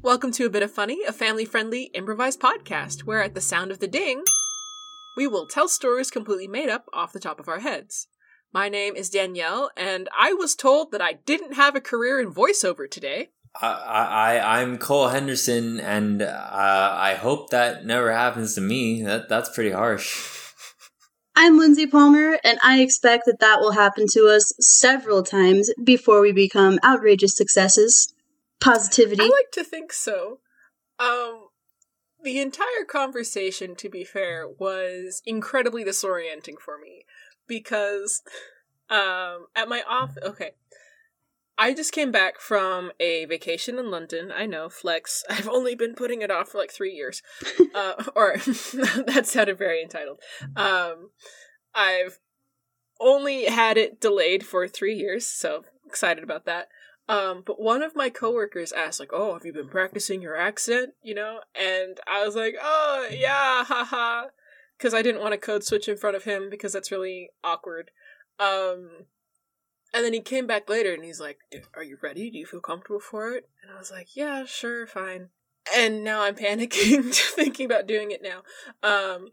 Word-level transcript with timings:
Welcome 0.00 0.30
to 0.32 0.46
A 0.46 0.48
Bit 0.48 0.62
of 0.62 0.70
Funny, 0.70 1.02
a 1.08 1.12
family 1.12 1.44
friendly 1.44 1.90
improvised 1.92 2.40
podcast 2.40 3.00
where, 3.00 3.20
at 3.20 3.34
the 3.34 3.40
sound 3.40 3.72
of 3.72 3.80
the 3.80 3.88
ding, 3.88 4.22
we 5.16 5.26
will 5.26 5.48
tell 5.48 5.66
stories 5.66 6.12
completely 6.12 6.46
made 6.46 6.68
up 6.68 6.84
off 6.92 7.12
the 7.12 7.18
top 7.18 7.40
of 7.40 7.48
our 7.48 7.58
heads. 7.58 8.06
My 8.52 8.68
name 8.68 8.94
is 8.94 9.10
Danielle, 9.10 9.72
and 9.76 10.08
I 10.16 10.32
was 10.32 10.54
told 10.54 10.92
that 10.92 11.02
I 11.02 11.14
didn't 11.26 11.54
have 11.54 11.74
a 11.74 11.80
career 11.80 12.20
in 12.20 12.32
voiceover 12.32 12.88
today. 12.88 13.30
I, 13.60 14.40
I 14.40 14.60
I'm 14.60 14.78
Cole 14.78 15.08
Henderson, 15.08 15.80
and 15.80 16.22
uh, 16.22 16.96
I 16.96 17.14
hope 17.14 17.50
that 17.50 17.84
never 17.84 18.12
happens 18.12 18.54
to 18.54 18.60
me. 18.60 19.02
That 19.02 19.28
that's 19.28 19.50
pretty 19.50 19.72
harsh. 19.72 20.36
I'm 21.40 21.56
Lindsay 21.56 21.86
Palmer, 21.86 22.38
and 22.42 22.58
I 22.64 22.80
expect 22.80 23.24
that 23.26 23.38
that 23.38 23.60
will 23.60 23.72
happen 23.72 24.06
to 24.12 24.26
us 24.26 24.52
several 24.58 25.22
times 25.22 25.70
before 25.82 26.20
we 26.20 26.32
become 26.32 26.80
outrageous 26.84 27.36
successes. 27.36 28.12
Positivity. 28.60 29.22
I 29.22 29.26
like 29.26 29.52
to 29.52 29.62
think 29.62 29.92
so. 29.92 30.40
Um, 30.98 31.46
the 32.24 32.40
entire 32.40 32.84
conversation, 32.88 33.76
to 33.76 33.88
be 33.88 34.02
fair, 34.02 34.48
was 34.48 35.22
incredibly 35.24 35.84
disorienting 35.84 36.58
for 36.58 36.76
me 36.76 37.04
because, 37.46 38.20
um, 38.90 39.46
at 39.54 39.68
my 39.68 39.84
off, 39.88 40.18
okay, 40.20 40.54
I 41.60 41.74
just 41.74 41.92
came 41.92 42.12
back 42.12 42.40
from 42.40 42.92
a 43.00 43.24
vacation 43.24 43.80
in 43.80 43.90
London. 43.90 44.32
I 44.34 44.46
know, 44.46 44.68
flex. 44.68 45.24
I've 45.30 45.48
only 45.48 45.74
been 45.74 45.94
putting 45.94 46.22
it 46.22 46.30
off 46.30 46.50
for 46.50 46.58
like 46.58 46.70
three 46.70 46.92
years. 46.92 47.22
uh, 47.74 48.04
or 48.14 48.36
that 48.36 49.26
sounded 49.26 49.58
very 49.58 49.82
entitled. 49.82 50.20
Um, 50.56 51.10
I've 51.74 52.20
only 53.00 53.46
had 53.46 53.76
it 53.76 54.00
delayed 54.00 54.46
for 54.46 54.66
three 54.68 54.94
years, 54.94 55.26
so 55.26 55.64
excited 55.84 56.22
about 56.22 56.46
that. 56.46 56.68
Um, 57.08 57.42
but 57.44 57.60
one 57.60 57.82
of 57.82 57.96
my 57.96 58.10
coworkers 58.10 58.70
asked, 58.70 59.00
like, 59.00 59.12
"Oh, 59.14 59.32
have 59.32 59.44
you 59.44 59.52
been 59.52 59.68
practicing 59.68 60.20
your 60.20 60.36
accent?" 60.36 60.90
You 61.02 61.14
know, 61.14 61.40
and 61.54 61.98
I 62.06 62.24
was 62.24 62.36
like, 62.36 62.54
"Oh, 62.60 63.08
yeah, 63.10 63.64
haha," 63.64 64.26
because 64.76 64.92
I 64.92 65.00
didn't 65.00 65.22
want 65.22 65.32
to 65.32 65.38
code 65.38 65.64
switch 65.64 65.88
in 65.88 65.96
front 65.96 66.16
of 66.16 66.24
him 66.24 66.50
because 66.50 66.74
that's 66.74 66.92
really 66.92 67.30
awkward. 67.42 67.92
Um, 68.38 69.06
and 69.94 70.04
then 70.04 70.12
he 70.12 70.20
came 70.20 70.46
back 70.46 70.68
later 70.68 70.92
and 70.92 71.04
he's 71.04 71.20
like, 71.20 71.38
Are 71.74 71.82
you 71.82 71.98
ready? 72.02 72.30
Do 72.30 72.38
you 72.38 72.46
feel 72.46 72.60
comfortable 72.60 73.00
for 73.00 73.32
it? 73.32 73.48
And 73.62 73.72
I 73.72 73.78
was 73.78 73.90
like, 73.90 74.14
Yeah, 74.14 74.44
sure, 74.44 74.86
fine. 74.86 75.30
And 75.74 76.02
now 76.04 76.22
I'm 76.22 76.34
panicking, 76.34 77.14
thinking 77.34 77.66
about 77.66 77.86
doing 77.86 78.10
it 78.10 78.22
now. 78.22 78.42
Um, 78.82 79.30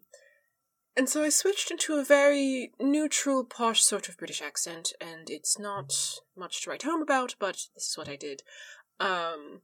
and 0.97 1.09
so 1.09 1.23
I 1.23 1.29
switched 1.29 1.71
into 1.71 1.95
a 1.95 2.05
very 2.05 2.71
neutral, 2.79 3.43
posh 3.43 3.83
sort 3.83 4.07
of 4.07 4.17
British 4.17 4.41
accent, 4.41 4.93
and 5.01 5.29
it's 5.29 5.59
not 5.59 5.93
much 6.37 6.63
to 6.63 6.69
write 6.69 6.83
home 6.83 7.01
about, 7.01 7.35
but 7.37 7.67
this 7.75 7.89
is 7.89 7.97
what 7.97 8.07
I 8.07 8.15
did. 8.15 8.43
Um, 8.99 9.61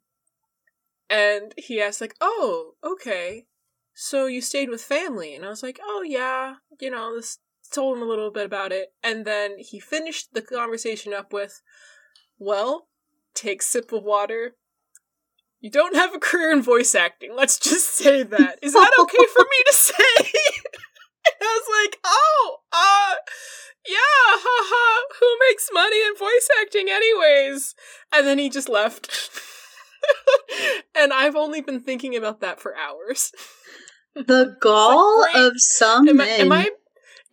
and 1.09 1.53
he 1.57 1.81
asked, 1.81 2.01
like, 2.01 2.15
Oh, 2.19 2.75
okay. 2.83 3.45
So 3.93 4.25
you 4.25 4.41
stayed 4.41 4.69
with 4.69 4.83
family? 4.83 5.33
And 5.33 5.45
I 5.45 5.49
was 5.49 5.63
like, 5.63 5.79
Oh, 5.81 6.03
yeah, 6.05 6.55
you 6.81 6.89
know, 6.89 7.15
this 7.15 7.39
told 7.71 7.97
him 7.97 8.03
a 8.03 8.07
little 8.07 8.31
bit 8.31 8.45
about 8.45 8.71
it, 8.71 8.93
and 9.03 9.25
then 9.25 9.57
he 9.57 9.79
finished 9.79 10.33
the 10.33 10.41
conversation 10.41 11.13
up 11.13 11.33
with, 11.33 11.61
"Well, 12.37 12.87
take 13.33 13.61
sip 13.61 13.91
of 13.91 14.03
water. 14.03 14.55
You 15.59 15.69
don't 15.69 15.95
have 15.95 16.13
a 16.13 16.19
career 16.19 16.51
in 16.51 16.61
voice 16.61 16.95
acting. 16.95 17.35
Let's 17.35 17.59
just 17.59 17.93
say 17.93 18.23
that. 18.23 18.59
Is 18.61 18.73
that 18.73 18.91
okay 18.99 19.25
for 19.33 19.43
me 19.43 19.63
to 19.67 19.73
say?" 19.73 19.93
I 21.41 21.61
was 21.61 21.83
like, 21.83 21.99
"Oh, 22.03 22.57
uh, 22.71 23.15
yeah, 23.87 23.95
haha. 23.97 25.15
Who 25.19 25.37
makes 25.49 25.69
money 25.73 26.01
in 26.05 26.15
voice 26.15 26.49
acting, 26.61 26.89
anyways?" 26.89 27.75
And 28.13 28.27
then 28.27 28.37
he 28.37 28.49
just 28.49 28.69
left. 28.69 29.29
and 30.95 31.13
I've 31.13 31.35
only 31.35 31.61
been 31.61 31.81
thinking 31.81 32.15
about 32.15 32.41
that 32.41 32.59
for 32.59 32.75
hours. 32.75 33.31
The 34.15 34.57
gall 34.59 35.21
like, 35.21 35.35
of 35.35 35.53
some 35.57 36.07
am 36.09 36.17
men. 36.17 36.27
I, 36.27 36.43
am 36.43 36.51
I 36.51 36.69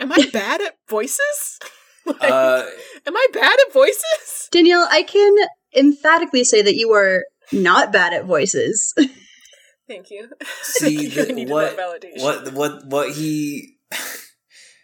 Am 0.01 0.13
I 0.13 0.29
bad 0.33 0.61
at 0.61 0.77
voices? 0.89 1.59
like, 2.07 2.23
Uh, 2.23 2.65
am 3.07 3.17
I 3.17 3.27
bad 3.33 3.57
at 3.67 3.73
voices? 3.73 4.49
Danielle, 4.51 4.87
I 4.91 5.03
can 5.03 5.35
emphatically 5.75 6.45
say 6.45 6.63
that 6.63 6.77
you 6.77 6.93
are 6.93 7.25
not 7.53 7.93
bad 7.93 8.13
at 8.13 8.25
voices. 8.25 8.95
Thank 9.89 10.11
you. 10.11 10.29
see 10.63 11.09
the, 11.09 11.47
what 11.47 11.79
what 12.19 12.53
what 12.53 12.87
what 12.87 13.11
he 13.13 13.79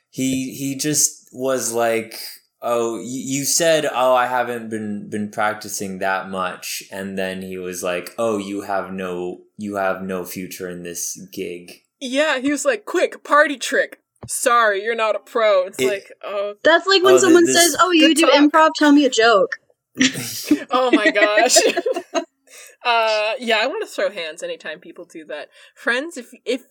he 0.08 0.54
he 0.54 0.76
just 0.76 1.28
was 1.32 1.72
like 1.74 2.18
oh 2.62 2.96
you, 2.96 3.38
you 3.38 3.44
said 3.44 3.84
oh 3.84 4.14
i 4.14 4.26
haven't 4.26 4.70
been 4.70 5.10
been 5.10 5.30
practicing 5.30 5.98
that 5.98 6.30
much 6.30 6.82
and 6.90 7.18
then 7.18 7.42
he 7.42 7.58
was 7.58 7.82
like 7.82 8.14
oh 8.16 8.38
you 8.38 8.62
have 8.62 8.92
no 8.92 9.42
you 9.58 9.76
have 9.76 10.00
no 10.00 10.24
future 10.24 10.70
in 10.70 10.82
this 10.84 11.20
gig 11.32 11.82
Yeah, 12.00 12.38
he 12.38 12.50
was 12.50 12.64
like, 12.64 12.84
"Quick 12.84 13.22
party 13.24 13.56
trick." 13.56 14.00
Sorry, 14.28 14.82
you're 14.82 14.94
not 14.94 15.16
a 15.16 15.18
pro. 15.20 15.64
It's 15.66 15.78
It- 15.80 15.86
like, 15.88 16.12
oh, 16.22 16.54
That's 16.62 16.86
like 16.86 17.02
when 17.02 17.14
Oh, 17.14 17.18
someone 17.18 17.44
this- 17.44 17.56
says, 17.56 17.76
"Oh, 17.78 17.90
you 17.92 18.14
do 18.14 18.26
talk. 18.26 18.34
improv, 18.34 18.70
tell 18.76 18.92
me 18.92 19.04
a 19.04 19.10
joke." 19.10 19.58
oh 20.70 20.90
my 20.92 21.10
gosh. 21.10 21.56
uh, 22.84 23.32
yeah, 23.38 23.58
I 23.60 23.66
want 23.66 23.82
to 23.82 23.90
throw 23.92 24.10
hands 24.10 24.42
anytime 24.42 24.80
people 24.80 25.04
do 25.04 25.24
that. 25.26 25.48
Friends, 25.74 26.16
if 26.16 26.30
if 26.44 26.62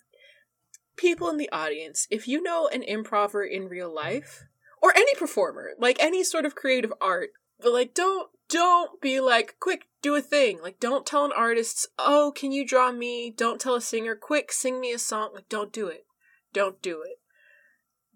people 0.96 1.30
in 1.30 1.38
the 1.38 1.50
audience, 1.52 2.08
if 2.12 2.28
you 2.28 2.42
know 2.42 2.68
an 2.68 2.84
improver 2.84 3.44
in 3.44 3.68
real 3.68 3.94
life 3.94 4.44
or 4.82 4.96
any 4.96 5.16
performer, 5.16 5.72
like 5.80 5.98
any 6.00 6.24
sort 6.24 6.46
of 6.46 6.56
creative 6.56 6.94
art, 7.02 7.30
but 7.60 7.72
like 7.74 7.94
don't 7.94 8.30
don't 8.50 9.02
be 9.02 9.20
like 9.20 9.56
quick 9.60 9.88
do 10.02 10.16
a 10.16 10.22
thing. 10.22 10.60
Like 10.62 10.80
don't 10.80 11.06
tell 11.06 11.26
an 11.26 11.32
artist, 11.36 11.88
"Oh, 11.98 12.32
can 12.36 12.52
you 12.52 12.66
draw 12.68 12.92
me?" 12.92 13.34
Don't 13.36 13.60
tell 13.60 13.76
a 13.76 13.82
singer, 13.82 14.16
"Quick 14.16 14.52
sing 14.52 14.80
me 14.82 14.92
a 14.92 15.00
song." 15.00 15.32
Like 15.34 15.50
don't 15.50 15.72
do 15.72 15.88
it. 15.88 16.06
Don't 16.54 16.82
do 16.82 17.02
it. 17.02 17.20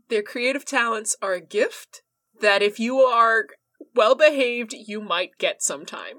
Their 0.09 0.23
creative 0.23 0.65
talents 0.65 1.15
are 1.21 1.33
a 1.33 1.41
gift 1.41 2.01
that 2.39 2.61
if 2.61 2.79
you 2.79 2.99
are 2.99 3.47
well 3.95 4.15
behaved, 4.15 4.73
you 4.73 5.01
might 5.01 5.37
get 5.37 5.61
sometime. 5.61 6.17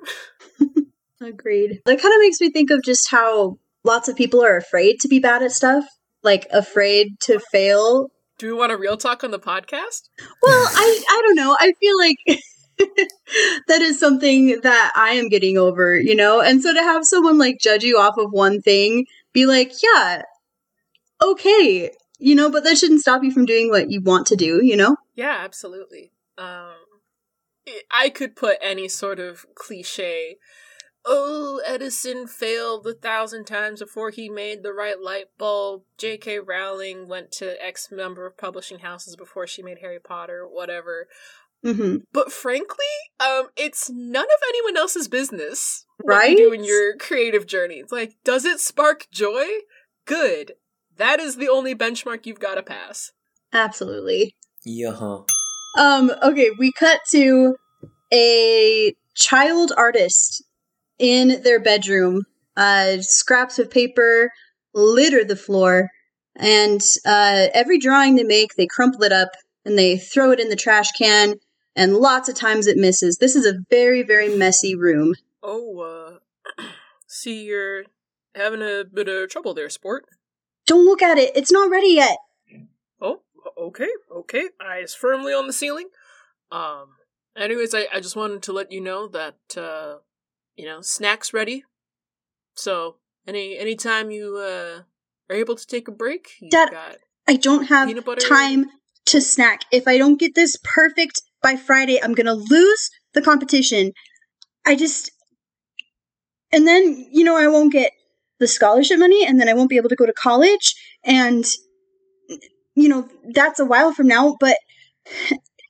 Agreed. 1.21 1.81
That 1.85 2.01
kind 2.01 2.15
of 2.15 2.21
makes 2.21 2.41
me 2.41 2.51
think 2.51 2.71
of 2.71 2.83
just 2.83 3.11
how 3.11 3.59
lots 3.85 4.09
of 4.09 4.17
people 4.17 4.45
are 4.45 4.57
afraid 4.57 5.01
to 5.01 5.09
be 5.09 5.19
bad 5.19 5.43
at 5.43 5.53
stuff, 5.53 5.85
like 6.23 6.47
afraid 6.53 7.19
to 7.23 7.41
fail. 7.51 8.11
Do 8.39 8.47
we 8.47 8.53
want 8.53 8.73
a 8.73 8.77
real 8.77 8.97
talk 8.97 9.25
on 9.25 9.31
the 9.31 9.39
podcast? 9.39 10.09
Well, 10.43 10.67
I 10.71 11.03
I 11.09 11.23
don't 11.25 11.35
know. 11.35 11.57
I 11.59 11.73
feel 11.81 11.99
like 11.99 12.43
that 13.69 13.81
is 13.81 13.99
something 13.99 14.61
that 14.63 14.93
I 14.95 15.11
am 15.11 15.29
getting 15.29 15.59
over, 15.59 15.99
you 15.99 16.15
know? 16.15 16.41
And 16.41 16.63
so 16.63 16.73
to 16.73 16.81
have 16.81 17.05
someone 17.05 17.39
like 17.39 17.59
judge 17.61 17.83
you 17.83 17.99
off 17.99 18.15
of 18.17 18.31
one 18.31 18.61
thing, 18.61 19.07
be 19.33 19.47
like, 19.47 19.73
"Yeah, 19.83 20.23
okay." 21.23 21.91
You 22.19 22.35
know, 22.35 22.51
but 22.51 22.65
that 22.65 22.77
shouldn't 22.79 23.01
stop 23.01 23.23
you 23.23 23.31
from 23.31 23.47
doing 23.47 23.71
what 23.71 23.91
you 23.91 24.01
want 24.01 24.27
to 24.29 24.37
do, 24.37 24.61
you 24.65 24.77
know? 24.77 24.97
Yeah, 25.15 25.39
absolutely. 25.41 26.13
Um, 26.37 26.75
I- 27.91 28.09
could 28.11 28.35
put 28.35 28.59
any 28.61 28.89
sort 28.89 29.21
of 29.21 29.47
cliche. 29.55 30.39
Oh, 31.05 31.61
Edison 31.65 32.27
failed 32.27 32.87
a 32.87 32.93
thousand 32.93 33.45
times 33.47 33.81
before 33.81 34.11
he 34.11 34.29
made 34.29 34.63
the 34.63 34.73
right 34.73 35.01
light 35.01 35.27
bulb. 35.39 35.83
J.K. 35.97 36.41
Rowling 36.41 37.07
went 37.09 37.31
to 37.33 37.65
X 37.65 37.89
number 37.93 38.27
of 38.27 38.37
publishing 38.37 38.81
houses 38.81 39.15
before 39.17 39.47
she 39.47 39.63
made 39.63 39.79
Harry 39.81 40.01
Potter, 40.01 40.47
whatever. 40.47 41.09
Mhm. 41.65 42.03
But 42.13 42.33
frankly, 42.33 42.85
um, 43.21 43.49
it's 43.57 43.89
none 43.91 44.25
of 44.25 44.41
anyone 44.49 44.77
else's 44.77 45.09
business. 45.09 45.85
what 45.99 46.15
Right? 46.17 46.31
you 46.31 46.37
do 46.37 46.53
in 46.53 46.65
your 46.65 46.97
creative 46.97 47.47
journey. 47.47 47.77
It's 47.81 47.91
like, 47.93 48.15
does 48.25 48.45
it 48.45 48.61
spark 48.61 49.07
joy? 49.11 49.47
Good. 50.05 50.53
That 50.99 51.21
is 51.21 51.37
the 51.37 51.49
only 51.49 51.75
benchmark 51.75 52.27
you've 52.27 52.41
got 52.41 52.57
to 52.57 52.63
pass. 52.63 53.13
Absolutely. 53.53 54.35
yeah 54.65 54.93
huh. 54.93 55.23
Um, 55.79 56.11
okay, 56.23 56.51
we 56.59 56.73
cut 56.73 57.01
to 57.13 57.57
a 58.13 58.95
child 59.15 59.73
artist 59.77 60.43
in 60.99 61.43
their 61.43 61.61
bedroom. 61.61 62.23
Uh, 62.57 63.01
scraps 63.01 63.61
of 63.61 63.71
paper 63.71 64.33
litter 64.75 65.25
the 65.25 65.37
floor, 65.37 65.91
and 66.35 66.81
uh, 67.07 67.47
every 67.55 67.79
drawing 67.79 68.17
they 68.17 68.25
make, 68.25 68.55
they 68.57 68.67
crumple 68.67 69.05
it 69.05 69.13
up 69.13 69.31
and 69.65 69.79
they 69.79 69.97
throw 69.97 70.33
it 70.33 70.41
in 70.41 70.49
the 70.49 70.57
trash 70.57 70.91
can, 70.99 71.37
and 71.77 71.97
lots 71.97 72.29
of 72.29 72.35
times 72.35 72.67
it 72.67 72.77
misses. 72.77 73.19
This 73.19 73.37
is 73.37 73.47
a 73.47 73.59
very, 73.71 74.03
very 74.03 74.37
messy 74.37 74.75
room. 74.75 75.15
Oh, 75.43 76.19
uh, 76.59 76.63
see, 77.07 77.45
you're 77.45 77.85
having 78.35 78.63
a 78.63 78.85
bit 78.85 79.09
of 79.09 79.31
trouble 79.31 79.55
there, 79.55 79.71
sport. 79.71 80.05
Don't 80.69 80.85
look 80.85 81.03
at 81.03 81.19
it, 81.19 81.33
it's 81.35 81.51
not 81.51 81.71
ready 81.71 81.95
yet. 81.95 82.17
Oh, 83.01 83.23
okay, 83.59 83.89
okay. 84.15 84.51
Eyes 84.65 84.95
firmly 84.95 85.33
on 85.33 85.47
the 85.49 85.53
ceiling. 85.53 85.89
Um, 86.53 86.91
anyways, 87.37 87.75
I, 87.75 87.87
I 87.93 88.01
just 88.01 88.15
wanted 88.15 88.43
to 88.43 88.53
let 88.53 88.71
you 88.71 88.81
know 88.81 89.09
that, 89.09 89.39
uh, 89.57 89.97
you 90.57 90.67
know, 90.67 90.81
snacks 90.81 91.33
ready. 91.33 91.65
So, 92.55 92.97
any 93.27 93.59
anytime 93.59 94.11
you, 94.11 94.37
uh, 94.37 94.83
are 95.31 95.37
able 95.37 95.57
to 95.57 95.67
take 95.67 95.89
a 95.89 95.93
break. 95.93 96.31
Dad- 96.51 96.71
got 96.71 96.97
I 97.27 97.37
don't 97.37 97.65
have 97.65 97.93
time 98.27 98.67
to 99.07 99.21
snack. 99.21 99.63
If 99.71 99.87
I 99.87 99.99
don't 99.99 100.19
get 100.19 100.35
this 100.35 100.57
perfect 100.65 101.21
by 101.43 101.57
Friday, 101.57 102.03
I'm 102.03 102.15
gonna 102.15 102.35
lose 102.35 102.91
the 103.15 103.23
competition. 103.23 103.93
I 104.67 104.77
just. 104.77 105.11
And 106.51 106.67
then, 106.67 107.07
you 107.13 107.25
know, 107.25 107.37
I 107.37 107.47
won't 107.49 107.73
get 107.73 107.93
the 108.39 108.47
scholarship 108.47 108.99
money, 108.99 109.27
and 109.27 109.41
then 109.41 109.49
I 109.49 109.55
won't 109.55 109.71
be 109.71 109.77
able 109.77 109.89
to 109.89 109.97
go 109.97 110.07
to 110.07 110.13
college. 110.13 110.75
And, 111.05 111.45
you 112.75 112.89
know, 112.89 113.09
that's 113.33 113.61
a 113.61 113.65
while 113.65 113.93
from 113.93 114.09
now, 114.09 114.37
but 114.39 114.57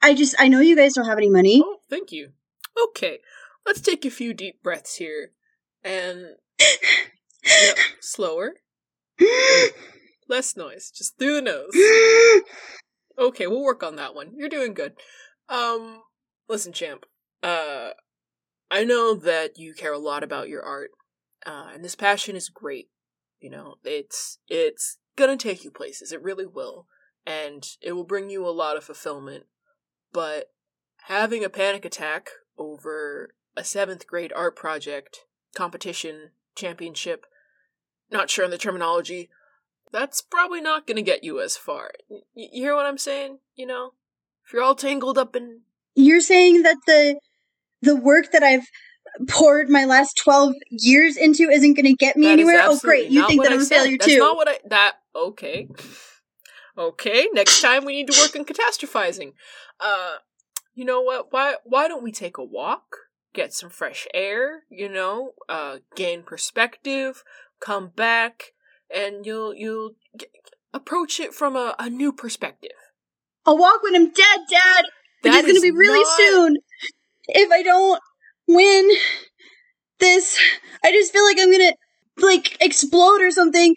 I 0.02 0.14
just, 0.14 0.34
I 0.38 0.48
know 0.48 0.60
you 0.60 0.76
guys 0.76 0.94
don't 0.94 1.06
have 1.06 1.18
any 1.18 1.30
money. 1.30 1.62
Oh, 1.64 1.78
thank 1.88 2.12
you. 2.12 2.30
Okay, 2.90 3.18
let's 3.66 3.80
take 3.80 4.04
a 4.04 4.10
few 4.10 4.32
deep 4.32 4.62
breaths 4.62 4.96
here, 4.96 5.32
and 5.82 6.36
yep, 6.60 7.76
slower, 8.00 8.54
less 10.28 10.56
noise, 10.56 10.92
just 10.94 11.18
through 11.18 11.34
the 11.34 11.42
nose. 11.42 12.44
Okay, 13.18 13.48
we'll 13.48 13.64
work 13.64 13.82
on 13.82 13.96
that 13.96 14.14
one. 14.14 14.32
You're 14.36 14.48
doing 14.48 14.74
good. 14.74 14.92
Um, 15.48 16.02
listen, 16.48 16.72
champ. 16.72 17.04
Uh, 17.42 17.90
I 18.70 18.84
know 18.84 19.14
that 19.14 19.58
you 19.58 19.74
care 19.74 19.92
a 19.92 19.98
lot 19.98 20.22
about 20.22 20.48
your 20.48 20.62
art, 20.62 20.90
uh, 21.48 21.68
and 21.72 21.82
this 21.82 21.94
passion 21.94 22.36
is 22.36 22.50
great. 22.50 22.90
You 23.40 23.48
know, 23.48 23.76
it's 23.82 24.38
it's 24.48 24.98
gonna 25.16 25.38
take 25.38 25.64
you 25.64 25.70
places. 25.70 26.12
It 26.12 26.22
really 26.22 26.44
will, 26.44 26.86
and 27.24 27.66
it 27.80 27.92
will 27.92 28.04
bring 28.04 28.28
you 28.28 28.46
a 28.46 28.50
lot 28.50 28.76
of 28.76 28.84
fulfillment. 28.84 29.46
But 30.12 30.52
having 31.04 31.42
a 31.42 31.48
panic 31.48 31.86
attack 31.86 32.28
over 32.58 33.34
a 33.56 33.64
seventh 33.64 34.06
grade 34.06 34.32
art 34.36 34.56
project, 34.56 35.20
competition, 35.54 36.32
championship, 36.54 37.24
not 38.10 38.28
sure 38.28 38.44
on 38.44 38.50
the 38.50 38.58
terminology, 38.58 39.30
that's 39.90 40.20
probably 40.20 40.60
not 40.60 40.86
to 40.86 41.02
get 41.02 41.24
you 41.24 41.40
as 41.40 41.56
far. 41.56 41.92
Y- 42.10 42.20
you 42.34 42.64
hear 42.64 42.74
what 42.74 42.86
I'm 42.86 42.98
saying? 42.98 43.38
You 43.54 43.66
know? 43.66 43.92
If 44.44 44.52
you're 44.52 44.62
all 44.62 44.74
tangled 44.74 45.16
up 45.16 45.34
in. 45.34 45.60
You're 45.94 46.20
saying 46.20 46.62
that 46.62 46.76
the 46.86 47.18
the 47.80 47.96
work 47.96 48.32
that 48.32 48.42
I've 48.42 48.66
poured 49.26 49.68
my 49.68 49.84
last 49.84 50.20
12 50.22 50.52
years 50.70 51.16
into 51.16 51.48
isn't 51.50 51.74
going 51.74 51.86
to 51.86 51.94
get 51.94 52.16
me 52.16 52.26
That 52.26 52.32
anywhere? 52.34 52.60
Oh, 52.62 52.78
great. 52.78 53.10
You 53.10 53.26
think 53.26 53.42
that 53.42 53.52
I 53.52 53.54
I'm 53.56 53.62
a 53.62 53.64
failure 53.64 53.96
That's 53.98 54.12
too. 54.12 54.18
not 54.18 54.36
what 54.36 54.48
I. 54.48 54.58
That. 54.68 54.96
Okay. 55.16 55.68
Okay, 56.76 57.28
next 57.32 57.60
time 57.60 57.84
we 57.84 57.94
need 57.96 58.08
to 58.08 58.20
work 58.20 58.36
on 58.36 58.44
catastrophizing. 58.44 59.32
Uh, 59.80 60.16
you 60.74 60.84
know 60.84 61.00
what? 61.00 61.32
Why 61.32 61.54
why 61.64 61.88
don't 61.88 62.04
we 62.04 62.12
take 62.12 62.38
a 62.38 62.44
walk, 62.44 62.96
get 63.34 63.52
some 63.52 63.68
fresh 63.68 64.06
air, 64.14 64.62
you 64.70 64.88
know, 64.88 65.32
uh, 65.48 65.78
gain 65.96 66.22
perspective, 66.22 67.24
come 67.58 67.88
back, 67.88 68.52
and 68.94 69.26
you'll 69.26 69.54
you'll 69.56 69.96
g- 70.16 70.26
approach 70.72 71.18
it 71.18 71.34
from 71.34 71.56
a, 71.56 71.74
a 71.80 71.90
new 71.90 72.12
perspective. 72.12 72.70
I'll 73.44 73.58
walk 73.58 73.82
when 73.82 73.96
I'm 73.96 74.12
dead, 74.12 74.40
Dad. 74.48 74.84
Which 75.22 75.32
That 75.32 75.44
is 75.46 75.46
going 75.46 75.56
to 75.56 75.60
be 75.62 75.70
really 75.72 75.98
not- 75.98 76.16
soon. 76.16 76.56
If 77.26 77.50
I 77.50 77.62
don't 77.64 78.00
win 78.48 78.90
this, 80.00 80.38
I 80.84 80.90
just 80.90 81.12
feel 81.12 81.24
like 81.24 81.38
I'm 81.38 81.50
to 81.50 81.76
like 82.18 82.56
explode 82.60 83.20
or 83.20 83.30
something. 83.30 83.74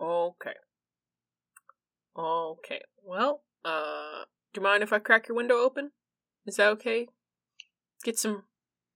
Okay. 0.00 0.54
Okay. 2.16 2.80
Well, 3.04 3.42
uh, 3.64 4.24
do 4.52 4.60
you 4.60 4.64
mind 4.64 4.82
if 4.82 4.92
I 4.92 4.98
crack 4.98 5.28
your 5.28 5.36
window 5.36 5.56
open? 5.56 5.92
Is 6.46 6.56
that 6.56 6.68
okay? 6.70 7.06
Get 8.02 8.18
some 8.18 8.44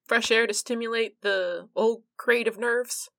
fresh 0.06 0.31
air 0.31 0.46
to 0.46 0.55
stimulate 0.55 1.20
the 1.20 1.69
old 1.76 2.02
creative 2.16 2.58
nerves? 2.58 3.11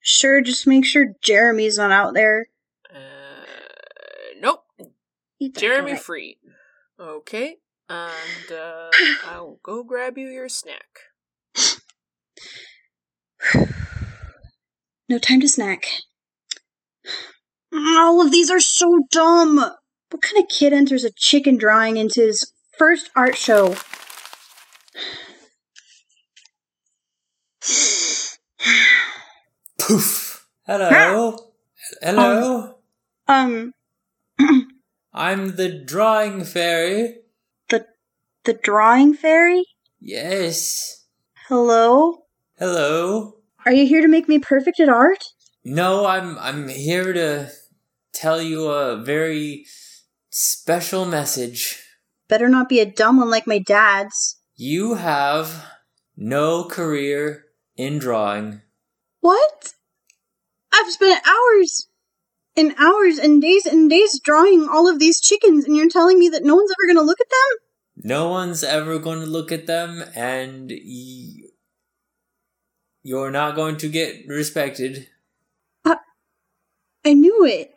Sure, 0.00 0.40
just 0.40 0.66
make 0.66 0.84
sure 0.84 1.14
Jeremy's 1.20 1.78
not 1.78 1.90
out 1.90 2.14
there. 2.14 2.46
Uh, 2.94 3.44
nope. 4.40 4.64
Jeremy 5.56 5.96
free. 5.96 6.38
Okay. 6.98 7.56
And, 7.88 8.52
uh, 8.52 8.90
I'll 9.26 9.58
go 9.62 9.82
grab 9.82 10.18
you 10.18 10.28
your 10.28 10.48
snack. 10.48 11.00
No 15.10 15.18
time 15.18 15.40
to 15.40 15.48
snack. 15.48 15.86
All 17.72 18.20
of 18.20 18.30
these 18.30 18.50
are 18.50 18.60
so 18.60 19.00
dumb. 19.10 19.56
What 19.56 20.22
kind 20.22 20.42
of 20.42 20.50
kid 20.50 20.74
enters 20.74 21.02
a 21.02 21.10
chicken 21.10 21.56
drawing 21.56 21.96
into 21.96 22.20
his 22.20 22.52
first 22.76 23.08
art 23.16 23.34
show? 23.34 23.74
Poof. 29.78 30.46
Hello. 30.66 31.38
Hello. 32.02 32.74
Um, 33.26 33.72
I'm 35.14 35.56
the 35.56 35.70
drawing 35.70 36.44
fairy. 36.44 37.20
The 38.48 38.54
drawing 38.54 39.12
fairy? 39.12 39.62
Yes. 40.00 41.04
Hello? 41.48 42.22
Hello. 42.58 43.34
Are 43.66 43.72
you 43.74 43.86
here 43.86 44.00
to 44.00 44.08
make 44.08 44.26
me 44.26 44.38
perfect 44.38 44.80
at 44.80 44.88
art? 44.88 45.22
No, 45.66 46.06
I'm 46.06 46.38
I'm 46.38 46.66
here 46.68 47.12
to 47.12 47.50
tell 48.14 48.40
you 48.40 48.68
a 48.68 48.96
very 48.96 49.66
special 50.30 51.04
message. 51.04 51.78
Better 52.26 52.48
not 52.48 52.70
be 52.70 52.80
a 52.80 52.90
dumb 52.90 53.18
one 53.18 53.28
like 53.28 53.46
my 53.46 53.58
dad's. 53.58 54.40
You 54.56 54.94
have 54.94 55.66
no 56.16 56.64
career 56.64 57.44
in 57.76 57.98
drawing. 57.98 58.62
What? 59.20 59.74
I've 60.72 60.90
spent 60.90 61.20
hours 61.28 61.88
and 62.56 62.74
hours 62.78 63.18
and 63.18 63.42
days 63.42 63.66
and 63.66 63.90
days 63.90 64.18
drawing 64.18 64.70
all 64.72 64.88
of 64.88 64.98
these 64.98 65.20
chickens, 65.20 65.66
and 65.66 65.76
you're 65.76 65.90
telling 65.90 66.18
me 66.18 66.30
that 66.30 66.44
no 66.44 66.54
one's 66.54 66.70
ever 66.70 66.94
going 66.94 67.04
to 67.04 67.06
look 67.06 67.20
at 67.20 67.28
them? 67.28 67.67
No 68.02 68.28
one's 68.28 68.62
ever 68.62 68.98
going 68.98 69.20
to 69.20 69.26
look 69.26 69.50
at 69.50 69.66
them, 69.66 70.04
and 70.14 70.70
y- 70.70 71.48
you're 73.02 73.30
not 73.30 73.56
going 73.56 73.76
to 73.78 73.88
get 73.88 74.26
respected. 74.28 75.08
I 77.04 77.14
knew 77.14 77.44
it. 77.44 77.74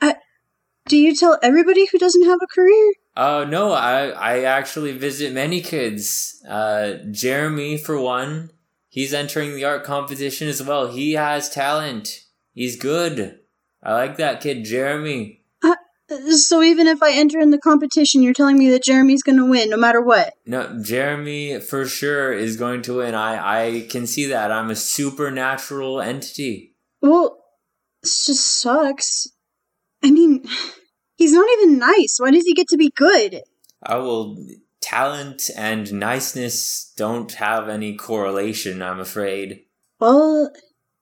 I, 0.00 0.16
do 0.86 0.96
you 0.96 1.14
tell 1.14 1.38
everybody 1.42 1.86
who 1.86 1.98
doesn't 1.98 2.24
have 2.24 2.38
a 2.42 2.46
career? 2.46 2.92
Uh, 3.16 3.44
no, 3.48 3.72
I, 3.72 4.08
I 4.08 4.42
actually 4.42 4.92
visit 4.92 5.32
many 5.32 5.60
kids. 5.60 6.42
Uh, 6.48 6.94
Jeremy, 7.10 7.76
for 7.78 7.98
one, 8.00 8.50
he's 8.88 9.14
entering 9.14 9.54
the 9.54 9.64
art 9.64 9.84
competition 9.84 10.48
as 10.48 10.62
well. 10.62 10.88
He 10.88 11.12
has 11.12 11.48
talent. 11.48 12.20
He's 12.52 12.76
good. 12.76 13.40
I 13.82 13.92
like 13.92 14.16
that 14.16 14.40
kid, 14.40 14.64
Jeremy. 14.64 15.43
So 16.08 16.62
even 16.62 16.86
if 16.86 17.02
I 17.02 17.12
enter 17.12 17.38
in 17.38 17.50
the 17.50 17.58
competition, 17.58 18.22
you're 18.22 18.34
telling 18.34 18.58
me 18.58 18.70
that 18.70 18.84
Jeremy's 18.84 19.22
going 19.22 19.38
to 19.38 19.48
win 19.48 19.70
no 19.70 19.76
matter 19.76 20.02
what? 20.02 20.34
No, 20.44 20.82
Jeremy 20.82 21.60
for 21.60 21.86
sure 21.86 22.32
is 22.32 22.56
going 22.56 22.82
to 22.82 22.98
win. 22.98 23.14
I, 23.14 23.76
I 23.76 23.86
can 23.88 24.06
see 24.06 24.26
that. 24.26 24.52
I'm 24.52 24.70
a 24.70 24.76
supernatural 24.76 26.02
entity. 26.02 26.74
Well, 27.00 27.38
this 28.02 28.26
just 28.26 28.46
sucks. 28.46 29.28
I 30.02 30.10
mean, 30.10 30.44
he's 31.16 31.32
not 31.32 31.48
even 31.58 31.78
nice. 31.78 32.18
Why 32.18 32.30
does 32.30 32.44
he 32.44 32.54
get 32.54 32.68
to 32.68 32.76
be 32.76 32.92
good? 32.94 33.40
I 33.82 33.96
will. 33.96 34.36
Talent 34.82 35.48
and 35.56 35.90
niceness 35.94 36.92
don't 36.98 37.32
have 37.32 37.70
any 37.70 37.96
correlation, 37.96 38.82
I'm 38.82 39.00
afraid. 39.00 39.62
Well, 39.98 40.52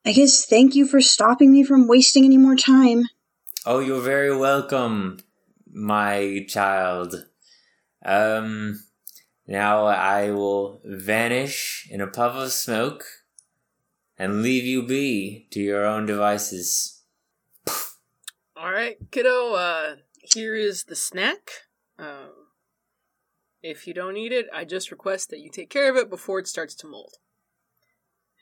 I 0.06 0.12
guess 0.12 0.46
thank 0.46 0.76
you 0.76 0.86
for 0.86 1.00
stopping 1.00 1.50
me 1.50 1.64
from 1.64 1.88
wasting 1.88 2.24
any 2.24 2.38
more 2.38 2.54
time. 2.54 3.02
Oh, 3.64 3.78
you're 3.78 4.00
very 4.00 4.36
welcome, 4.36 5.20
my 5.72 6.44
child. 6.48 7.26
Um, 8.04 8.82
now 9.46 9.86
I 9.86 10.32
will 10.32 10.80
vanish 10.84 11.86
in 11.88 12.00
a 12.00 12.08
puff 12.08 12.34
of 12.34 12.50
smoke 12.50 13.04
and 14.18 14.42
leave 14.42 14.64
you 14.64 14.82
be 14.82 15.46
to 15.52 15.60
your 15.60 15.86
own 15.86 16.06
devices. 16.06 17.02
Alright, 18.58 18.96
kiddo, 19.12 19.52
uh, 19.52 19.96
here 20.14 20.56
is 20.56 20.84
the 20.84 20.96
snack. 20.96 21.50
Um, 22.00 22.32
if 23.62 23.86
you 23.86 23.94
don't 23.94 24.16
eat 24.16 24.32
it, 24.32 24.46
I 24.52 24.64
just 24.64 24.90
request 24.90 25.30
that 25.30 25.38
you 25.38 25.48
take 25.48 25.70
care 25.70 25.88
of 25.88 25.96
it 25.96 26.10
before 26.10 26.40
it 26.40 26.48
starts 26.48 26.74
to 26.76 26.88
mold. 26.88 27.14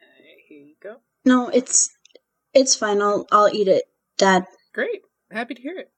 Uh, 0.00 0.22
here 0.48 0.62
you 0.62 0.76
go. 0.82 0.96
No, 1.26 1.48
it's 1.48 1.90
it's 2.54 2.74
fine. 2.74 3.02
I'll 3.02 3.26
I'll 3.30 3.54
eat 3.54 3.68
it, 3.68 3.84
Dad. 4.16 4.46
Great. 4.72 5.02
Happy 5.30 5.54
to 5.54 5.62
hear 5.62 5.78
it. 5.78 5.90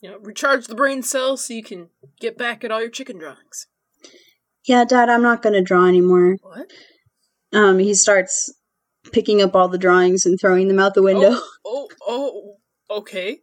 You 0.00 0.10
know, 0.10 0.18
recharge 0.18 0.66
the 0.66 0.74
brain 0.74 1.02
cells 1.02 1.44
so 1.44 1.54
you 1.54 1.62
can 1.62 1.90
get 2.20 2.36
back 2.36 2.64
at 2.64 2.70
all 2.72 2.80
your 2.80 2.90
chicken 2.90 3.18
drawings. 3.18 3.68
Yeah, 4.66 4.84
Dad. 4.84 5.08
I'm 5.08 5.22
not 5.22 5.42
gonna 5.42 5.62
draw 5.62 5.86
anymore. 5.86 6.38
What? 6.42 6.70
Um, 7.52 7.78
he 7.78 7.94
starts 7.94 8.52
picking 9.12 9.42
up 9.42 9.54
all 9.54 9.68
the 9.68 9.78
drawings 9.78 10.24
and 10.26 10.40
throwing 10.40 10.68
them 10.68 10.78
out 10.78 10.94
the 10.94 11.02
window. 11.02 11.38
Oh, 11.64 11.88
oh, 12.06 12.58
oh, 12.90 12.98
okay. 12.98 13.40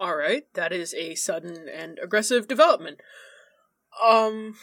All 0.00 0.16
right. 0.16 0.44
That 0.54 0.72
is 0.72 0.94
a 0.94 1.14
sudden 1.14 1.68
and 1.68 1.98
aggressive 2.02 2.48
development. 2.48 3.00
Um, 4.02 4.56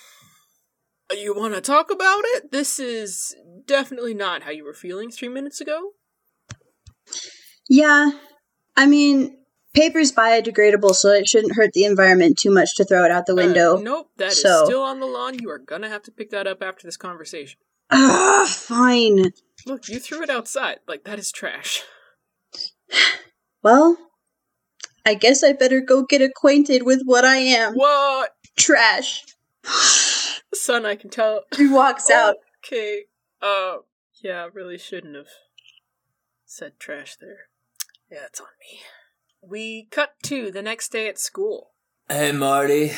you 1.12 1.36
want 1.36 1.54
to 1.54 1.62
talk 1.62 1.92
about 1.92 2.24
it? 2.26 2.52
This 2.52 2.80
is 2.80 3.36
definitely 3.66 4.14
not 4.14 4.44
how 4.44 4.52
you 4.52 4.66
were 4.66 4.74
feeling 4.74 5.12
three 5.12 5.30
minutes 5.30 5.62
ago. 5.62 5.92
Yeah. 7.70 8.12
I 8.76 8.86
mean, 8.86 9.38
paper's 9.76 10.12
biodegradable, 10.12 10.94
so 10.96 11.10
it 11.12 11.28
shouldn't 11.28 11.56
hurt 11.56 11.74
the 11.74 11.84
environment 11.86 12.38
too 12.40 12.52
much 12.52 12.76
to 12.78 12.86
throw 12.86 13.04
it 13.06 13.12
out 13.12 13.26
the 13.26 13.34
Uh, 13.34 13.36
window. 13.36 13.78
nope, 13.78 14.10
that 14.18 14.32
is 14.32 14.42
So- 14.42 14.66
still 14.66 14.82
on 14.82 15.00
the 15.00 15.06
lawn. 15.06 15.38
You 15.40 15.50
are 15.52 15.60
gonna 15.60 15.90
have 15.90 16.02
to 16.04 16.12
pick 16.12 16.30
that 16.32 16.48
up 16.48 16.64
after 16.64 16.88
this 16.88 16.98
conversation. 16.98 17.60
Ah, 17.92 18.48
fine. 18.50 19.32
Look, 19.66 19.88
you 19.90 20.00
threw 20.00 20.24
it 20.24 20.30
outside. 20.30 20.80
Like, 20.88 21.04
that 21.04 21.20
is 21.20 21.32
trash. 21.32 21.84
Well, 23.62 23.98
I 25.06 25.14
guess 25.14 25.44
I 25.44 25.54
better 25.54 25.82
go 25.82 26.04
get 26.04 26.22
acquainted 26.22 26.84
with 26.84 27.02
what 27.04 27.26
I 27.26 27.38
am. 27.38 27.74
What? 27.76 28.36
Trash. 28.58 29.26
Son, 30.54 30.86
I 30.86 30.96
can 30.96 31.10
tell. 31.10 31.44
He 31.56 31.68
walks 31.68 32.10
out. 32.10 32.38
Okay. 32.66 33.06
Uh, 33.42 33.78
yeah, 34.24 34.44
I 34.44 34.46
really 34.48 34.78
shouldn't 34.78 35.16
have 35.16 35.28
said 36.46 36.80
trash 36.80 37.18
there. 37.18 37.50
Yeah, 38.10 38.26
it's 38.26 38.40
on 38.40 38.48
me. 38.62 38.82
We 39.48 39.88
cut 39.92 40.14
to 40.24 40.52
the 40.52 40.62
next 40.62 40.92
day 40.92 41.08
at 41.08 41.20
school. 41.20 41.72
Hey, 42.10 42.32
Marty. 42.32 42.92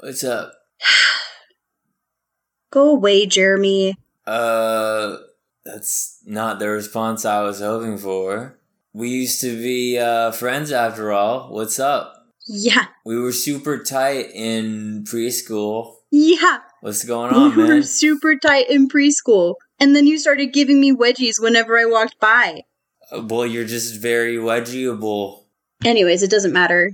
What's 0.00 0.24
up? 0.24 0.52
Go 2.70 2.90
away, 2.90 3.26
Jeremy. 3.26 3.94
Uh, 4.26 5.16
that's 5.64 6.20
not 6.26 6.58
the 6.58 6.68
response 6.68 7.24
I 7.24 7.42
was 7.42 7.60
hoping 7.60 7.96
for. 7.96 8.58
We 8.92 9.08
used 9.10 9.40
to 9.42 9.56
be 9.56 9.98
uh, 9.98 10.32
friends 10.32 10.72
after 10.72 11.12
all. 11.12 11.52
What's 11.52 11.78
up? 11.78 12.12
Yeah, 12.48 12.86
We 13.04 13.18
were 13.18 13.32
super 13.32 13.82
tight 13.82 14.30
in 14.32 15.04
preschool. 15.04 15.96
yeah. 16.10 16.58
What's 16.80 17.04
going 17.04 17.34
on, 17.34 17.56
we 17.56 17.64
were 17.64 17.82
super 17.82 18.36
tight 18.36 18.70
in 18.70 18.86
preschool. 18.88 19.54
And 19.80 19.96
then 19.96 20.06
you 20.06 20.18
started 20.18 20.52
giving 20.52 20.80
me 20.80 20.92
wedgies 20.94 21.40
whenever 21.40 21.76
I 21.78 21.84
walked 21.86 22.20
by. 22.20 22.62
Uh, 23.10 23.22
Well, 23.28 23.44
you're 23.46 23.64
just 23.64 24.00
very 24.00 24.36
wedgieable. 24.36 25.45
Anyways, 25.84 26.22
it 26.22 26.30
doesn't 26.30 26.52
matter. 26.52 26.92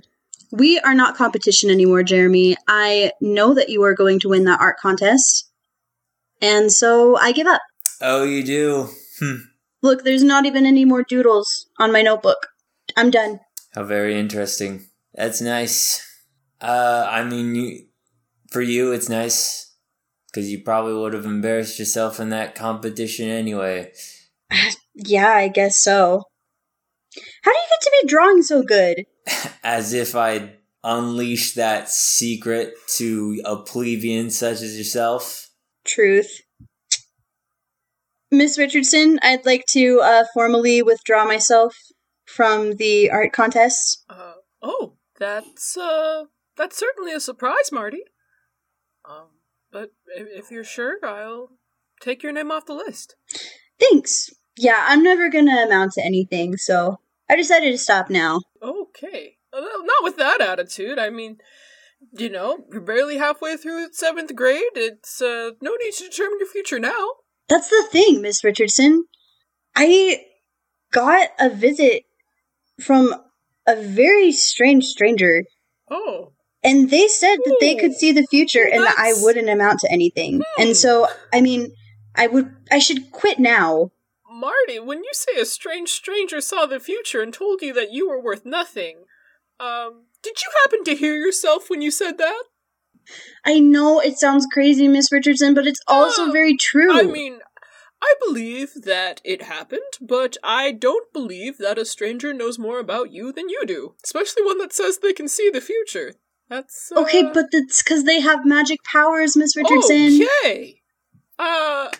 We 0.51 0.79
are 0.81 0.95
not 0.95 1.17
competition 1.17 1.71
anymore, 1.71 2.03
Jeremy. 2.03 2.57
I 2.69 3.13
know 3.21 3.55
that 3.55 3.71
you 3.71 3.83
are 3.85 3.95
going 3.95 4.21
to 4.21 4.29
win 4.29 4.45
that 4.45 4.61
art 4.61 4.77
contest. 4.79 5.51
And 6.41 6.71
so 6.71 7.17
I 7.17 7.33
give 7.33 7.47
up. 7.47 7.63
Oh, 8.01 8.25
you 8.25 8.43
do? 8.43 8.89
Hmm. 9.19 9.37
Look, 9.81 10.05
there's 10.05 10.23
not 10.23 10.45
even 10.45 10.67
any 10.67 10.85
more 10.85 11.03
doodles 11.03 11.67
on 11.79 11.93
my 11.93 12.03
notebook. 12.03 12.49
I'm 12.97 13.11
done. 13.11 13.41
How 13.75 13.85
very 13.85 14.19
interesting. 14.19 14.87
That's 15.15 15.41
nice. 15.41 16.07
Uh, 16.61 17.07
I 17.09 17.25
mean, 17.25 17.55
you, 17.55 17.87
for 18.51 18.61
you, 18.61 18.93
it's 18.93 19.09
nice 19.09 19.75
because 20.27 20.51
you 20.51 20.63
probably 20.63 20.95
would 20.95 21.15
have 21.15 21.25
embarrassed 21.25 21.79
yourself 21.79 22.21
in 22.21 22.31
that 22.31 22.55
competition 22.55 23.29
anyway. 23.29 23.93
Yeah, 24.95 25.31
I 25.31 25.49
guess 25.49 25.79
so. 25.79 26.25
How 27.43 27.53
do 27.53 27.59
you 27.59 27.67
get 27.71 27.81
to 27.83 27.99
be 28.03 28.09
drawing 28.09 28.43
so 28.43 28.63
good? 28.63 29.05
As 29.65 29.93
if 29.93 30.15
I'd 30.15 30.57
unleash 30.85 31.55
that 31.55 31.89
secret 31.89 32.75
to 32.97 33.41
a 33.45 33.57
plebeian 33.57 34.31
such 34.31 34.63
as 34.63 34.77
yourself. 34.77 35.51
Truth. 35.85 36.41
Miss 38.33 38.59
Richardson, 38.59 39.21
I'd 39.23 39.47
like 39.47 39.67
to 39.71 40.01
uh, 40.03 40.25
formally 40.35 40.83
withdraw 40.83 41.25
myself 41.25 41.77
from 42.25 42.77
the 42.77 43.11
art 43.11 43.33
contest. 43.33 44.05
Uh, 44.09 44.35
oh, 44.63 44.95
that's, 45.19 45.77
uh, 45.77 46.25
that's 46.57 46.79
certainly 46.79 47.13
a 47.13 47.21
surprise, 47.21 47.71
Marty. 47.71 48.03
Um, 49.09 49.27
but 49.71 49.91
if, 50.17 50.45
if 50.45 50.51
you're 50.51 50.65
sure, 50.65 50.97
I'll 51.05 51.51
take 52.01 52.23
your 52.23 52.33
name 52.33 52.51
off 52.51 52.67
the 52.67 52.75
list. 52.75 53.17
Thanks. 53.79 54.31
Yeah, 54.57 54.85
I'm 54.89 55.03
never 55.03 55.29
gonna 55.31 55.65
amount 55.65 55.93
to 55.93 56.05
anything, 56.05 56.57
so 56.57 57.01
I 57.31 57.37
decided 57.37 57.71
to 57.71 57.79
stop 57.79 58.11
now. 58.11 58.41
Okay. 58.63 59.37
Well, 59.53 59.85
not 59.85 60.03
with 60.03 60.17
that 60.17 60.41
attitude. 60.41 60.99
I 60.99 61.11
mean, 61.11 61.39
you 62.17 62.29
know, 62.31 62.65
you're 62.71 62.81
barely 62.81 63.19
halfway 63.19 63.57
through 63.57 63.89
seventh 63.93 64.35
grade. 64.35 64.63
It's, 64.75 65.21
uh, 65.23 65.51
no 65.61 65.75
need 65.83 65.93
to 65.95 66.05
determine 66.09 66.39
your 66.41 66.49
future 66.49 66.79
now. 66.79 67.07
That's 67.49 67.69
the 67.69 67.87
thing, 67.91 68.23
Miss 68.23 68.43
Richardson. 68.45 69.05
I 69.77 70.25
got 70.91 71.29
a 71.39 71.49
visit 71.51 72.05
from 72.81 73.15
a 73.67 73.77
very 73.77 74.33
strange 74.33 74.85
stranger, 74.85 75.45
Oh. 75.91 76.33
and 76.65 76.91
they 76.91 77.09
said 77.09 77.37
that 77.45 77.57
they 77.61 77.75
could 77.77 77.95
see 77.95 78.13
the 78.13 78.27
future 78.31 78.65
and 78.67 78.83
that 78.83 78.97
I 78.99 79.15
wouldn't 79.23 79.49
amount 79.49 79.81
to 79.81 79.93
anything. 79.93 80.37
Hmm. 80.57 80.63
And 80.63 80.77
so, 80.77 81.07
I 81.33 81.41
mean, 81.41 81.73
I 82.15 82.27
would, 82.27 82.55
I 82.71 82.79
should 82.79 83.11
quit 83.13 83.39
now. 83.39 83.91
Marty, 84.43 84.81
when 84.81 85.05
you 85.05 85.11
say 85.13 85.41
a 85.41 85.45
strange 85.45 85.91
stranger 85.91 86.41
saw 86.41 86.67
the 86.67 86.81
future 86.81 87.23
and 87.23 87.33
told 87.33 87.63
you 87.63 87.73
that 87.75 87.93
you 87.93 88.09
were 88.09 88.21
worth 88.21 88.45
nothing, 88.45 89.05
um, 89.61 90.07
did 90.21 90.43
you 90.43 90.51
happen 90.63 90.83
to 90.83 90.97
hear 90.97 91.15
yourself 91.15 91.71
when 91.71 91.81
you 91.81 91.93
said 91.93 92.19
that? 92.19 92.43
I 93.45 93.61
know 93.61 94.01
it 94.01 94.19
sounds 94.19 94.49
crazy, 94.53 94.89
Miss 94.89 95.13
Richardson, 95.13 95.55
but 95.55 95.69
it's 95.69 95.81
also 95.87 96.25
Oh, 96.25 96.33
very 96.33 96.57
true. 96.57 96.93
I 96.93 97.05
mean, 97.05 97.39
I 98.03 98.15
believe 98.27 98.83
that 98.85 99.21
it 99.25 99.43
happened, 99.43 99.93
but 100.01 100.37
I 100.43 100.73
don't 100.73 101.13
believe 101.13 101.59
that 101.59 101.79
a 101.79 101.85
stranger 101.85 102.35
knows 102.35 102.59
more 102.59 102.81
about 102.81 103.13
you 103.13 103.33
than 103.33 103.49
you 103.49 103.63
do, 103.65 103.95
especially 104.03 104.45
one 104.45 104.59
that 104.59 104.73
says 104.73 104.99
they 104.99 105.13
can 105.13 105.29
see 105.29 105.51
the 105.51 105.61
future. 105.61 106.15
That's 106.49 106.91
uh, 106.91 107.01
okay, 107.03 107.31
but 107.33 107.47
that's 107.53 107.81
because 107.81 108.03
they 108.03 108.19
have 108.21 108.45
magic 108.45 108.81
powers, 108.91 109.37
Miss 109.37 109.57
Richardson. 109.57 110.21
Okay. 110.45 110.81
Uh, 111.39 111.91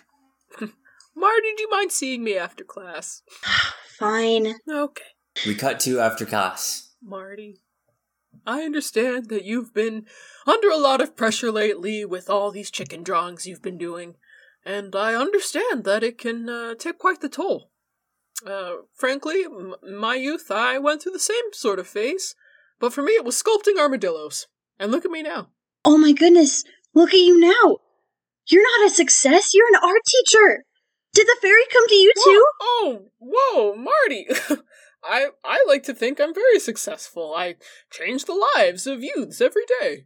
Marty, 1.15 1.53
do 1.55 1.63
you 1.63 1.69
mind 1.69 1.91
seeing 1.91 2.23
me 2.23 2.37
after 2.37 2.63
class? 2.63 3.21
Fine. 3.99 4.55
Okay. 4.69 5.03
We 5.45 5.55
cut 5.55 5.79
to 5.81 5.99
after 5.99 6.25
class. 6.25 6.93
Marty, 7.01 7.59
I 8.45 8.61
understand 8.63 9.29
that 9.29 9.45
you've 9.45 9.73
been 9.73 10.05
under 10.45 10.69
a 10.69 10.77
lot 10.77 11.01
of 11.01 11.15
pressure 11.15 11.51
lately 11.51 12.05
with 12.05 12.29
all 12.29 12.51
these 12.51 12.71
chicken 12.71 13.03
drawings 13.03 13.45
you've 13.47 13.61
been 13.61 13.77
doing, 13.77 14.15
and 14.65 14.95
I 14.95 15.15
understand 15.15 15.83
that 15.85 16.03
it 16.03 16.17
can 16.17 16.49
uh, 16.49 16.75
take 16.75 16.97
quite 16.97 17.21
the 17.21 17.29
toll. 17.29 17.71
Uh, 18.45 18.73
frankly, 18.93 19.43
m- 19.45 19.75
my 19.97 20.15
youth, 20.15 20.51
I 20.51 20.77
went 20.79 21.01
through 21.01 21.13
the 21.13 21.19
same 21.19 21.53
sort 21.53 21.79
of 21.79 21.87
phase, 21.87 22.35
but 22.79 22.93
for 22.93 23.01
me 23.01 23.13
it 23.13 23.25
was 23.25 23.41
sculpting 23.41 23.79
armadillos. 23.79 24.47
And 24.79 24.91
look 24.91 25.05
at 25.05 25.11
me 25.11 25.21
now. 25.21 25.49
Oh 25.85 25.97
my 25.97 26.11
goodness, 26.11 26.63
look 26.93 27.09
at 27.13 27.19
you 27.19 27.39
now. 27.39 27.77
You're 28.47 28.63
not 28.79 28.91
a 28.91 28.93
success, 28.93 29.53
you're 29.53 29.67
an 29.67 29.81
art 29.83 30.01
teacher. 30.05 30.65
Did 31.13 31.27
the 31.27 31.37
fairy 31.41 31.63
come 31.71 31.87
to 31.87 31.95
you 31.95 32.11
too? 32.23 32.45
Whoa, 32.59 32.59
oh, 32.59 33.11
whoa, 33.19 33.75
Marty! 33.75 34.27
I 35.03 35.27
I 35.43 35.63
like 35.67 35.83
to 35.83 35.93
think 35.93 36.19
I'm 36.19 36.33
very 36.33 36.59
successful. 36.59 37.33
I 37.35 37.55
change 37.91 38.25
the 38.25 38.49
lives 38.55 38.87
of 38.87 39.03
youths 39.03 39.41
every 39.41 39.63
day. 39.79 40.05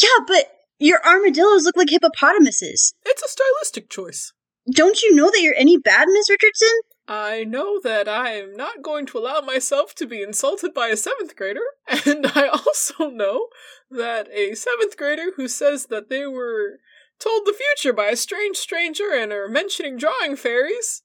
Yeah, 0.00 0.24
but 0.26 0.46
your 0.78 1.04
armadillos 1.04 1.64
look 1.64 1.76
like 1.76 1.90
hippopotamuses. 1.90 2.94
It's 3.04 3.22
a 3.22 3.28
stylistic 3.28 3.90
choice. 3.90 4.32
Don't 4.70 5.02
you 5.02 5.14
know 5.14 5.30
that 5.30 5.40
you're 5.40 5.54
any 5.56 5.78
bad, 5.78 6.06
Miss 6.08 6.30
Richardson? 6.30 6.80
I 7.08 7.44
know 7.44 7.80
that 7.82 8.06
I 8.06 8.34
am 8.34 8.54
not 8.54 8.82
going 8.82 9.06
to 9.06 9.18
allow 9.18 9.40
myself 9.40 9.94
to 9.94 10.06
be 10.06 10.22
insulted 10.22 10.74
by 10.74 10.88
a 10.88 10.96
seventh 10.96 11.34
grader, 11.36 11.62
and 12.06 12.26
I 12.34 12.48
also 12.48 13.08
know 13.08 13.48
that 13.90 14.28
a 14.30 14.54
seventh 14.54 14.96
grader 14.96 15.32
who 15.36 15.48
says 15.48 15.86
that 15.86 16.10
they 16.10 16.26
were 16.26 16.80
told 17.18 17.46
the 17.46 17.56
future 17.56 17.92
by 17.92 18.06
a 18.06 18.16
strange 18.16 18.56
stranger 18.56 19.12
and 19.12 19.32
are 19.32 19.48
mentioning 19.48 19.96
drawing 19.96 20.36
fairies 20.36 21.02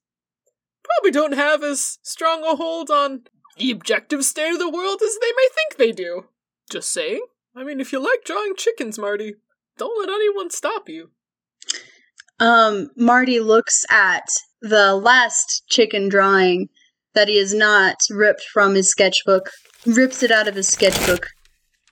probably 0.84 1.10
don't 1.10 1.32
have 1.32 1.62
as 1.62 1.98
strong 2.02 2.44
a 2.44 2.56
hold 2.56 2.90
on 2.90 3.22
the 3.56 3.70
objective 3.70 4.24
state 4.24 4.52
of 4.52 4.58
the 4.58 4.70
world 4.70 5.00
as 5.02 5.16
they 5.20 5.32
may 5.36 5.48
think 5.54 5.76
they 5.76 5.92
do. 5.92 6.26
Just 6.70 6.92
saying. 6.92 7.24
I 7.56 7.64
mean, 7.64 7.80
if 7.80 7.92
you 7.92 8.00
like 8.00 8.24
drawing 8.24 8.54
chickens, 8.56 8.98
Marty, 8.98 9.34
don't 9.78 9.98
let 9.98 10.14
anyone 10.14 10.50
stop 10.50 10.88
you. 10.88 11.10
Um, 12.40 12.90
Marty 12.96 13.38
looks 13.40 13.84
at 13.90 14.26
the 14.60 14.94
last 14.94 15.62
chicken 15.68 16.08
drawing 16.08 16.68
that 17.14 17.28
he 17.28 17.38
has 17.38 17.54
not 17.54 17.96
ripped 18.10 18.42
from 18.52 18.74
his 18.74 18.90
sketchbook, 18.90 19.50
rips 19.86 20.22
it 20.22 20.32
out 20.32 20.48
of 20.48 20.56
his 20.56 20.68
sketchbook, 20.68 21.28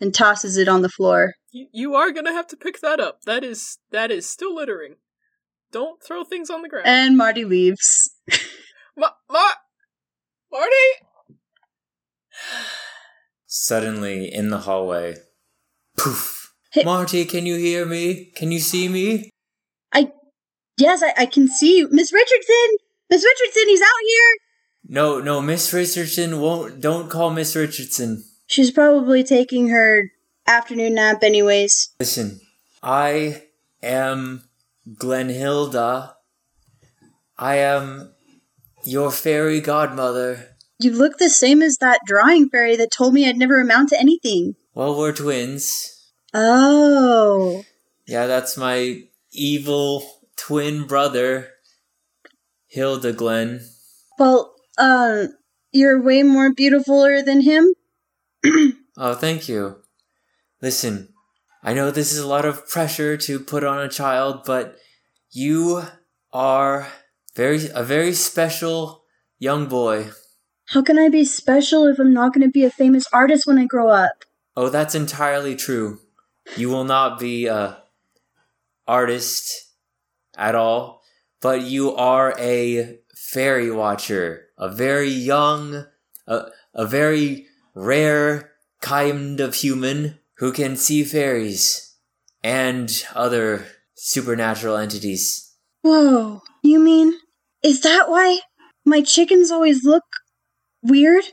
and 0.01 0.13
tosses 0.13 0.57
it 0.57 0.69
on 0.69 0.83
the 0.83 0.89
floor. 0.89 1.35
You, 1.53 1.67
you 1.71 1.95
are 1.95 2.11
gonna 2.11 2.33
have 2.33 2.47
to 2.49 2.57
pick 2.57 2.81
that 2.81 2.99
up. 2.99 3.23
That 3.27 3.45
is 3.45 3.79
that 3.91 4.11
is 4.11 4.27
still 4.27 4.55
littering. 4.55 4.97
Don't 5.71 6.03
throw 6.03 6.25
things 6.25 6.49
on 6.51 6.63
the 6.63 6.69
ground. 6.69 6.87
And 6.87 7.17
Marty 7.17 7.45
leaves. 7.45 8.15
Ma- 8.97 9.11
Ma- 9.31 9.61
Marty! 10.51 11.07
Suddenly, 13.47 14.33
in 14.33 14.49
the 14.49 14.59
hallway, 14.61 15.17
poof. 15.99 16.55
Hey- 16.73 16.85
Marty, 16.85 17.27
can 17.27 17.45
you 17.45 17.57
hear 17.57 17.85
me? 17.85 18.33
Can 18.35 18.51
you 18.51 18.59
see 18.59 18.89
me? 18.89 19.29
I 19.93 20.11
yes, 20.79 21.03
I, 21.03 21.13
I 21.19 21.27
can 21.27 21.49
see 21.49 21.77
you. 21.79 21.89
Miss 21.91 22.13
Richardson! 22.15 22.77
Miss 23.11 23.25
Richardson, 23.25 23.69
he's 23.69 23.83
out 23.83 23.87
here! 24.07 24.39
No, 24.89 25.21
no, 25.21 25.43
Miss 25.43 25.71
Richardson 25.73 26.41
won't. 26.41 26.81
Don't 26.81 27.11
call 27.11 27.29
Miss 27.31 27.55
Richardson. 27.55 28.25
She's 28.47 28.71
probably 28.71 29.23
taking 29.23 29.69
her 29.69 30.11
afternoon 30.47 30.95
nap, 30.95 31.23
anyways. 31.23 31.91
Listen, 32.01 32.41
I 32.83 33.45
am 33.83 34.45
Glenhilda. 34.89 36.15
I 37.39 37.57
am 37.57 38.13
your 38.85 39.11
fairy 39.11 39.61
godmother. 39.61 40.57
You 40.79 40.93
look 40.93 41.19
the 41.19 41.31
same 41.31 41.63
as 41.63 41.79
that 41.79 42.01
drawing 42.07 42.49
fairy 42.49 42.77
that 42.77 42.91
told 42.91 43.15
me 43.15 43.29
I'd 43.29 43.37
never 43.37 43.61
amount 43.61 43.91
to 43.91 43.99
anything. 43.99 44.57
Well, 44.75 44.99
we're 44.99 45.13
twins. 45.13 46.11
Oh. 46.35 47.65
Yeah, 48.07 48.27
that's 48.27 48.57
my 48.57 49.03
evil 49.33 50.05
twin 50.37 50.87
brother, 50.87 51.51
Hilda 52.67 53.13
Glenn. 53.13 53.61
Well, 54.19 54.55
uh, 54.77 55.27
you're 55.73 56.03
way 56.03 56.23
more 56.23 56.53
beautifuler 56.53 57.25
than 57.25 57.43
him. 57.43 57.75
Oh, 58.95 59.15
thank 59.15 59.49
you. 59.49 59.82
Listen, 60.63 61.09
I 61.65 61.75
know 61.75 61.91
this 61.91 62.13
is 62.13 62.21
a 62.21 62.27
lot 62.27 62.45
of 62.45 62.69
pressure 62.69 63.17
to 63.17 63.41
put 63.41 63.65
on 63.65 63.81
a 63.81 63.89
child, 63.89 64.43
but 64.47 64.77
you 65.33 65.83
are 66.33 66.87
very 67.35 67.69
a 67.75 67.83
very 67.83 68.13
special 68.13 69.03
young 69.41 69.67
boy. 69.67 70.11
How 70.69 70.81
can 70.81 71.01
I 71.01 71.09
be 71.09 71.25
special 71.25 71.87
if 71.87 71.99
I'm 71.99 72.15
not 72.15 72.33
going 72.33 72.47
to 72.47 72.51
be 72.51 72.65
a 72.65 72.71
famous 72.71 73.07
artist 73.13 73.45
when 73.45 73.59
I 73.59 73.67
grow 73.67 73.89
up? 73.89 74.25
Oh, 74.57 74.69
that's 74.69 74.95
entirely 74.95 75.57
true. 75.57 75.99
You 76.57 76.69
will 76.69 76.85
not 76.85 77.19
be 77.19 77.47
a 77.47 77.83
artist 78.87 79.69
at 80.37 80.55
all, 80.55 81.03
but 81.41 81.63
you 81.63 81.93
are 81.97 82.35
a 82.39 83.01
fairy 83.17 83.71
watcher, 83.71 84.47
a 84.57 84.71
very 84.71 85.11
young, 85.11 85.87
a, 86.29 86.47
a 86.73 86.87
very 86.87 87.47
rare 87.75 88.53
kind 88.81 89.41
of 89.41 89.55
human 89.57 90.21
who 90.39 90.53
can 90.53 90.77
see 90.77 91.05
fairies 91.05 91.97
and 92.43 93.05
other 93.15 93.67
supernatural 93.95 94.77
entities. 94.77 95.55
Whoa. 95.83 96.41
You 96.63 96.79
mean, 96.79 97.15
is 97.63 97.81
that 97.83 98.09
why 98.09 98.41
my 98.85 99.03
chickens 99.03 99.51
always 99.51 99.85
look 99.85 100.05
weird? 100.83 101.25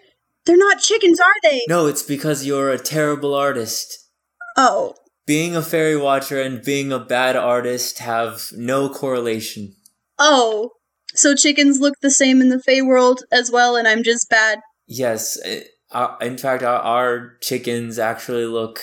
They're 0.46 0.58
not 0.58 0.80
chickens, 0.80 1.20
are 1.20 1.26
they? 1.44 1.62
No, 1.68 1.88
it's 1.88 2.04
because 2.04 2.46
you're 2.46 2.72
a 2.72 2.80
terrible 2.80 3.34
artist. 3.36 4.10
Oh. 4.58 4.96
Being 5.26 5.56
a 5.56 5.62
fairy 5.62 5.96
watcher 5.96 6.42
and 6.42 6.64
being 6.64 6.92
a 6.92 7.00
bad 7.00 7.36
artist 7.36 8.00
have 8.00 8.52
no 8.56 8.90
correlation. 8.90 9.76
Oh. 10.18 10.72
So 11.14 11.36
chickens 11.36 11.80
look 11.80 11.96
the 12.02 12.12
same 12.12 12.42
in 12.42 12.50
the 12.50 12.62
Fey 12.62 12.82
world 12.82 13.24
as 13.32 13.52
well, 13.52 13.76
and 13.76 13.88
I'm 13.88 14.04
just 14.04 14.30
bad. 14.30 14.60
Yes, 14.88 15.38
it, 15.44 15.68
our, 15.92 16.18
in 16.22 16.38
fact, 16.38 16.64
our, 16.64 16.80
our 16.80 17.38
chickens 17.42 17.98
actually 18.00 18.46
look 18.46 18.82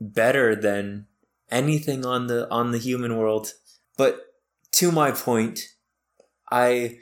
better 0.00 0.56
than 0.56 1.06
anything 1.50 2.06
on 2.06 2.26
the 2.26 2.50
on 2.50 2.72
the 2.72 2.78
human 2.78 3.16
world. 3.16 3.52
But 3.96 4.20
to 4.72 4.92
my 4.92 5.10
point, 5.10 5.60
I 6.50 6.98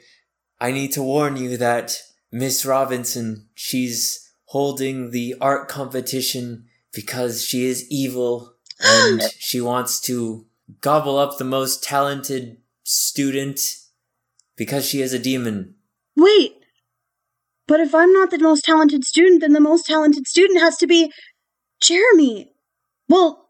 I 0.59 0.71
need 0.71 0.91
to 0.93 1.03
warn 1.03 1.37
you 1.37 1.57
that 1.57 2.01
Miss 2.31 2.65
Robinson, 2.65 3.47
she's 3.55 4.31
holding 4.45 5.11
the 5.11 5.35
art 5.39 5.67
competition 5.67 6.65
because 6.93 7.45
she 7.45 7.65
is 7.65 7.89
evil 7.89 8.55
and 8.79 9.21
she 9.39 9.61
wants 9.61 9.99
to 10.01 10.45
gobble 10.81 11.17
up 11.17 11.37
the 11.37 11.43
most 11.43 11.83
talented 11.83 12.57
student 12.83 13.59
because 14.55 14.85
she 14.85 15.01
is 15.01 15.13
a 15.13 15.19
demon. 15.19 15.75
Wait. 16.15 16.58
But 17.69 17.81
if 17.81 17.93
I'm 17.93 18.11
not 18.11 18.31
the 18.31 18.39
most 18.39 18.65
talented 18.65 19.05
student, 19.05 19.41
then 19.41 19.53
the 19.53 19.59
most 19.59 19.85
talented 19.85 20.25
student 20.25 20.59
has 20.59 20.75
to 20.77 20.87
be 20.87 21.11
Jeremy. 21.79 22.51
Well, 23.07 23.45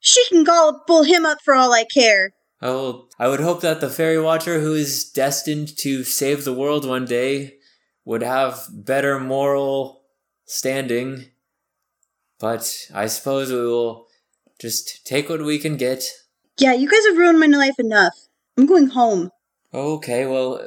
she 0.00 0.26
can 0.30 0.44
gobble 0.44 1.02
him 1.02 1.26
up 1.26 1.38
for 1.44 1.54
all 1.54 1.74
I 1.74 1.84
care. 1.84 2.32
Oh, 2.62 3.08
I 3.18 3.28
would 3.28 3.40
hope 3.40 3.60
that 3.60 3.82
the 3.82 3.90
fairy 3.90 4.18
watcher 4.18 4.60
who 4.60 4.72
is 4.72 5.04
destined 5.04 5.76
to 5.80 6.04
save 6.04 6.44
the 6.44 6.54
world 6.54 6.88
one 6.88 7.04
day 7.04 7.58
would 8.06 8.22
have 8.22 8.66
better 8.72 9.20
moral 9.20 10.04
standing. 10.46 11.26
But 12.38 12.86
I 12.94 13.08
suppose 13.08 13.52
we 13.52 13.60
will 13.60 14.06
just 14.58 15.06
take 15.06 15.28
what 15.28 15.44
we 15.44 15.58
can 15.58 15.76
get. 15.76 16.04
Yeah, 16.58 16.72
you 16.72 16.88
guys 16.90 17.04
have 17.08 17.18
ruined 17.18 17.38
my 17.38 17.46
life 17.46 17.78
enough. 17.78 18.14
I'm 18.56 18.64
going 18.64 18.88
home. 18.88 19.30
Okay, 19.74 20.24
well, 20.24 20.66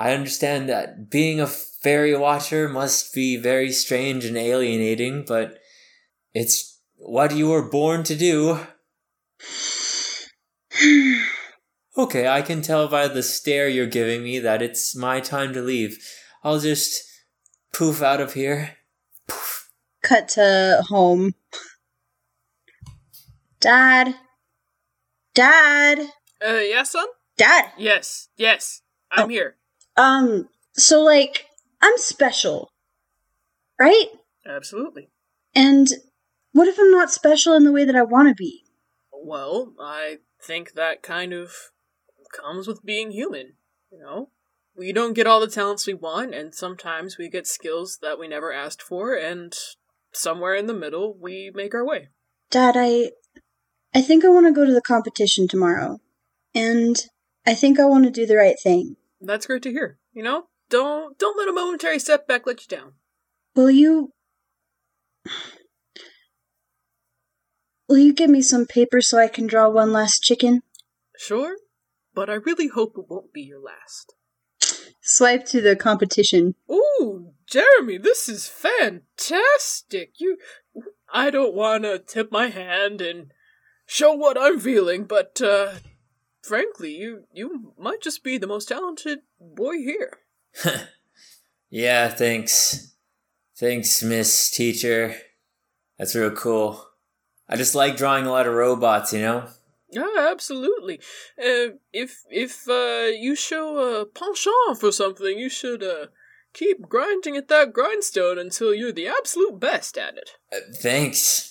I 0.00 0.14
understand 0.14 0.66
that 0.70 1.10
being 1.10 1.40
a 1.40 1.46
fairy 1.46 2.16
watcher 2.16 2.70
must 2.70 3.12
be 3.12 3.36
very 3.36 3.70
strange 3.70 4.24
and 4.24 4.34
alienating, 4.34 5.26
but 5.28 5.58
it's 6.32 6.80
what 6.96 7.36
you 7.36 7.50
were 7.50 7.68
born 7.68 8.02
to 8.04 8.16
do. 8.16 8.60
Okay, 11.98 12.28
I 12.28 12.40
can 12.40 12.62
tell 12.62 12.88
by 12.88 13.08
the 13.08 13.22
stare 13.22 13.68
you're 13.68 13.86
giving 13.86 14.22
me 14.22 14.38
that 14.38 14.62
it's 14.62 14.96
my 14.96 15.20
time 15.20 15.52
to 15.52 15.60
leave. 15.60 15.98
I'll 16.42 16.60
just 16.60 17.02
poof 17.74 18.00
out 18.00 18.20
of 18.20 18.32
here. 18.34 18.76
Poof. 19.28 19.70
Cut 20.02 20.28
to 20.30 20.82
home. 20.88 21.34
Dad. 23.58 24.14
Dad. 25.34 25.98
Uh, 26.42 26.54
yeah, 26.58 26.84
son? 26.84 27.06
Dad. 27.36 27.72
Yes, 27.76 28.28
yes. 28.36 28.82
I'm 29.10 29.24
Oh. 29.24 29.28
here. 29.28 29.56
Um, 30.00 30.48
so 30.72 31.02
like, 31.02 31.46
I'm 31.82 31.98
special. 31.98 32.70
Right? 33.78 34.06
Absolutely. 34.46 35.10
And 35.54 35.88
what 36.52 36.68
if 36.68 36.78
I'm 36.78 36.90
not 36.90 37.10
special 37.10 37.54
in 37.54 37.64
the 37.64 37.72
way 37.72 37.84
that 37.84 37.96
I 37.96 38.02
want 38.02 38.28
to 38.28 38.34
be? 38.34 38.64
Well, 39.12 39.74
I 39.78 40.18
think 40.42 40.72
that 40.72 41.02
kind 41.02 41.34
of 41.34 41.52
comes 42.32 42.66
with 42.66 42.84
being 42.84 43.10
human, 43.10 43.54
you 43.92 43.98
know? 43.98 44.30
We 44.74 44.92
don't 44.92 45.12
get 45.12 45.26
all 45.26 45.40
the 45.40 45.48
talents 45.48 45.86
we 45.86 45.92
want, 45.92 46.34
and 46.34 46.54
sometimes 46.54 47.18
we 47.18 47.28
get 47.28 47.46
skills 47.46 47.98
that 48.00 48.18
we 48.18 48.28
never 48.28 48.52
asked 48.52 48.80
for, 48.80 49.14
and 49.14 49.54
somewhere 50.12 50.54
in 50.54 50.66
the 50.66 50.72
middle, 50.72 51.14
we 51.20 51.50
make 51.54 51.74
our 51.74 51.84
way. 51.84 52.08
Dad, 52.50 52.76
I 52.78 53.10
I 53.94 54.00
think 54.00 54.24
I 54.24 54.28
want 54.28 54.46
to 54.46 54.52
go 54.52 54.64
to 54.64 54.72
the 54.72 54.80
competition 54.80 55.48
tomorrow. 55.48 55.98
And 56.54 56.96
I 57.46 57.54
think 57.54 57.78
I 57.78 57.84
want 57.84 58.04
to 58.04 58.10
do 58.10 58.24
the 58.24 58.36
right 58.36 58.56
thing. 58.62 58.96
That's 59.20 59.46
great 59.46 59.62
to 59.62 59.70
hear. 59.70 59.98
You 60.12 60.22
know? 60.22 60.46
Don't 60.70 61.18
don't 61.18 61.36
let 61.36 61.48
a 61.48 61.52
momentary 61.52 61.98
setback 61.98 62.46
let 62.46 62.60
you 62.62 62.76
down. 62.76 62.92
Will 63.56 63.70
you 63.70 64.12
Will 67.88 67.98
you 67.98 68.12
give 68.12 68.30
me 68.30 68.40
some 68.40 68.66
paper 68.66 69.00
so 69.00 69.18
I 69.18 69.26
can 69.26 69.48
draw 69.48 69.68
one 69.68 69.92
last 69.92 70.22
chicken? 70.22 70.62
Sure, 71.16 71.56
but 72.14 72.30
I 72.30 72.34
really 72.34 72.68
hope 72.68 72.92
it 72.96 73.06
won't 73.10 73.32
be 73.32 73.42
your 73.42 73.60
last. 73.60 74.14
Swipe 75.02 75.44
to 75.46 75.60
the 75.60 75.74
competition. 75.74 76.54
Ooh, 76.70 77.32
Jeremy, 77.48 77.98
this 77.98 78.28
is 78.28 78.46
fantastic. 78.46 80.12
You 80.20 80.38
I 81.12 81.30
don't 81.30 81.52
want 81.52 81.82
to 81.82 81.98
tip 81.98 82.30
my 82.30 82.46
hand 82.46 83.00
and 83.00 83.32
show 83.86 84.12
what 84.12 84.40
I'm 84.40 84.60
feeling, 84.60 85.04
but 85.04 85.42
uh 85.42 85.72
frankly, 86.42 86.92
you 86.92 87.24
you 87.32 87.74
might 87.78 88.00
just 88.00 88.24
be 88.24 88.38
the 88.38 88.46
most 88.46 88.68
talented 88.68 89.20
boy 89.40 89.78
here. 89.78 90.18
yeah, 91.70 92.08
thanks. 92.08 92.94
Thanks, 93.56 94.02
Miss 94.02 94.50
Teacher. 94.50 95.14
That's 95.98 96.14
real 96.14 96.30
cool. 96.30 96.86
I 97.48 97.56
just 97.56 97.74
like 97.74 97.96
drawing 97.96 98.26
a 98.26 98.30
lot 98.30 98.46
of 98.46 98.54
robots, 98.54 99.12
you 99.12 99.20
know? 99.20 99.48
Yeah, 99.90 100.28
absolutely. 100.30 101.00
Uh, 101.38 101.76
if 101.92 102.22
if 102.30 102.68
uh, 102.68 103.10
you 103.12 103.34
show 103.34 103.78
a 103.78 104.06
penchant 104.06 104.78
for 104.78 104.92
something, 104.92 105.36
you 105.36 105.48
should 105.48 105.82
uh, 105.82 106.06
keep 106.52 106.88
grinding 106.88 107.36
at 107.36 107.48
that 107.48 107.72
grindstone 107.72 108.38
until 108.38 108.72
you're 108.72 108.92
the 108.92 109.08
absolute 109.08 109.58
best 109.58 109.98
at 109.98 110.16
it. 110.16 110.30
Uh, 110.52 110.72
thanks. 110.80 111.49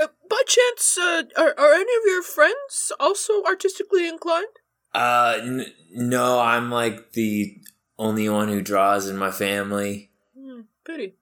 Uh, 0.00 0.08
by 0.28 0.42
chance, 0.46 0.96
uh, 0.98 1.22
are 1.36 1.54
are 1.58 1.72
any 1.74 1.82
of 1.82 2.04
your 2.06 2.22
friends 2.22 2.92
also 2.98 3.42
artistically 3.44 4.08
inclined? 4.08 4.46
Uh, 4.94 5.38
n- 5.40 5.72
no, 5.92 6.38
I'm 6.40 6.70
like 6.70 7.12
the 7.12 7.56
only 7.98 8.28
one 8.28 8.48
who 8.48 8.60
draws 8.62 9.08
in 9.08 9.16
my 9.16 9.30
family. 9.30 10.10
Hmm, 10.38 10.62
pity. 10.84 11.14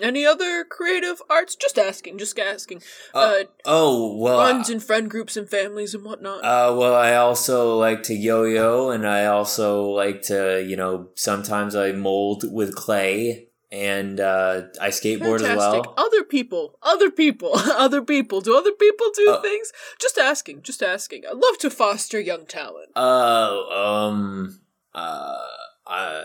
Any 0.00 0.24
other 0.24 0.64
creative 0.64 1.20
arts? 1.28 1.54
Just 1.54 1.78
asking, 1.78 2.16
just 2.16 2.38
asking. 2.38 2.82
Uh, 3.14 3.18
Uh, 3.18 3.44
oh, 3.66 4.16
well. 4.16 4.38
runs 4.38 4.70
and 4.70 4.82
friend 4.82 5.10
groups 5.10 5.36
and 5.36 5.48
families 5.48 5.94
and 5.94 6.02
whatnot. 6.04 6.38
Uh, 6.42 6.74
well, 6.74 6.94
I 6.94 7.14
also 7.16 7.76
like 7.78 8.02
to 8.04 8.14
yo-yo, 8.14 8.88
and 8.88 9.06
I 9.06 9.26
also 9.26 9.82
like 9.90 10.22
to, 10.22 10.64
you 10.66 10.76
know, 10.76 11.10
sometimes 11.14 11.76
I 11.76 11.92
mold 11.92 12.44
with 12.50 12.74
clay, 12.74 13.48
and 13.72 14.20
uh, 14.20 14.64
I 14.80 14.88
skateboard 14.88 15.40
Fantastic. 15.40 15.80
as 15.80 15.86
well. 15.86 15.94
Other 15.96 16.22
people, 16.22 16.78
other 16.82 17.10
people, 17.10 17.50
other 17.56 18.02
people. 18.02 18.42
Do 18.42 18.56
other 18.56 18.72
people 18.72 19.06
do 19.16 19.30
Uh, 19.30 19.40
things? 19.40 19.72
Just 19.98 20.18
asking, 20.18 20.60
just 20.62 20.82
asking. 20.82 21.22
I 21.26 21.32
love 21.32 21.56
to 21.60 21.70
foster 21.70 22.20
young 22.20 22.44
talent. 22.44 22.90
Uh, 22.94 23.62
um, 23.70 24.60
uh, 24.94 25.38
uh, 25.86 26.22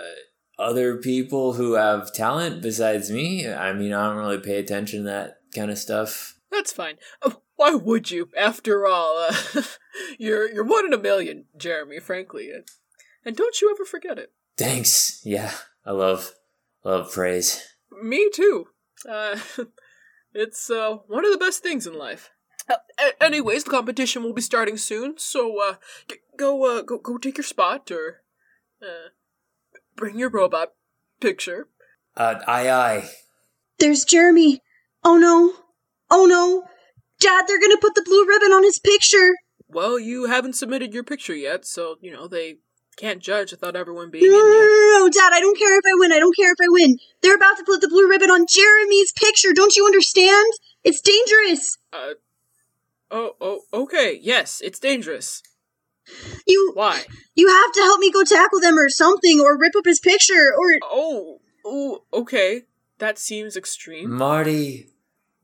other 0.59 0.97
people 0.97 1.53
who 1.53 1.73
have 1.73 2.13
talent 2.13 2.61
besides 2.61 3.09
me. 3.09 3.47
I 3.49 3.71
mean, 3.71 3.93
I 3.93 4.07
don't 4.07 4.17
really 4.17 4.39
pay 4.39 4.57
attention 4.59 5.03
to 5.03 5.09
that 5.09 5.37
kind 5.55 5.71
of 5.71 5.77
stuff. 5.77 6.37
That's 6.51 6.73
fine. 6.73 6.97
Uh, 7.21 7.31
why 7.55 7.75
would 7.75 8.11
you? 8.11 8.29
After 8.37 8.85
all, 8.85 9.17
uh, 9.29 9.61
you're 10.19 10.51
you're 10.53 10.65
one 10.65 10.85
in 10.85 10.93
a 10.93 10.97
million, 10.97 11.45
Jeremy. 11.57 11.99
Frankly, 11.99 12.51
and, 12.51 12.65
and 13.23 13.35
don't 13.37 13.61
you 13.61 13.71
ever 13.71 13.85
forget 13.85 14.17
it. 14.19 14.31
Thanks. 14.57 15.21
Yeah, 15.23 15.53
I 15.85 15.91
love 15.91 16.33
love 16.87 17.11
praise. 17.11 17.63
Me 18.01 18.29
too. 18.33 18.67
Uh, 19.07 19.37
it's 20.33 20.69
uh, 20.69 20.97
one 21.07 21.25
of 21.25 21.31
the 21.31 21.37
best 21.37 21.61
things 21.63 21.85
in 21.87 21.97
life. 21.97 22.31
Uh, 22.69 22.75
a- 22.99 23.23
anyways, 23.23 23.63
the 23.63 23.71
competition 23.71 24.23
will 24.23 24.33
be 24.33 24.41
starting 24.41 24.77
soon, 24.77 25.15
so 25.17 25.61
uh, 25.61 25.75
g- 26.09 26.17
go 26.37 26.77
uh, 26.77 26.81
go 26.81 26.97
go 26.97 27.17
take 27.17 27.37
your 27.37 27.43
spot 27.43 27.89
or 27.91 28.21
uh, 28.81 29.09
bring 29.95 30.17
your 30.19 30.29
robot 30.29 30.73
picture. 31.21 31.67
Uh, 32.15 32.35
aye 32.47 32.69
aye. 32.69 33.09
There's 33.79 34.03
Jeremy. 34.05 34.61
Oh 35.03 35.17
no. 35.17 35.53
Oh 36.09 36.25
no. 36.25 36.63
Dad, 37.19 37.45
they're 37.47 37.59
gonna 37.61 37.77
put 37.77 37.95
the 37.95 38.03
blue 38.03 38.25
ribbon 38.27 38.51
on 38.51 38.63
his 38.63 38.79
picture. 38.79 39.33
Well, 39.69 39.99
you 39.99 40.25
haven't 40.25 40.53
submitted 40.53 40.93
your 40.93 41.03
picture 41.03 41.35
yet, 41.35 41.65
so 41.65 41.95
you 42.01 42.11
know 42.11 42.27
they 42.27 42.57
can't 42.97 43.21
judge 43.21 43.51
without 43.51 43.75
everyone 43.75 44.09
being 44.09 44.29
No, 44.29 44.39
in 44.39 44.45
no, 44.45 44.51
no, 44.51 44.59
no, 44.59 45.05
no, 45.05 45.09
Dad, 45.09 45.31
I 45.33 45.39
don't 45.39 45.57
care 45.57 45.77
if 45.77 45.83
I 45.85 45.93
win. 45.93 46.11
I 46.11 46.19
don't 46.19 46.35
care 46.35 46.51
if 46.51 46.57
I 46.59 46.65
win. 46.67 46.97
They're 47.21 47.35
about 47.35 47.57
to 47.57 47.63
put 47.63 47.79
the 47.79 47.87
blue 47.87 48.09
ribbon 48.09 48.29
on 48.31 48.45
Jeremy's 48.49 49.13
picture. 49.13 49.53
Don't 49.53 49.75
you 49.75 49.85
understand? 49.85 50.51
It's 50.83 50.99
dangerous. 51.01 51.77
Uh, 51.93 52.13
oh, 53.11 53.31
oh, 53.39 53.61
okay. 53.71 54.19
Yes, 54.21 54.61
it's 54.63 54.79
dangerous. 54.79 55.43
You 56.47 56.71
Why? 56.73 57.03
you 57.35 57.47
have 57.49 57.71
to 57.73 57.81
help 57.81 57.99
me 57.99 58.11
go 58.11 58.23
tackle 58.23 58.59
them 58.61 58.77
or 58.77 58.89
something 58.89 59.39
or 59.41 59.57
rip 59.59 59.75
up 59.77 59.85
his 59.85 59.99
picture 59.99 60.53
or 60.57 60.79
Oh, 60.83 61.39
oh, 61.65 62.03
okay. 62.13 62.63
That 62.99 63.19
seems 63.19 63.55
extreme. 63.55 64.11
Marty, 64.11 64.87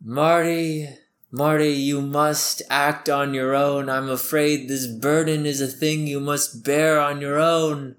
Marty, 0.02 0.90
Marty, 1.36 1.72
you 1.72 2.00
must 2.00 2.62
act 2.70 3.10
on 3.10 3.34
your 3.34 3.56
own. 3.56 3.90
I'm 3.90 4.08
afraid 4.08 4.68
this 4.68 4.86
burden 4.86 5.48
is 5.48 5.62
a 5.62 5.68
thing 5.68 6.06
you 6.06 6.20
must 6.20 6.64
bear 6.64 7.02
on 7.02 7.22
your 7.22 7.40
own. 7.40 7.96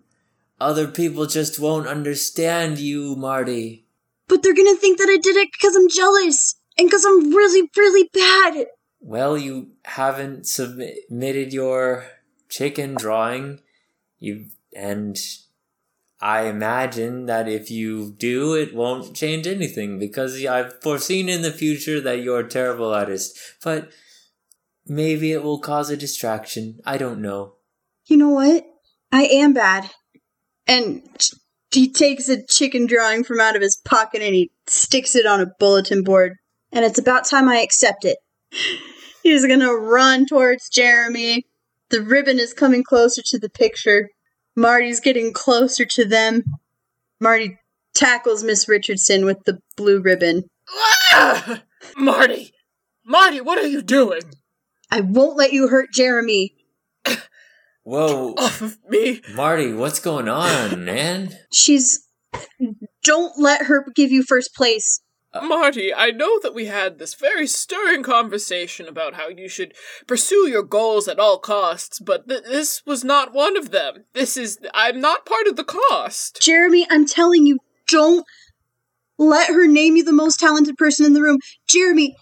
Other 0.61 0.87
people 0.87 1.27
just 1.27 1.59
won't 1.59 1.89
understand 1.89 2.79
you, 2.79 3.17
Marty. 3.17 3.89
but 4.29 4.45
they're 4.45 4.55
to 4.55 4.77
think 4.77 4.99
that 4.99 5.09
I 5.11 5.17
did 5.17 5.35
it 5.35 5.49
cuz 5.61 5.75
I'm 5.75 5.89
jealous 5.89 6.55
and 6.79 6.89
cuz 6.89 7.05
I'm 7.05 7.35
really 7.35 7.69
really 7.77 8.09
bad. 8.13 8.69
Well, 9.01 9.37
you 9.37 9.73
haven't 9.85 10.47
submitted 10.47 11.53
your 11.53 12.07
chicken 12.49 12.95
drawing. 12.95 13.59
You 14.21 14.47
and 14.77 15.19
I 16.25 16.47
imagine 16.47 17.27
that 17.27 17.49
if 17.51 17.71
you 17.71 18.15
do, 18.17 18.55
it 18.55 18.75
won't 18.75 19.15
change 19.15 19.47
anything 19.47 19.99
because 19.99 20.43
I've 20.47 20.81
foreseen 20.83 21.29
in 21.29 21.43
the 21.43 21.53
future 21.53 22.01
that 22.01 22.23
you're 22.23 22.41
a 22.41 22.49
terrible 22.49 22.95
artist. 22.95 23.39
But 23.63 23.91
maybe 24.87 25.33
it 25.33 25.43
will 25.43 25.59
cause 25.59 25.91
a 25.91 25.99
distraction. 25.99 26.81
I 26.87 26.97
don't 26.97 27.21
know. 27.21 27.57
You 28.07 28.17
know 28.17 28.31
what? 28.31 28.65
I 29.13 29.25
am 29.25 29.53
bad. 29.53 29.91
And 30.67 31.07
he 31.71 31.93
takes 31.93 32.31
a 32.31 32.43
chicken 32.43 32.87
drawing 32.87 33.23
from 33.23 33.39
out 33.39 33.55
of 33.55 33.61
his 33.61 33.77
pocket 33.85 34.23
and 34.23 34.35
he 34.35 34.51
sticks 34.67 35.15
it 35.15 35.27
on 35.27 35.43
a 35.43 35.53
bulletin 35.59 36.03
board. 36.05 36.37
And 36.73 36.87
it's 36.87 36.99
about 36.99 37.27
time 37.27 37.51
I 37.51 37.59
accept 37.59 38.07
it. 38.07 38.17
He's 39.23 39.45
gonna 39.45 39.75
run 39.75 40.25
towards 40.25 40.71
Jeremy. 40.71 41.45
The 41.91 42.01
ribbon 42.01 42.39
is 42.39 42.55
coming 42.55 42.83
closer 42.83 43.21
to 43.27 43.39
the 43.39 43.51
picture. 43.51 44.09
Marty's 44.57 45.01
getting 45.01 45.33
closer 45.33 45.85
to 45.85 46.05
them. 46.05 46.45
Marty 47.21 47.59
tackles 47.95 48.45
Miss 48.45 48.69
Richardson 48.69 49.25
with 49.25 49.45
the 49.45 49.59
blue 49.77 50.01
ribbon. 50.01 50.45
Ah! 50.69 51.63
Marty! 51.97 52.53
Marty, 53.05 53.41
what 53.41 53.59
are 53.59 53.67
you 53.67 53.83
doing? 53.83 54.23
I 54.91 55.01
won't 55.01 55.37
let 55.37 55.53
you 55.53 55.69
hurt 55.69 55.91
Jeremy. 55.93 56.55
Whoa, 57.83 58.35
Off 58.39 58.63
of 58.63 58.79
me! 58.89 59.21
Marty, 59.35 59.73
what's 59.73 60.01
going 60.01 60.29
on, 60.29 60.85
man? 60.85 61.37
She's. 61.53 62.09
Don't 63.05 63.39
let 63.39 63.67
her 63.67 63.87
give 63.95 64.11
you 64.11 64.23
first 64.23 64.55
place. 64.55 65.01
Marty, 65.43 65.93
I 65.93 66.11
know 66.11 66.39
that 66.41 66.55
we 66.55 66.67
had 66.67 66.99
this 66.99 67.15
very 67.15 67.47
stirring 67.47 68.03
conversation 68.03 68.87
about 68.87 69.15
how 69.15 69.29
you 69.29 69.49
should 69.49 69.75
pursue 70.07 70.49
your 70.49 70.63
goals 70.63 71.09
at 71.09 71.19
all 71.19 71.39
costs, 71.39 71.99
but 71.99 72.29
th- 72.29 72.45
this 72.45 72.83
was 72.87 73.03
not 73.05 73.33
one 73.33 73.57
of 73.57 73.71
them. 73.71 74.05
This 74.13 74.37
is. 74.37 74.59
I'm 74.73 75.01
not 75.01 75.27
part 75.27 75.47
of 75.47 75.57
the 75.57 75.65
cost. 75.65 76.41
Jeremy, 76.41 76.87
I'm 76.89 77.07
telling 77.07 77.47
you, 77.47 77.59
don't 77.89 78.25
let 79.19 79.49
her 79.49 79.67
name 79.67 79.97
you 79.97 80.05
the 80.05 80.13
most 80.13 80.39
talented 80.39 80.77
person 80.77 81.07
in 81.07 81.15
the 81.15 81.23
room. 81.23 81.39
Jeremy, 81.67 82.17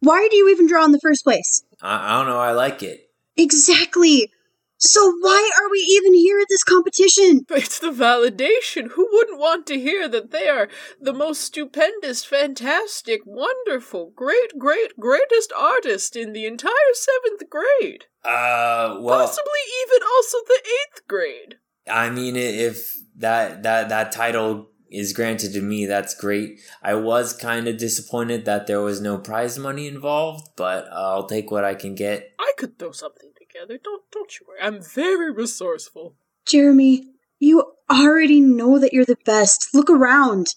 why 0.00 0.28
do 0.30 0.36
you 0.36 0.48
even 0.50 0.66
draw 0.66 0.84
in 0.84 0.92
the 0.92 1.00
first 1.00 1.24
place? 1.24 1.64
I, 1.82 2.12
I 2.14 2.18
don't 2.18 2.28
know. 2.28 2.38
I 2.38 2.52
like 2.52 2.82
it. 2.82 3.08
Exactly. 3.36 4.30
So 4.78 5.12
why 5.20 5.50
are 5.58 5.70
we 5.70 5.78
even 5.78 6.14
here 6.14 6.38
at 6.38 6.46
this 6.48 6.64
competition? 6.64 7.46
It's 7.50 7.78
the 7.78 7.90
validation. 7.90 8.90
Who 8.92 9.08
wouldn't 9.12 9.38
want 9.38 9.66
to 9.68 9.80
hear 9.80 10.08
that 10.08 10.30
they 10.30 10.48
are 10.48 10.68
the 11.00 11.12
most 11.12 11.40
stupendous, 11.40 12.24
fantastic, 12.24 13.20
wonderful, 13.24 14.12
great, 14.14 14.58
great, 14.58 14.98
greatest 14.98 15.52
artist 15.56 16.16
in 16.16 16.32
the 16.32 16.46
entire 16.46 16.92
seventh 16.94 17.48
grade? 17.48 18.04
Uh, 18.24 18.98
well, 19.00 19.20
Possibly 19.20 19.64
even 19.86 20.06
also 20.16 20.38
the 20.46 20.60
eighth 20.64 21.06
grade. 21.08 21.56
I 21.88 22.10
mean, 22.10 22.36
if 22.36 22.94
that 23.16 23.62
that 23.62 23.88
that 23.90 24.12
title 24.12 24.70
is 24.90 25.12
granted 25.12 25.52
to 25.52 25.60
me, 25.60 25.86
that's 25.86 26.14
great. 26.14 26.60
I 26.82 26.94
was 26.94 27.32
kind 27.32 27.68
of 27.68 27.78
disappointed 27.78 28.44
that 28.44 28.66
there 28.66 28.80
was 28.80 29.00
no 29.00 29.18
prize 29.18 29.58
money 29.58 29.86
involved, 29.86 30.48
but 30.56 30.86
I'll 30.92 31.26
take 31.26 31.50
what 31.50 31.64
I 31.64 31.74
can 31.74 31.94
get. 31.94 32.30
I 32.38 32.52
could 32.56 32.78
throw 32.78 32.92
something 32.92 33.33
together. 33.54 33.78
Don't 33.82 34.02
don't 34.10 34.38
you 34.38 34.46
worry. 34.48 34.58
I'm 34.60 34.82
very 34.82 35.30
resourceful. 35.30 36.14
Jeremy, 36.46 37.04
you 37.38 37.64
already 37.90 38.40
know 38.40 38.78
that 38.78 38.92
you're 38.92 39.04
the 39.04 39.16
best. 39.24 39.68
Look 39.72 39.90
around. 39.90 40.48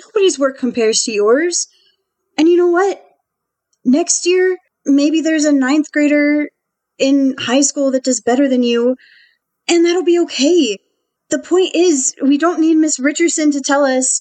Nobody's 0.00 0.38
work 0.38 0.58
compares 0.58 1.02
to 1.02 1.12
yours. 1.12 1.66
And 2.36 2.48
you 2.48 2.56
know 2.56 2.70
what? 2.70 3.02
Next 3.84 4.26
year, 4.26 4.58
maybe 4.84 5.20
there's 5.20 5.44
a 5.44 5.52
ninth 5.52 5.90
grader 5.92 6.48
in 6.98 7.34
high 7.38 7.60
school 7.60 7.90
that 7.92 8.04
does 8.04 8.20
better 8.20 8.48
than 8.48 8.62
you, 8.62 8.96
and 9.68 9.84
that'll 9.84 10.04
be 10.04 10.18
okay. 10.20 10.78
The 11.30 11.38
point 11.38 11.74
is, 11.74 12.14
we 12.22 12.38
don't 12.38 12.60
need 12.60 12.76
Miss 12.76 12.98
Richardson 12.98 13.50
to 13.52 13.60
tell 13.60 13.84
us 13.84 14.20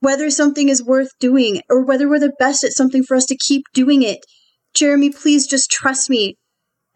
whether 0.00 0.30
something 0.30 0.68
is 0.68 0.84
worth 0.84 1.10
doing 1.18 1.62
or 1.70 1.84
whether 1.84 2.08
we're 2.08 2.18
the 2.18 2.32
best 2.38 2.64
at 2.64 2.72
something 2.72 3.02
for 3.02 3.16
us 3.16 3.26
to 3.26 3.36
keep 3.36 3.64
doing 3.72 4.02
it. 4.02 4.18
Jeremy, 4.74 5.10
please 5.10 5.46
just 5.46 5.70
trust 5.70 6.10
me. 6.10 6.36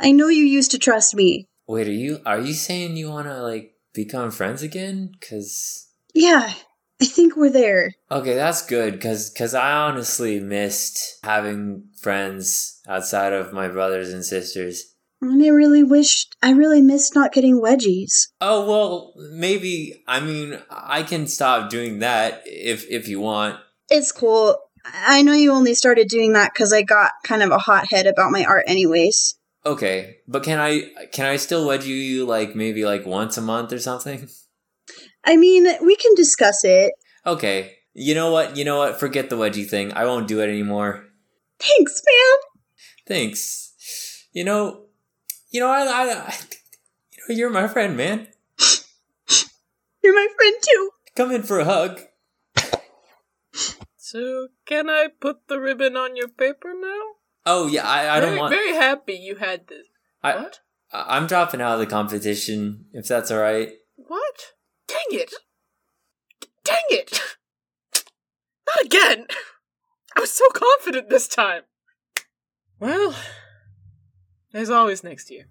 I 0.01 0.13
know 0.13 0.29
you 0.29 0.45
used 0.45 0.71
to 0.73 0.79
trust 0.79 1.15
me. 1.15 1.47
Wait, 1.67 1.89
are 1.89 1.93
you 1.93 2.21
are 2.25 2.41
you 2.41 2.55
saying 2.55 2.97
you 2.97 3.11
want 3.11 3.27
to 3.27 3.43
like 3.43 3.75
become 3.93 4.31
friends 4.31 4.63
again? 4.63 5.13
Cause 5.29 5.89
Yeah, 6.15 6.53
I 7.01 7.05
think 7.05 7.37
we're 7.37 7.51
there. 7.51 7.93
okay, 8.11 8.35
that's 8.35 8.65
good. 8.67 9.01
Cause 9.01 9.31
cause 9.37 9.55
I 9.55 9.73
honestly 9.73 10.41
missed 10.41 11.19
having 11.25 11.89
friends 12.01 12.81
outside 12.89 13.33
of 13.33 13.53
my 13.53 13.69
brothers 13.69 14.13
and 14.13 14.25
sisters. 14.25 14.95
And 15.21 15.43
I 15.43 15.49
really 15.49 15.83
wished, 15.83 16.37
I 16.45 16.53
really 16.53 16.81
missed 16.81 17.17
not 17.17 17.33
getting 17.33 17.61
wedgies. 17.61 18.29
Oh 18.41 18.65
well, 18.67 19.15
maybe. 19.33 20.03
I 20.07 20.21
mean, 20.21 20.61
I 20.71 21.03
can 21.03 21.27
stop 21.27 21.71
doing 21.71 21.99
that 21.99 22.43
if 22.47 22.89
if 22.89 23.09
you 23.09 23.21
want. 23.21 23.57
It's 23.91 24.13
cool. 24.13 24.57
I 24.85 25.23
know 25.23 25.33
you 25.33 25.53
only 25.53 25.75
started 25.75 26.09
doing 26.09 26.33
that 26.35 26.53
because 26.55 26.73
I 26.73 26.83
got 26.83 27.11
kind 27.25 27.43
of 27.43 27.51
a 27.51 27.59
hothead 27.59 28.07
about 28.07 28.31
my 28.31 28.45
art, 28.45 28.65
anyways. 28.69 29.35
Okay, 29.69 30.17
but 30.27 30.43
can 30.43 30.59
I 30.59 30.89
can 31.13 31.27
I 31.27 31.37
still 31.37 31.67
wedge 31.67 31.85
you, 31.85 31.95
you 31.95 32.25
like 32.25 32.57
maybe 32.57 32.87
like 32.87 33.05
once 33.05 33.37
a 33.37 33.43
month 33.43 33.71
or 33.71 33.79
something? 33.79 34.27
I 35.27 35.37
mean, 35.37 35.67
we 35.85 35.95
can 35.95 36.15
discuss 36.15 36.65
it. 36.65 36.95
Okay. 37.27 37.75
You 37.93 38.15
know 38.15 38.33
what? 38.33 38.57
You 38.57 38.65
know 38.65 38.79
what? 38.79 38.99
Forget 38.99 39.29
the 39.29 39.37
wedgie 39.37 39.69
thing. 39.69 39.93
I 39.93 40.07
won't 40.07 40.27
do 40.27 40.41
it 40.41 40.49
anymore. 40.49 41.05
Thanks, 41.59 42.01
man. 42.09 42.37
Thanks. 43.07 44.27
You 44.33 44.45
know, 44.45 44.87
you 45.51 45.61
know, 45.61 45.69
I, 45.69 45.83
I, 45.83 46.03
I 46.15 46.35
you 47.13 47.23
know, 47.29 47.35
you're 47.37 47.51
my 47.51 47.69
friend, 47.69 47.95
man. 47.95 48.29
You're 50.03 50.15
my 50.15 50.29
friend 50.39 50.57
too. 50.63 50.91
Come 51.15 51.33
in 51.33 51.43
for 51.43 51.59
a 51.59 51.67
hug. 51.67 52.01
So 53.97 54.49
can 54.65 54.89
I 54.89 55.09
put 55.21 55.49
the 55.49 55.61
ribbon 55.61 55.95
on 55.95 56.17
your 56.17 56.29
paper 56.29 56.73
now? 56.75 57.18
Oh 57.51 57.67
yeah, 57.67 57.89
I, 57.89 58.17
I 58.17 58.21
don't 58.21 58.29
very, 58.29 58.39
want. 58.39 58.51
very 58.53 58.75
happy 58.75 59.15
you 59.15 59.37
had 59.37 59.69
this. 59.69 59.87
I, 60.23 60.37
what? 60.37 60.61
I- 60.93 61.17
I'm 61.17 61.27
dropping 61.27 61.63
out 61.63 61.73
of 61.73 61.79
the 61.81 61.87
competition 61.87 62.85
if 62.93 63.09
that's 63.09 63.31
all 63.31 63.39
right. 63.39 63.71
What? 63.97 64.53
Dang 64.87 64.99
it! 65.19 65.33
Dang 66.63 66.85
it! 66.91 67.21
Not 68.67 68.85
again! 68.85 69.27
I 70.15 70.21
was 70.21 70.31
so 70.31 70.45
confident 70.53 71.09
this 71.09 71.27
time. 71.27 71.63
Well, 72.81 73.15
there's 74.53 74.69
always 74.69 75.03
next 75.03 75.31
year. 75.31 75.47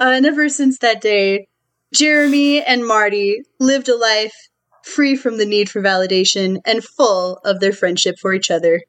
Uh, 0.00 0.12
and 0.14 0.24
ever 0.26 0.48
since 0.48 0.78
that 0.78 1.00
day, 1.00 1.48
Jeremy 1.92 2.62
and 2.62 2.86
Marty 2.86 3.42
lived 3.58 3.88
a 3.88 3.96
life 3.96 4.48
free 4.84 5.16
from 5.16 5.38
the 5.38 5.46
need 5.46 5.68
for 5.68 5.82
validation 5.82 6.60
and 6.64 6.84
full 6.84 7.38
of 7.44 7.58
their 7.58 7.72
friendship 7.72 8.16
for 8.20 8.32
each 8.32 8.50
other. 8.50 8.82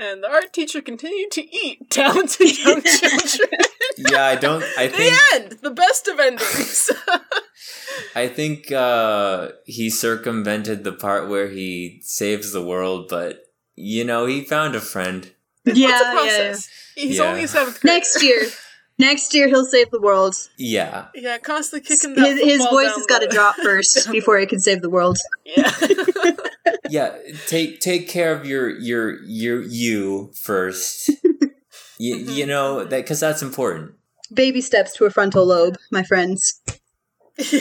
And 0.00 0.22
the 0.22 0.30
art 0.30 0.52
teacher 0.52 0.80
continued 0.80 1.32
to 1.32 1.42
eat 1.56 1.90
talented 1.90 2.56
young 2.58 2.82
children. 2.84 3.50
yeah, 3.96 4.24
I 4.26 4.36
don't. 4.36 4.62
I 4.78 4.86
think. 4.86 4.96
the 4.96 5.20
end, 5.34 5.58
the 5.62 5.70
best 5.72 6.06
of 6.06 6.20
endings. 6.20 6.90
I 8.14 8.28
think 8.28 8.70
uh, 8.70 9.48
he 9.64 9.90
circumvented 9.90 10.84
the 10.84 10.92
part 10.92 11.28
where 11.28 11.48
he 11.48 12.00
saves 12.04 12.52
the 12.52 12.64
world, 12.64 13.08
but 13.08 13.42
you 13.74 14.04
know, 14.04 14.26
he 14.26 14.44
found 14.44 14.76
a 14.76 14.80
friend. 14.80 15.32
Yeah, 15.64 15.88
What's 16.14 16.22
the 16.22 16.26
yeah, 16.36 16.48
yeah. 16.50 16.56
He's 17.08 17.18
Yeah. 17.18 17.24
only 17.24 17.42
a 17.44 17.48
seventh 17.48 17.80
grader. 17.80 17.94
Next 17.94 18.22
year, 18.22 18.42
next 18.98 19.34
year 19.34 19.48
he'll 19.48 19.64
save 19.66 19.90
the 19.90 20.00
world. 20.00 20.36
Yeah, 20.56 21.06
Yeah, 21.14 21.38
constantly 21.38 21.86
kicking 21.88 22.14
that 22.14 22.24
His, 22.26 22.40
his 22.40 22.66
voice 22.66 22.86
down 22.86 22.94
has 22.98 23.06
got 23.06 23.18
to 23.22 23.28
drop 23.28 23.56
first 23.56 24.10
before 24.12 24.38
he 24.38 24.46
can 24.46 24.60
save 24.60 24.80
the 24.80 24.90
world. 24.90 25.18
Yeah. 25.44 25.72
Yeah. 26.90 27.16
Take 27.46 27.80
take 27.80 28.08
care 28.08 28.32
of 28.32 28.46
your 28.46 28.68
your 28.68 29.22
your 29.24 29.62
you 29.62 30.32
first. 30.34 31.08
you, 31.98 32.16
you 32.16 32.46
know 32.46 32.76
mm-hmm. 32.76 32.88
that 32.90 33.02
because 33.02 33.20
that's 33.20 33.42
important. 33.42 33.92
Baby 34.32 34.60
steps 34.60 34.92
to 34.94 35.04
a 35.06 35.10
frontal 35.10 35.46
lobe, 35.46 35.76
my 35.90 36.02
friends. 36.02 36.60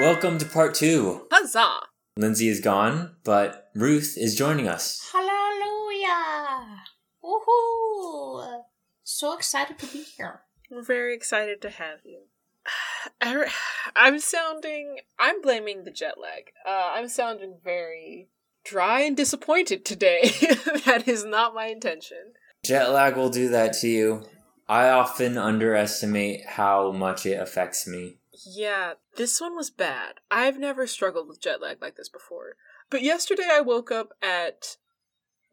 Welcome 0.00 0.38
to 0.38 0.46
part 0.46 0.74
two. 0.74 1.26
Huzzah! 1.30 1.80
Lindsay 2.16 2.48
is 2.48 2.60
gone, 2.60 3.16
but 3.24 3.70
Ruth 3.74 4.14
is 4.16 4.34
joining 4.34 4.66
us. 4.66 5.10
Hallelujah! 5.12 6.84
Woohoo! 7.22 8.62
So 9.02 9.34
excited 9.34 9.78
to 9.78 9.86
be 9.86 10.04
here. 10.16 10.40
We're 10.70 10.82
very 10.82 11.14
excited 11.14 11.60
to 11.62 11.70
have 11.70 11.98
you. 12.04 12.29
I- 13.20 13.50
I'm 13.96 14.18
sounding. 14.18 14.98
I'm 15.18 15.42
blaming 15.42 15.84
the 15.84 15.90
jet 15.90 16.14
lag. 16.20 16.52
Uh, 16.66 16.92
I'm 16.94 17.08
sounding 17.08 17.58
very 17.62 18.28
dry 18.64 19.00
and 19.00 19.16
disappointed 19.16 19.84
today. 19.84 20.20
that 20.84 21.04
is 21.06 21.24
not 21.24 21.54
my 21.54 21.66
intention. 21.66 22.34
Jet 22.64 22.90
lag 22.90 23.16
will 23.16 23.30
do 23.30 23.48
that 23.48 23.72
to 23.74 23.88
you. 23.88 24.24
I 24.68 24.90
often 24.90 25.36
underestimate 25.36 26.46
how 26.46 26.92
much 26.92 27.26
it 27.26 27.40
affects 27.40 27.86
me. 27.88 28.18
Yeah, 28.46 28.94
this 29.16 29.40
one 29.40 29.56
was 29.56 29.70
bad. 29.70 30.20
I've 30.30 30.58
never 30.58 30.86
struggled 30.86 31.26
with 31.28 31.40
jet 31.42 31.60
lag 31.60 31.82
like 31.82 31.96
this 31.96 32.08
before. 32.08 32.54
But 32.88 33.02
yesterday 33.02 33.48
I 33.50 33.60
woke 33.60 33.90
up 33.90 34.10
at 34.22 34.76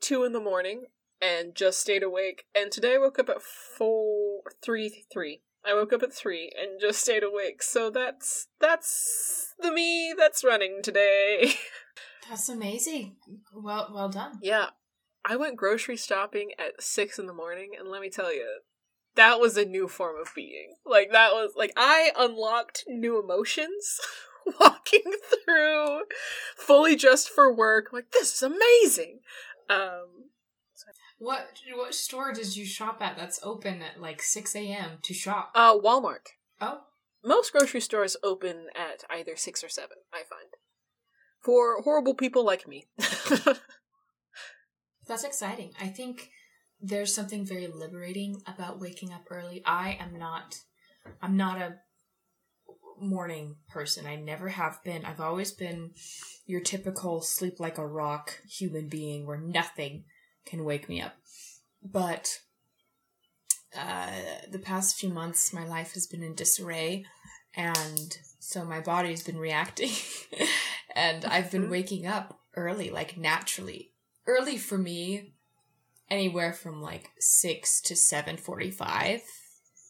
2 0.02 0.24
in 0.24 0.34
the 0.34 0.39
morning 0.39 0.86
and 1.22 1.56
just 1.56 1.80
stayed 1.80 2.04
awake. 2.04 2.46
And 2.54 2.72
today 2.72 2.96
I 2.96 3.00
woke 3.00 3.17
up 3.17 3.30
at 3.30 3.41
4 3.41 4.41
3 4.63 5.06
3. 5.12 5.41
I 5.67 5.73
woke 5.73 5.91
up 5.93 6.03
at 6.03 6.13
3 6.13 6.51
and 6.60 6.80
just 6.80 7.01
stayed 7.01 7.23
awake. 7.23 7.62
So 7.62 7.89
that's 7.89 8.47
that's 8.60 9.53
the 9.60 9.71
me 9.71 10.13
that's 10.17 10.43
running 10.43 10.80
today. 10.84 11.53
That's 12.30 12.49
amazing. 12.49 13.15
Well, 13.56 13.89
well 13.93 14.10
done. 14.10 14.39
yeah. 14.41 14.67
I 15.23 15.38
went 15.38 15.56
grocery 15.56 15.95
shopping 15.95 16.51
at 16.60 16.82
6 16.84 17.19
in 17.19 17.25
the 17.25 17.34
morning 17.34 17.71
and 17.80 17.88
let 17.89 18.01
me 18.01 18.10
tell 18.10 18.34
you 18.34 18.60
that 19.15 19.39
was 19.39 19.56
a 19.56 19.63
new 19.65 19.88
form 19.88 20.15
of 20.21 20.34
being. 20.36 20.75
Like 20.86 21.12
that 21.12 21.32
was 21.32 21.53
like 21.56 21.71
I 21.77 22.12
unlocked 22.17 22.84
new 22.88 23.17
emotions 23.21 23.99
walking 24.60 25.03
through 25.45 26.01
fully 26.58 26.95
dressed 26.97 27.30
for 27.30 27.53
work. 27.53 27.93
like 27.93 28.12
this 28.12 28.34
is 28.36 28.43
amazing. 28.43 29.19
Um 29.69 30.27
What 31.19 31.47
what 31.75 31.93
store 31.95 32.32
did 32.34 32.56
you 32.56 32.65
shop 32.65 33.01
at 33.01 33.17
that's 33.17 33.39
open 33.43 33.82
at 33.82 33.99
like 33.99 34.21
six 34.21 34.56
a.m. 34.56 34.99
to 35.01 35.13
shop? 35.13 35.51
uh 35.56 35.75
Walmart. 35.77 36.27
oh, 36.62 36.82
Most 37.23 37.51
grocery 37.51 37.82
stores 37.82 38.15
open 38.23 38.67
at 38.75 39.03
either 39.10 39.36
6 39.36 39.63
or 39.63 39.69
7, 39.69 39.89
I 40.13 40.17
find. 40.17 40.49
For 41.43 41.82
horrible 41.82 42.13
people 42.13 42.45
like 42.45 42.67
me. 42.67 42.86
that's 45.08 45.23
exciting. 45.23 45.71
I 45.82 45.88
think 45.88 46.30
there's 46.82 47.13
something 47.13 47.45
very 47.45 47.67
liberating 47.67 48.41
about 48.45 48.80
waking 48.80 49.12
up 49.13 49.25
early. 49.30 49.63
I 49.65 49.97
am 49.99 50.17
not. 50.17 50.56
I'm 51.21 51.38
not 51.38 51.58
a 51.62 51.75
morning 52.99 53.56
person. 53.69 54.06
I 54.06 54.15
never 54.15 54.49
have 54.49 54.84
been. 54.84 55.06
I've 55.06 55.21
always 55.21 55.51
been 55.51 55.91
your 56.45 56.62
typical 56.62 57.21
sleep 57.21 57.60
like 57.60 57.77
a 57.77 57.88
rock 57.88 58.41
human 58.49 58.88
being 58.89 59.25
where 59.25 59.39
nothing 59.39 60.03
can 60.48 60.64
wake 60.66 60.90
me 60.90 61.02
up. 61.02 61.14
But 61.84 62.40
uh, 63.78 64.10
the 64.52 64.60
past 64.60 64.98
few 64.98 65.10
months, 65.10 65.54
my 65.54 65.66
life 65.66 65.94
has 65.94 66.08
been 66.08 66.24
in 66.24 66.34
disarray, 66.36 67.06
and 67.56 68.18
so 68.40 68.64
my 68.64 68.80
body's 68.80 69.24
been 69.24 69.38
reacting, 69.38 69.92
and 70.96 71.26
I've 71.26 71.52
been 71.52 71.66
Mhm. 71.68 71.70
waking 71.72 72.08
up 72.08 72.40
early, 72.56 72.90
like 72.90 73.18
naturally. 73.18 73.92
Early 74.26 74.58
for 74.58 74.78
me, 74.78 75.34
anywhere 76.10 76.54
from 76.54 76.82
like 76.82 77.12
six 77.20 77.80
to 77.82 77.96
seven 77.96 78.38
forty-five 78.38 79.22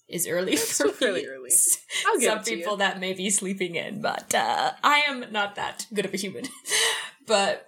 is 0.10 0.28
early 0.28 0.56
That's 0.56 0.78
for 0.78 0.90
still 0.94 1.14
me. 1.16 1.26
early. 1.28 1.52
I'll 2.08 2.20
Some 2.22 2.44
people 2.44 2.78
that 2.78 3.00
may 3.00 3.14
be 3.14 3.30
sleeping 3.30 3.76
in, 3.76 4.02
but 4.02 4.34
uh, 4.34 4.74
I 4.84 5.00
am 5.08 5.32
not 5.32 5.56
that 5.56 5.86
good 5.94 6.06
of 6.06 6.14
a 6.14 6.18
human. 6.18 6.46
but 7.28 7.68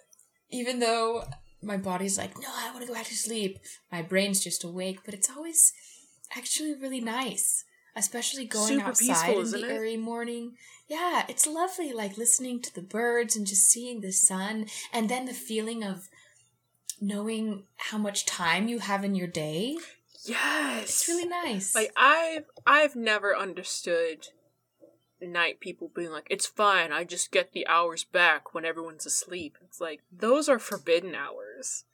even 0.50 0.80
though 0.80 1.24
my 1.62 1.78
body's 1.78 2.18
like, 2.18 2.38
no, 2.40 2.48
I 2.50 2.70
want 2.72 2.82
to 2.82 2.88
go 2.88 2.94
back 2.94 3.08
to 3.08 3.16
sleep, 3.16 3.60
my 3.92 4.02
brain's 4.02 4.44
just 4.44 4.64
awake. 4.64 5.00
But 5.06 5.14
it's 5.14 5.30
always 5.30 5.74
actually 6.36 6.74
really 6.76 7.02
nice, 7.02 7.66
especially 7.96 8.46
going 8.46 8.78
Super 8.78 8.90
outside 8.90 9.26
peaceful, 9.36 9.40
in 9.42 9.52
the 9.52 9.68
it? 9.68 9.78
early 9.78 9.98
morning. 9.98 10.54
Yeah, 10.88 11.26
it's 11.30 11.46
lovely, 11.46 11.92
like 11.94 12.18
listening 12.18 12.62
to 12.62 12.74
the 12.74 12.82
birds 12.82 13.36
and 13.36 13.46
just 13.46 13.70
seeing 13.70 14.02
the 14.02 14.12
sun, 14.12 14.68
and 14.94 15.10
then 15.10 15.26
the 15.26 15.34
feeling 15.34 15.84
of 15.84 16.10
knowing 17.02 17.64
how 17.78 17.98
much 17.98 18.26
time 18.26 18.68
you 18.68 18.80
have 18.80 19.04
in 19.04 19.16
your 19.16 19.28
day. 19.28 19.78
yes. 20.26 20.84
It's 20.84 21.08
really 21.08 21.28
nice. 21.28 21.76
Like 21.76 21.92
I've 21.96 22.46
I've 22.66 22.96
never 22.96 23.36
understood 23.38 24.28
night 25.28 25.60
people 25.60 25.92
being 25.94 26.12
like, 26.12 26.28
it's 26.30 26.46
fine, 26.46 26.92
I 26.92 27.04
just 27.04 27.32
get 27.32 27.52
the 27.54 27.68
hours 27.68 28.04
back 28.04 28.54
when 28.54 28.66
everyone's 28.66 29.06
asleep. 29.06 29.58
It's 29.64 29.82
like 29.82 30.02
those 30.12 30.48
are 30.50 30.60
forbidden 30.60 31.16
hours. 31.16 31.86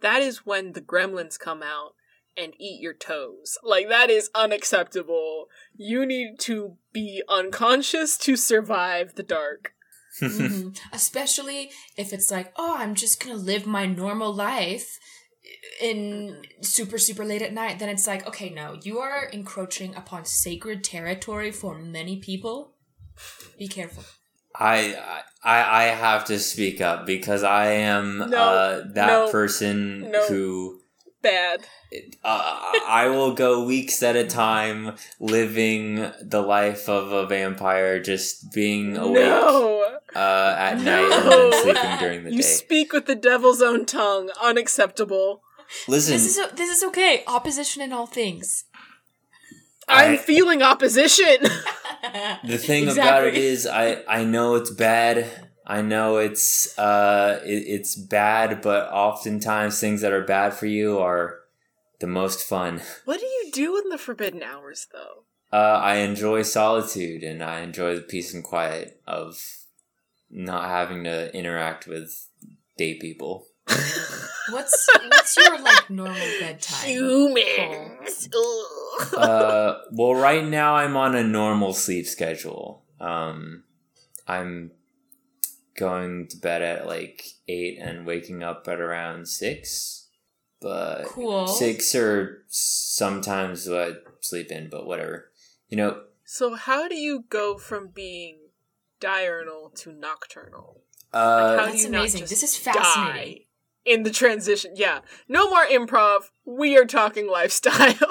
That 0.00 0.22
is 0.22 0.44
when 0.44 0.72
the 0.72 0.80
gremlins 0.80 1.38
come 1.38 1.62
out 1.62 1.94
and 2.36 2.52
eat 2.58 2.80
your 2.80 2.94
toes. 2.94 3.58
Like 3.62 3.88
that 3.88 4.10
is 4.10 4.30
unacceptable. 4.34 5.46
You 5.76 6.04
need 6.04 6.38
to 6.40 6.76
be 6.92 7.22
unconscious 7.28 8.18
to 8.18 8.36
survive 8.36 9.14
the 9.14 9.22
dark. 9.22 9.72
Mhm. 10.20 10.78
Especially 10.92 11.70
if 11.96 12.12
it's 12.12 12.30
like, 12.30 12.52
oh, 12.56 12.76
I'm 12.78 12.94
just 12.94 13.22
gonna 13.22 13.36
live 13.36 13.66
my 13.66 13.86
normal 13.86 14.32
life 14.32 14.98
in 15.80 16.42
super, 16.60 16.98
super 16.98 17.24
late 17.24 17.42
at 17.42 17.52
night. 17.52 17.78
Then 17.78 17.88
it's 17.88 18.06
like, 18.06 18.26
okay, 18.26 18.50
no, 18.50 18.78
you 18.82 18.98
are 18.98 19.24
encroaching 19.24 19.94
upon 19.94 20.24
sacred 20.24 20.84
territory 20.84 21.50
for 21.50 21.78
many 21.78 22.18
people. 22.18 22.73
Be 23.58 23.68
careful. 23.68 24.04
I 24.54 24.94
I 25.42 25.82
I 25.82 25.84
have 25.84 26.24
to 26.26 26.38
speak 26.38 26.80
up 26.80 27.06
because 27.06 27.42
I 27.42 27.66
am 27.72 28.18
No, 28.18 28.36
uh, 28.38 28.84
that 28.94 29.06
no, 29.06 29.30
person 29.30 30.10
no. 30.10 30.26
who 30.28 30.80
Bad. 31.22 31.60
uh, 32.22 32.72
I 32.86 33.06
will 33.08 33.32
go 33.32 33.64
weeks 33.64 34.02
at 34.02 34.14
a 34.14 34.26
time 34.26 34.94
living 35.18 36.12
the 36.20 36.42
life 36.42 36.86
of 36.88 37.12
a 37.12 37.26
vampire, 37.26 37.98
just 37.98 38.52
being 38.52 38.96
awake 38.96 39.24
No. 39.24 39.98
uh, 40.14 40.54
at 40.58 40.78
No. 40.78 40.84
night 40.84 41.12
and 41.12 41.30
then 41.32 41.62
sleeping 41.62 41.98
during 41.98 42.24
the 42.24 42.30
You 42.30 42.42
day. 42.42 42.48
You 42.48 42.54
speak 42.54 42.92
with 42.92 43.06
the 43.06 43.14
devil's 43.14 43.62
own 43.62 43.86
tongue. 43.86 44.30
Unacceptable. 44.42 45.42
Listen, 45.88 46.12
This 46.14 46.36
is 46.36 46.46
this 46.54 46.76
is 46.76 46.84
okay. 46.84 47.24
Opposition 47.26 47.80
in 47.82 47.92
all 47.92 48.06
things. 48.06 48.64
I'm 49.88 50.12
I- 50.14 50.16
feeling 50.18 50.62
opposition. 50.62 51.36
the 52.44 52.58
thing 52.58 52.88
about 52.88 53.24
it 53.24 53.34
is, 53.34 53.66
I 53.66 54.02
I 54.08 54.24
know 54.24 54.54
it's 54.54 54.70
bad. 54.70 55.48
I 55.66 55.80
know 55.82 56.18
it's 56.18 56.78
uh 56.78 57.40
it, 57.44 57.64
it's 57.66 57.94
bad, 57.96 58.60
but 58.62 58.90
oftentimes 58.92 59.80
things 59.80 60.00
that 60.02 60.12
are 60.12 60.24
bad 60.24 60.54
for 60.54 60.66
you 60.66 60.98
are 60.98 61.40
the 62.00 62.06
most 62.06 62.46
fun. 62.46 62.80
what 63.04 63.20
do 63.20 63.26
you 63.26 63.50
do 63.52 63.78
in 63.78 63.88
the 63.88 63.98
forbidden 63.98 64.42
hours, 64.42 64.86
though? 64.92 65.24
Uh, 65.52 65.78
I 65.80 65.96
enjoy 65.96 66.42
solitude 66.42 67.22
and 67.22 67.42
I 67.42 67.60
enjoy 67.60 67.94
the 67.94 68.02
peace 68.02 68.34
and 68.34 68.42
quiet 68.42 69.00
of 69.06 69.38
not 70.28 70.68
having 70.68 71.04
to 71.04 71.34
interact 71.34 71.86
with 71.86 72.28
day 72.76 72.98
people. 72.98 73.46
What's 74.50 74.88
what's 75.08 75.36
your 75.36 75.58
like 75.60 75.90
normal 75.90 76.14
bedtime? 76.40 76.88
Humans. 76.88 78.28
Uh, 79.16 79.78
well, 79.92 80.14
right 80.14 80.44
now 80.44 80.76
I'm 80.76 80.96
on 80.96 81.14
a 81.14 81.24
normal 81.24 81.72
sleep 81.72 82.06
schedule. 82.06 82.84
Um, 83.00 83.64
I'm 84.28 84.70
going 85.76 86.28
to 86.28 86.36
bed 86.36 86.62
at 86.62 86.86
like 86.86 87.24
eight 87.48 87.78
and 87.80 88.06
waking 88.06 88.42
up 88.42 88.68
at 88.68 88.80
around 88.80 89.28
six. 89.28 90.08
But 90.60 91.04
Cool. 91.06 91.46
six 91.46 91.94
or 91.94 92.44
sometimes 92.48 93.68
I 93.68 93.92
sleep 94.20 94.50
in, 94.50 94.68
but 94.70 94.86
whatever. 94.86 95.30
You 95.68 95.76
know, 95.76 96.00
so, 96.24 96.54
how 96.54 96.88
do 96.88 96.94
you 96.94 97.24
go 97.28 97.58
from 97.58 97.88
being 97.88 98.38
diurnal 99.00 99.70
to 99.76 99.92
nocturnal? 99.92 100.80
uh, 101.12 101.56
how 101.58 101.66
do 101.66 101.70
That's 101.72 101.84
you 101.84 101.90
not 101.90 101.98
amazing. 102.00 102.20
just 102.20 102.30
This 102.30 102.42
is 102.42 102.56
fascinating. 102.56 103.40
In 103.84 104.02
the 104.02 104.10
transition. 104.10 104.72
Yeah. 104.74 105.00
No 105.28 105.48
more 105.50 105.64
improv. 105.66 106.30
We 106.44 106.76
are 106.76 106.84
talking 106.86 107.28
lifestyle. 107.30 107.94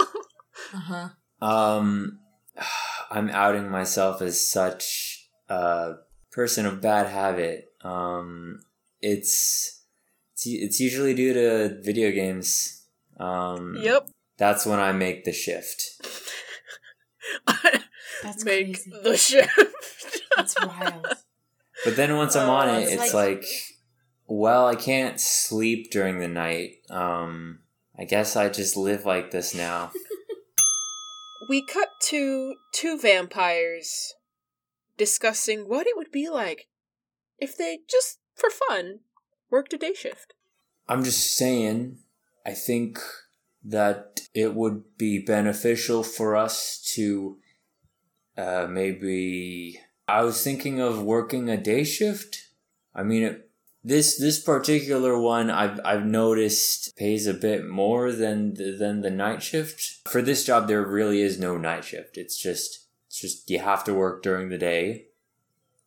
Uh-huh. 0.73 1.09
Um, 1.41 2.19
I'm 3.11 3.29
outing 3.29 3.69
myself 3.69 4.21
as 4.21 4.47
such 4.47 5.27
a 5.49 5.93
person 6.31 6.65
of 6.67 6.79
bad 6.81 7.07
habit. 7.07 7.65
Um, 7.83 8.59
it's 9.01 9.83
it's, 10.33 10.45
it's 10.45 10.79
usually 10.79 11.13
due 11.15 11.33
to 11.33 11.79
video 11.81 12.11
games. 12.11 12.85
Um, 13.19 13.77
yep. 13.81 14.07
That's 14.37 14.65
when 14.65 14.79
I 14.79 14.91
make 14.91 15.25
the 15.25 15.33
shift. 15.33 15.81
That's 18.23 18.45
Make 18.45 18.73
crazy. 18.83 18.91
the 19.03 19.17
shift. 19.17 20.21
That's 20.35 20.55
wild. 20.65 21.07
But 21.83 21.95
then 21.95 22.15
once 22.15 22.35
I'm 22.35 22.49
on 22.49 22.69
it, 22.69 22.83
it's 22.83 22.91
it's 22.93 23.13
like- 23.13 23.37
like, 23.39 23.45
well, 24.35 24.65
I 24.65 24.75
can't 24.75 25.19
sleep 25.19 25.91
during 25.91 26.17
the 26.17 26.27
night. 26.27 26.77
Um, 26.89 27.59
I 27.97 28.05
guess 28.05 28.35
I 28.35 28.49
just 28.49 28.75
live 28.75 29.05
like 29.05 29.29
this 29.29 29.53
now. 29.53 29.91
we 31.49 31.63
cut 31.65 31.89
to 32.07 32.55
two 32.73 32.97
vampires 32.99 34.15
discussing 34.97 35.69
what 35.69 35.85
it 35.85 35.95
would 35.95 36.11
be 36.11 36.29
like 36.29 36.67
if 37.37 37.55
they 37.55 37.79
just 37.87 38.19
for 38.33 38.49
fun 38.49 39.01
worked 39.51 39.73
a 39.73 39.77
day 39.77 39.93
shift. 39.93 40.33
I'm 40.89 41.03
just 41.03 41.35
saying, 41.35 41.99
I 42.43 42.53
think 42.53 42.99
that 43.63 44.21
it 44.33 44.55
would 44.55 44.97
be 44.97 45.19
beneficial 45.19 46.01
for 46.01 46.35
us 46.35 46.81
to 46.95 47.37
uh, 48.35 48.65
maybe. 48.67 49.79
I 50.07 50.23
was 50.23 50.43
thinking 50.43 50.81
of 50.81 51.03
working 51.03 51.49
a 51.49 51.55
day 51.55 51.83
shift. 51.83 52.47
I 52.95 53.03
mean, 53.03 53.23
it, 53.23 53.49
this 53.83 54.17
this 54.17 54.39
particular 54.41 55.19
one 55.19 55.49
I've 55.49 55.79
I've 55.83 56.05
noticed 56.05 56.95
pays 56.95 57.27
a 57.27 57.33
bit 57.33 57.67
more 57.67 58.11
than 58.11 58.53
the, 58.53 58.71
than 58.77 59.01
the 59.01 59.11
night 59.11 59.43
shift. 59.43 60.07
For 60.07 60.21
this 60.21 60.45
job, 60.45 60.67
there 60.67 60.85
really 60.85 61.21
is 61.21 61.39
no 61.39 61.57
night 61.57 61.83
shift. 61.83 62.17
It's 62.17 62.37
just 62.37 62.87
it's 63.07 63.19
just 63.19 63.49
you 63.49 63.59
have 63.59 63.83
to 63.85 63.93
work 63.93 64.23
during 64.23 64.49
the 64.49 64.57
day. 64.57 65.07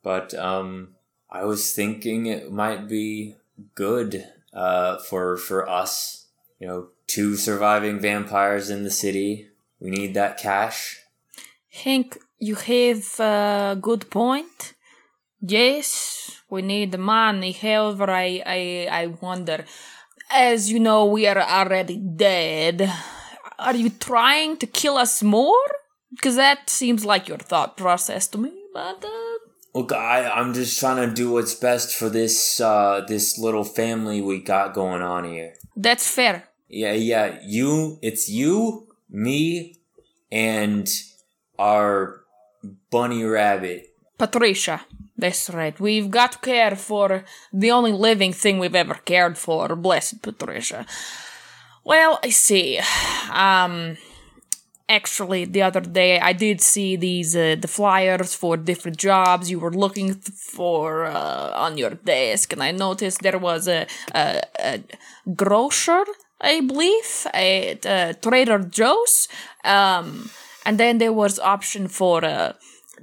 But 0.03 0.33
um, 0.35 0.95
I 1.29 1.45
was 1.45 1.73
thinking 1.73 2.27
it 2.27 2.51
might 2.51 2.87
be 2.87 3.35
good 3.73 4.25
uh, 4.53 4.97
for 4.99 5.37
for 5.37 5.67
us. 5.67 6.27
You 6.59 6.67
know, 6.67 6.87
two 7.07 7.35
surviving 7.35 7.99
vampires 7.99 8.69
in 8.69 8.83
the 8.83 8.91
city. 8.91 9.49
We 9.79 9.89
need 9.89 10.13
that 10.13 10.37
cash. 10.37 11.01
Hank, 11.69 12.17
you 12.39 12.55
have 12.55 13.19
a 13.19 13.77
good 13.79 14.09
point. 14.09 14.73
Yes, 15.39 16.36
we 16.49 16.61
need 16.61 16.91
the 16.91 16.97
money. 16.97 17.51
However, 17.51 18.09
I, 18.09 18.41
I, 18.45 18.87
I 18.89 19.07
wonder, 19.07 19.65
as 20.31 20.71
you 20.71 20.79
know, 20.79 21.05
we 21.05 21.27
are 21.27 21.39
already 21.39 21.97
dead. 21.97 22.91
Are 23.59 23.75
you 23.75 23.89
trying 23.89 24.57
to 24.57 24.67
kill 24.67 24.97
us 24.97 25.23
more? 25.23 25.65
Because 26.11 26.35
that 26.35 26.69
seems 26.69 27.03
like 27.05 27.27
your 27.27 27.37
thought 27.37 27.75
process 27.75 28.27
to 28.29 28.37
me. 28.37 28.51
But 28.73 29.03
uh, 29.03 29.09
Look, 29.77 29.91
I 29.91 30.27
I'm 30.29 30.53
just 30.53 30.79
trying 30.79 31.07
to 31.07 31.13
do 31.13 31.31
what's 31.31 31.53
best 31.53 31.95
for 31.95 32.09
this 32.09 32.59
uh 32.59 33.03
this 33.07 33.37
little 33.37 33.63
family 33.63 34.21
we 34.21 34.39
got 34.41 34.73
going 34.73 35.01
on 35.01 35.25
here. 35.25 35.53
that's 35.75 36.09
fair. 36.09 36.47
Yeah, 36.69 36.93
yeah. 36.93 37.39
You, 37.45 37.97
it's 38.01 38.27
you, 38.27 38.87
me, 39.09 39.79
and 40.31 40.87
our 41.57 42.21
bunny 42.89 43.23
rabbit. 43.23 43.87
Patricia. 44.17 44.81
That's 45.17 45.49
right. 45.49 45.79
We've 45.79 46.11
got 46.11 46.33
to 46.33 46.37
care 46.39 46.75
for 46.75 47.23
the 47.51 47.71
only 47.71 47.91
living 47.91 48.33
thing 48.33 48.59
we've 48.59 48.75
ever 48.75 48.95
cared 49.05 49.37
for. 49.37 49.75
Blessed 49.75 50.21
Patricia. 50.21 50.85
Well, 51.83 52.19
I 52.23 52.29
see. 52.29 52.79
Um, 53.31 53.97
actually, 54.87 55.45
the 55.45 55.63
other 55.63 55.81
day 55.81 56.19
I 56.19 56.33
did 56.33 56.61
see 56.61 56.95
these 56.95 57.35
uh, 57.35 57.55
the 57.59 57.67
flyers 57.67 58.35
for 58.35 58.57
different 58.57 58.97
jobs 58.97 59.49
you 59.49 59.59
were 59.59 59.71
looking 59.71 60.13
for 60.13 61.05
uh, 61.05 61.51
on 61.55 61.77
your 61.77 61.91
desk, 61.91 62.53
and 62.53 62.61
I 62.61 62.71
noticed 62.71 63.21
there 63.21 63.39
was 63.39 63.67
a 63.67 63.87
a, 64.13 64.41
a 64.59 64.83
grocer, 65.35 66.03
I 66.41 66.61
believe, 66.61 67.27
at 67.33 67.85
uh, 67.85 68.13
Trader 68.21 68.59
Joe's. 68.59 69.27
Um, 69.63 70.29
and 70.65 70.77
then 70.77 70.97
there 70.97 71.13
was 71.13 71.39
option 71.39 71.87
for 71.87 72.23
a 72.25 72.55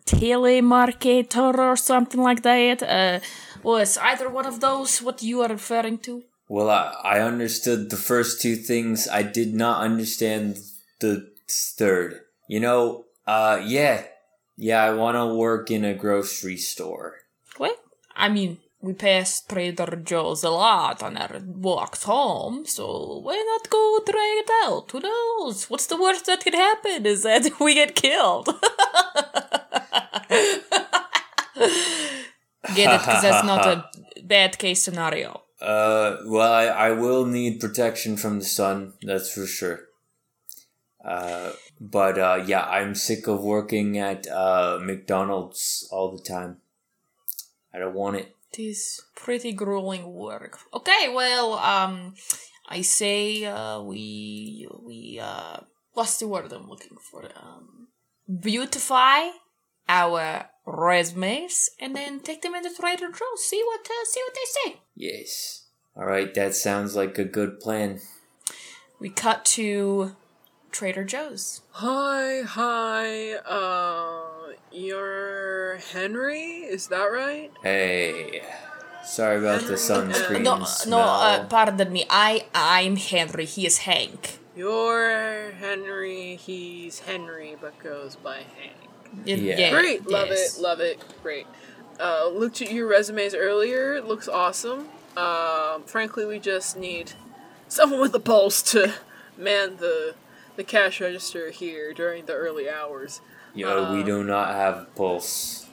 telemarketer 0.07 1.59
or 1.59 1.77
something 1.77 2.21
like 2.21 2.43
that. 2.43 2.83
Uh, 2.83 3.21
was 3.63 3.97
either 3.99 4.29
one 4.29 4.47
of 4.47 4.61
those 4.61 5.01
what 5.01 5.23
you 5.23 5.41
are 5.43 5.49
referring 5.49 5.99
to? 5.99 6.23
Well, 6.49 6.69
I, 6.69 6.95
I 7.03 7.21
understood 7.21 7.91
the 7.91 7.97
first 7.97 8.41
two 8.41 8.57
things. 8.57 9.09
I 9.09 9.23
did 9.23 9.55
not 9.55 9.83
understand 9.83 10.59
the 11.01 11.31
third. 11.49 12.21
You 12.49 12.61
know, 12.61 13.05
uh, 13.27 13.63
yeah, 13.65 14.05
yeah. 14.57 14.85
I 14.85 14.93
want 14.93 15.17
to 15.17 15.35
work 15.35 15.71
in 15.71 15.85
a 15.85 15.95
grocery 15.95 16.59
store. 16.59 17.21
Well, 17.59 17.77
I 18.15 18.29
mean, 18.29 18.59
we 18.83 18.93
pass 18.93 19.41
Trader 19.41 19.97
Joe's 19.97 20.45
a 20.45 20.51
lot 20.51 21.03
on 21.03 21.17
our 21.17 21.41
walks 21.43 22.03
home, 22.03 22.67
so 22.67 23.21
why 23.23 23.43
not 23.47 23.71
go 23.71 23.99
try 24.07 24.43
it 24.45 24.51
out? 24.67 24.91
Who 24.91 25.01
knows? 25.01 25.71
What's 25.71 25.87
the 25.87 26.01
worst 26.01 26.27
that 26.27 26.45
could 26.45 26.55
happen 26.55 27.07
is 27.07 27.23
that 27.23 27.49
we 27.61 27.75
get 27.75 27.95
killed. 27.95 28.51
Get 32.75 32.95
it? 32.95 33.01
Because 33.01 33.23
that's 33.23 33.47
not 33.47 33.67
a 33.67 33.91
bad 34.23 34.59
case 34.59 34.83
scenario. 34.83 35.43
Uh, 35.61 36.17
well, 36.27 36.53
I, 36.53 36.65
I 36.67 36.91
will 36.93 37.27
need 37.27 37.61
protection 37.61 38.17
from 38.17 38.39
the 38.39 38.45
sun, 38.45 38.95
that's 39.03 39.33
for 39.33 39.47
sure. 39.47 39.81
Uh, 41.05 41.53
but, 41.81 42.19
uh, 42.19 42.43
yeah, 42.47 42.65
I'm 42.65 42.95
sick 42.95 43.27
of 43.27 43.43
working 43.43 43.99
at, 43.99 44.27
uh, 44.27 44.79
McDonald's 44.83 45.89
all 45.93 46.11
the 46.17 46.23
time. 46.23 46.59
I 47.75 47.79
don't 47.79 47.95
want 47.95 48.17
it. 48.17 48.35
It 48.53 48.63
is 48.63 49.01
pretty 49.17 49.53
grueling 49.53 50.13
work. 50.15 50.59
Okay, 50.73 51.13
well, 51.13 51.55
um, 51.55 52.15
I 52.69 52.83
say 52.83 53.45
uh, 53.45 53.81
we 53.83 54.69
we 54.83 55.19
uh, 55.21 55.59
what's 55.93 56.19
the 56.19 56.29
word 56.29 56.53
I'm 56.53 56.69
looking 56.69 56.97
for? 56.99 57.29
Um, 57.37 57.89
beautify 58.41 59.29
our 59.89 60.51
resumes 60.67 61.71
and 61.81 61.95
then 61.95 62.21
take 62.21 62.43
them 62.43 62.55
into 62.55 62.71
Trader 62.75 63.09
Joe's. 63.09 63.45
See 63.45 63.63
what 63.65 63.81
uh, 63.81 64.05
see 64.05 64.21
what 64.27 64.35
they 64.35 64.71
say. 64.71 64.81
Yes. 64.97 65.67
Alright, 65.97 66.35
that 66.35 66.55
sounds 66.55 66.97
like 66.97 67.19
a 67.19 67.25
good 67.25 67.61
plan. 67.61 68.01
We 68.99 69.11
cut 69.11 69.45
to 69.57 70.17
Trader 70.73 71.05
Joe's. 71.05 71.61
Hi, 71.73 72.43
hi. 72.43 73.35
Uh, 73.35 74.55
you're 74.73 75.77
Henry? 75.93 76.65
Is 76.67 76.89
that 76.89 77.05
right? 77.05 77.53
Hey. 77.63 78.43
Sorry 79.05 79.39
about 79.39 79.61
the 79.63 79.75
sunscreen 79.75 80.43
No, 80.43 80.65
no, 80.89 80.99
uh, 80.99 81.45
pardon 81.47 81.93
me. 81.93 82.07
I 82.09 82.47
I'm 82.55 82.97
Henry. 82.97 83.45
He 83.45 83.67
is 83.67 83.79
Hank. 83.79 84.39
You're 84.57 85.53
Henry. 85.53 86.37
He's 86.37 87.01
Henry, 87.01 87.57
but 87.61 87.79
goes 87.79 88.17
by 88.17 88.39
Hank. 88.39 88.84
Y- 89.27 89.33
Yeah. 89.35 89.71
Great, 89.71 90.09
love 90.09 90.29
yes. 90.29 90.59
it, 90.59 90.63
love 90.63 90.81
it, 90.81 90.99
great. 91.23 91.47
Uh, 92.01 92.29
looked 92.29 92.61
at 92.61 92.73
your 92.73 92.89
resumes 92.89 93.35
earlier. 93.35 93.95
It 93.95 94.07
looks 94.07 94.27
awesome. 94.29 94.89
Um, 95.17 95.83
frankly, 95.87 96.27
we 96.27 96.39
just 96.41 96.77
need 96.77 97.13
someone 97.69 98.01
with 98.01 98.15
a 98.15 98.21
pulse 98.21 98.63
to 98.73 98.93
man 99.39 99.77
the 99.79 100.15
the 100.57 100.65
cash 100.65 101.01
register 101.01 101.51
here 101.51 101.93
during 101.93 102.27
the 102.27 102.33
early 102.35 102.69
hours. 102.69 103.21
Yo, 103.55 103.95
we 103.95 104.03
do 104.03 104.25
not 104.25 104.49
have 104.55 104.93
pulse. 104.97 105.67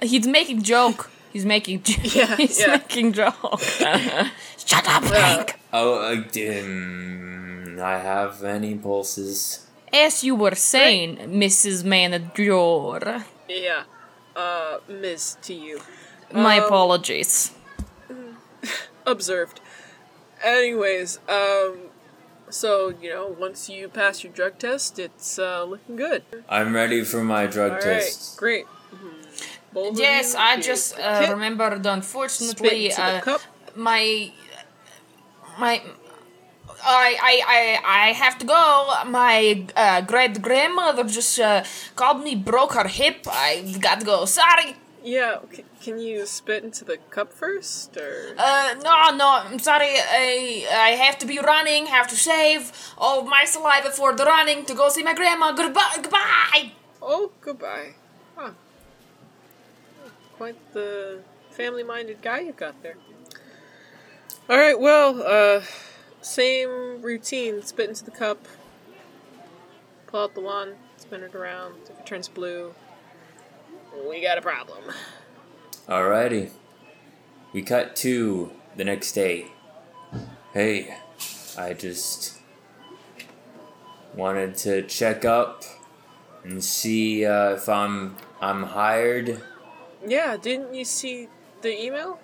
He's 0.00 0.26
making 0.26 0.62
joke. 0.62 1.10
He's 1.32 1.44
making. 1.44 1.82
j- 1.82 2.00
Yeah, 2.20 2.36
he's 2.36 2.60
yeah. 2.60 2.76
making 2.76 3.12
joke. 3.12 3.60
Shut 3.60 4.86
up, 4.88 5.02
Hank. 5.04 5.58
Oh, 5.72 6.00
I 6.00 6.16
didn't. 6.16 7.80
I 7.80 7.98
have 7.98 8.44
any 8.44 8.76
pulses. 8.76 9.66
As 9.94 10.24
you 10.24 10.34
were 10.34 10.56
saying, 10.56 11.18
Mrs. 11.18 11.84
Manager. 11.84 13.24
Yeah, 13.48 13.84
uh, 14.34 14.78
Ms. 14.88 15.36
to 15.42 15.54
you. 15.54 15.80
My 16.32 16.58
Um, 16.58 16.64
apologies. 16.64 17.52
Observed. 19.06 19.60
Anyways, 20.42 21.20
um, 21.28 21.78
so 22.50 22.92
you 23.00 23.10
know, 23.10 23.28
once 23.38 23.68
you 23.70 23.88
pass 23.88 24.24
your 24.24 24.32
drug 24.32 24.58
test, 24.58 24.98
it's 24.98 25.38
uh, 25.38 25.62
looking 25.62 25.94
good. 25.94 26.24
I'm 26.48 26.74
ready 26.74 27.04
for 27.04 27.22
my 27.22 27.46
drug 27.46 27.70
All 27.72 27.76
right, 27.78 28.02
test. 28.02 28.36
great. 28.36 28.66
Mhm. 28.92 29.96
Yes, 29.96 30.34
I 30.34 30.56
just 30.60 30.96
the 30.96 31.28
uh, 31.28 31.30
remembered. 31.34 31.86
Unfortunately, 31.86 32.92
uh, 32.92 33.20
cup. 33.20 33.40
my 33.76 34.32
my. 35.58 35.80
I, 36.86 37.16
I, 37.22 37.34
I, 37.82 38.08
I 38.08 38.12
have 38.12 38.38
to 38.38 38.46
go. 38.46 38.92
My 39.06 39.64
uh, 39.76 40.00
great 40.02 40.40
grandmother 40.42 41.04
just 41.04 41.38
uh, 41.40 41.64
called 41.96 42.22
me, 42.22 42.34
broke 42.34 42.74
her 42.74 42.88
hip. 42.88 43.26
I've 43.30 43.80
got 43.80 44.00
to 44.00 44.06
go. 44.06 44.24
Sorry. 44.26 44.76
Yeah, 45.02 45.40
c- 45.52 45.64
can 45.82 45.98
you 45.98 46.24
spit 46.24 46.64
into 46.64 46.82
the 46.84 46.96
cup 47.10 47.30
first, 47.32 47.94
or 47.96 48.34
Uh, 48.38 48.74
no, 48.82 49.14
no, 49.14 49.28
I'm 49.44 49.58
sorry. 49.58 49.92
I 49.98 50.64
I 50.72 50.90
have 51.04 51.18
to 51.18 51.26
be 51.26 51.38
running. 51.38 51.86
Have 51.86 52.08
to 52.08 52.16
save 52.16 52.72
all 52.96 53.20
of 53.20 53.26
my 53.26 53.44
saliva 53.44 53.90
for 53.90 54.14
the 54.14 54.24
running 54.24 54.64
to 54.64 54.74
go 54.74 54.88
see 54.88 55.02
my 55.02 55.12
grandma. 55.12 55.52
Goodbye. 55.52 55.96
Goodbye. 55.96 56.72
oh, 57.02 57.32
goodbye. 57.42 57.90
Huh. 58.34 58.52
Quite 60.38 60.56
the 60.72 61.20
family-minded 61.50 62.22
guy 62.22 62.40
you 62.40 62.52
got 62.52 62.82
there. 62.82 62.96
All 64.48 64.56
right. 64.56 64.78
Well, 64.80 65.22
uh, 65.22 65.60
same 66.24 67.02
routine. 67.02 67.62
Spit 67.62 67.88
into 67.88 68.04
the 68.04 68.10
cup. 68.10 68.46
Pull 70.06 70.20
out 70.20 70.34
the 70.34 70.40
wand. 70.40 70.74
Spin 70.96 71.22
it 71.22 71.34
around. 71.34 71.74
If 71.90 72.00
it 72.00 72.06
turns 72.06 72.28
blue, 72.28 72.74
we 74.08 74.22
got 74.22 74.38
a 74.38 74.42
problem. 74.42 74.84
Alrighty. 75.88 76.50
We 77.52 77.62
cut 77.62 77.94
to 77.96 78.50
the 78.76 78.84
next 78.84 79.12
day. 79.12 79.46
Hey, 80.52 80.96
I 81.58 81.74
just 81.74 82.38
wanted 84.14 84.56
to 84.58 84.82
check 84.82 85.24
up 85.24 85.64
and 86.42 86.62
see 86.62 87.24
uh, 87.24 87.50
if 87.50 87.68
I'm 87.68 88.16
I'm 88.40 88.62
hired. 88.62 89.40
Yeah, 90.06 90.36
didn't 90.36 90.74
you 90.74 90.84
see 90.84 91.28
the 91.62 91.84
email? 91.84 92.18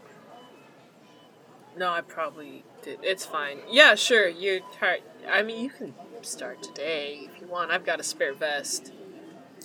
No, 1.76 1.90
I 1.90 2.00
probably. 2.00 2.64
It's 2.86 3.26
fine. 3.26 3.60
Yeah, 3.70 3.94
sure. 3.94 4.28
You're 4.28 4.60
tired. 4.78 5.02
I 5.28 5.42
mean, 5.42 5.62
you 5.62 5.70
can 5.70 5.94
start 6.22 6.62
today 6.62 7.28
if 7.32 7.40
you 7.40 7.46
want. 7.46 7.70
I've 7.70 7.84
got 7.84 8.00
a 8.00 8.02
spare 8.02 8.34
vest. 8.34 8.92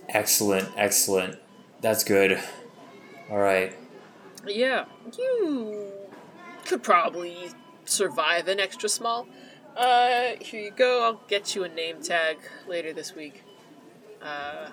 Excellent, 0.09 0.69
excellent. 0.75 1.39
That's 1.81 2.03
good. 2.03 2.39
All 3.29 3.39
right. 3.39 3.75
Yeah, 4.45 4.85
you 5.17 5.91
could 6.65 6.83
probably 6.83 7.49
survive 7.85 8.47
an 8.47 8.59
extra 8.59 8.89
small. 8.89 9.27
Uh, 9.75 10.33
here 10.39 10.61
you 10.61 10.71
go. 10.71 11.03
I'll 11.03 11.21
get 11.27 11.55
you 11.55 11.63
a 11.63 11.69
name 11.69 12.01
tag 12.01 12.37
later 12.67 12.93
this 12.93 13.15
week. 13.15 13.43
Uh, 14.21 14.69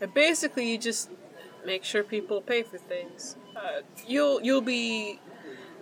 and 0.00 0.12
basically, 0.12 0.70
you 0.70 0.78
just 0.78 1.10
make 1.64 1.84
sure 1.84 2.02
people 2.02 2.40
pay 2.40 2.62
for 2.62 2.78
things. 2.78 3.36
Uh, 3.56 3.80
you'll 4.06 4.42
you'll 4.42 4.60
be 4.60 5.20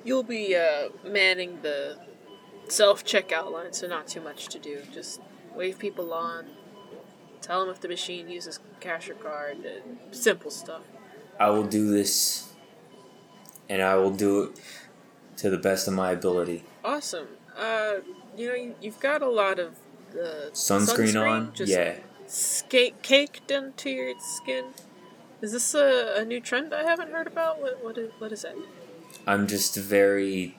you'll 0.05 0.23
be 0.23 0.57
uh, 0.57 0.89
manning 1.05 1.61
the 1.63 1.99
self 2.69 3.05
checkout 3.05 3.51
line, 3.53 3.73
so 3.73 3.87
not 3.87 4.07
too 4.07 4.21
much 4.21 4.49
to 4.49 4.59
do. 4.59 4.83
Just 4.93 5.21
wave 5.55 5.79
people 5.79 6.13
on, 6.13 6.47
tell 7.41 7.61
them 7.61 7.71
if 7.71 7.81
the 7.81 7.89
machine 7.89 8.29
uses 8.29 8.61
cash 8.81 9.09
or 9.09 9.15
card, 9.15 9.59
and 9.59 9.99
simple 10.11 10.51
stuff. 10.51 10.83
I 11.39 11.51
will 11.51 11.65
do 11.65 11.91
this, 11.91 12.53
and 13.69 13.83
I 13.83 13.97
will 13.97 14.11
do 14.11 14.45
it 14.45 14.61
to 15.39 15.51
the 15.51 15.59
best 15.59 15.89
of 15.89 15.95
my 15.95 16.13
ability. 16.13 16.65
Awesome. 16.85 17.29
Uh, 17.57 17.97
you 18.37 18.49
know, 18.49 18.55
you, 18.55 18.75
you've 18.81 19.01
got 19.01 19.23
a 19.23 19.29
lot 19.29 19.59
of 19.59 19.75
uh, 20.15 20.51
Sunscreen, 20.53 21.21
on? 21.29 21.53
just 21.55 21.71
yeah. 21.71 21.97
skate 22.27 23.03
caked 23.03 23.51
into 23.51 23.91
your 23.91 24.15
skin. 24.19 24.67
Is 25.41 25.53
this 25.53 25.75
a, 25.75 26.15
a 26.19 26.25
new 26.25 26.41
trend 26.41 26.73
I 26.73 26.85
haven't 26.85 27.11
heard 27.11 27.27
about? 27.27 27.61
What 27.61 27.83
what 27.83 27.99
is, 27.99 28.11
what 28.19 28.33
is 28.33 28.45
it? 28.45 28.57
I'm 29.27 29.47
just 29.47 29.77
very 29.77 30.59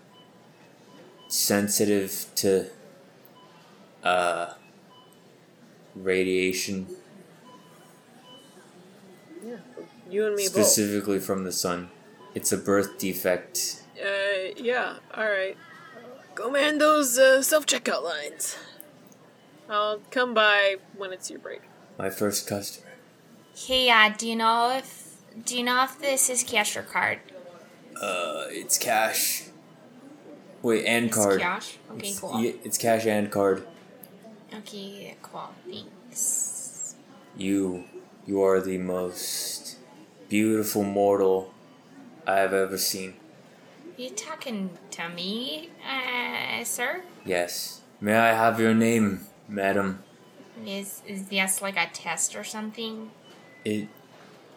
sensitive 1.28 2.28
to 2.36 2.70
uh 4.04 4.54
radiation 5.96 6.88
Yeah, 9.46 9.58
you 10.10 10.28
and 10.28 10.36
me 10.36 10.44
specifically 10.46 11.20
from 11.20 11.44
the 11.44 11.52
sun. 11.52 11.90
It's 12.36 12.52
a 12.52 12.58
birth 12.58 12.98
defect. 12.98 13.84
Uh, 14.02 14.54
yeah. 14.58 14.98
All 15.16 15.26
right. 15.26 15.58
Go 16.36 16.50
man 16.50 16.80
those 16.80 17.18
uh, 17.18 17.42
self 17.42 17.66
checkout 17.66 18.04
lines. 18.04 18.58
I'll 19.70 20.00
come 20.12 20.34
by 20.34 20.78
when 20.98 21.14
it's 21.14 21.30
your 21.30 21.40
break. 21.40 21.62
My 21.98 22.10
first 22.10 22.48
customer. 22.48 22.92
Hey, 23.56 23.90
uh, 23.90 24.10
do 24.18 24.28
you 24.28 24.36
know 24.36 24.76
if 24.76 25.16
do 25.46 25.58
you 25.58 25.64
know 25.64 25.84
if 25.84 26.00
this 26.00 26.30
is 26.30 26.44
cash 26.44 26.76
or 26.76 26.82
card? 26.84 27.20
Uh, 28.02 28.46
it's 28.50 28.78
cash. 28.78 29.44
Wait, 30.62 30.86
and 30.86 31.08
It's 31.08 31.16
card. 31.16 31.42
cash. 31.42 31.78
Okay, 31.92 31.98
It's- 32.10 32.20
cool. 32.20 32.40
yeah, 32.42 32.52
it's 32.64 32.78
cash 32.78 33.06
and 33.06 33.30
card. 33.32 33.66
Okay, 34.54 35.16
cool. 35.22 35.50
Thanks. 35.70 36.96
You, 37.36 37.84
you 38.26 38.42
are 38.44 38.62
the 38.62 38.78
most 38.78 39.78
beautiful 40.30 40.84
mortal 40.84 41.54
I 42.26 42.38
have 42.38 42.54
ever 42.54 42.78
seen. 42.78 43.16
You 43.98 44.10
talking 44.12 44.70
to 44.92 45.10
me, 45.10 45.70
uh, 45.86 46.64
sir? 46.64 47.04
Yes. 47.26 47.82
May 48.00 48.16
I 48.16 48.34
have 48.34 48.60
your 48.60 48.74
name, 48.74 49.26
madam? 49.48 50.04
Is 50.66 51.02
is 51.08 51.26
this 51.28 51.62
like 51.62 51.78
a 51.78 51.88
test 51.94 52.36
or 52.36 52.44
something? 52.44 53.12
It. 53.66 53.88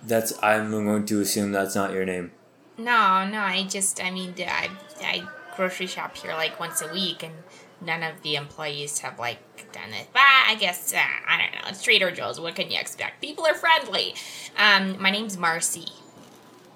That's. 0.02 0.32
I'm 0.42 0.70
going 0.70 1.06
to 1.06 1.20
assume 1.20 1.52
that's 1.52 1.74
not 1.74 1.92
your 1.92 2.04
name. 2.04 2.32
No, 2.78 3.26
no. 3.26 3.38
I 3.40 3.66
just, 3.68 4.02
I 4.02 4.10
mean, 4.10 4.34
I 4.38 4.70
I 5.00 5.26
grocery 5.56 5.86
shop 5.86 6.16
here 6.16 6.32
like 6.32 6.60
once 6.60 6.82
a 6.82 6.92
week, 6.92 7.22
and 7.22 7.34
none 7.80 8.02
of 8.02 8.22
the 8.22 8.36
employees 8.36 8.98
have 9.00 9.18
like 9.18 9.72
done 9.72 9.92
it. 9.92 10.08
But 10.12 10.22
I 10.22 10.56
guess 10.58 10.92
uh, 10.92 10.98
I 10.98 11.38
don't 11.38 11.52
know. 11.54 11.68
It's 11.70 11.82
Trader 11.82 12.10
Joe's. 12.10 12.40
What 12.40 12.54
can 12.54 12.70
you 12.70 12.78
expect? 12.78 13.20
People 13.20 13.46
are 13.46 13.54
friendly. 13.54 14.14
Um, 14.58 15.00
my 15.00 15.10
name's 15.10 15.36
Marcy. 15.38 15.86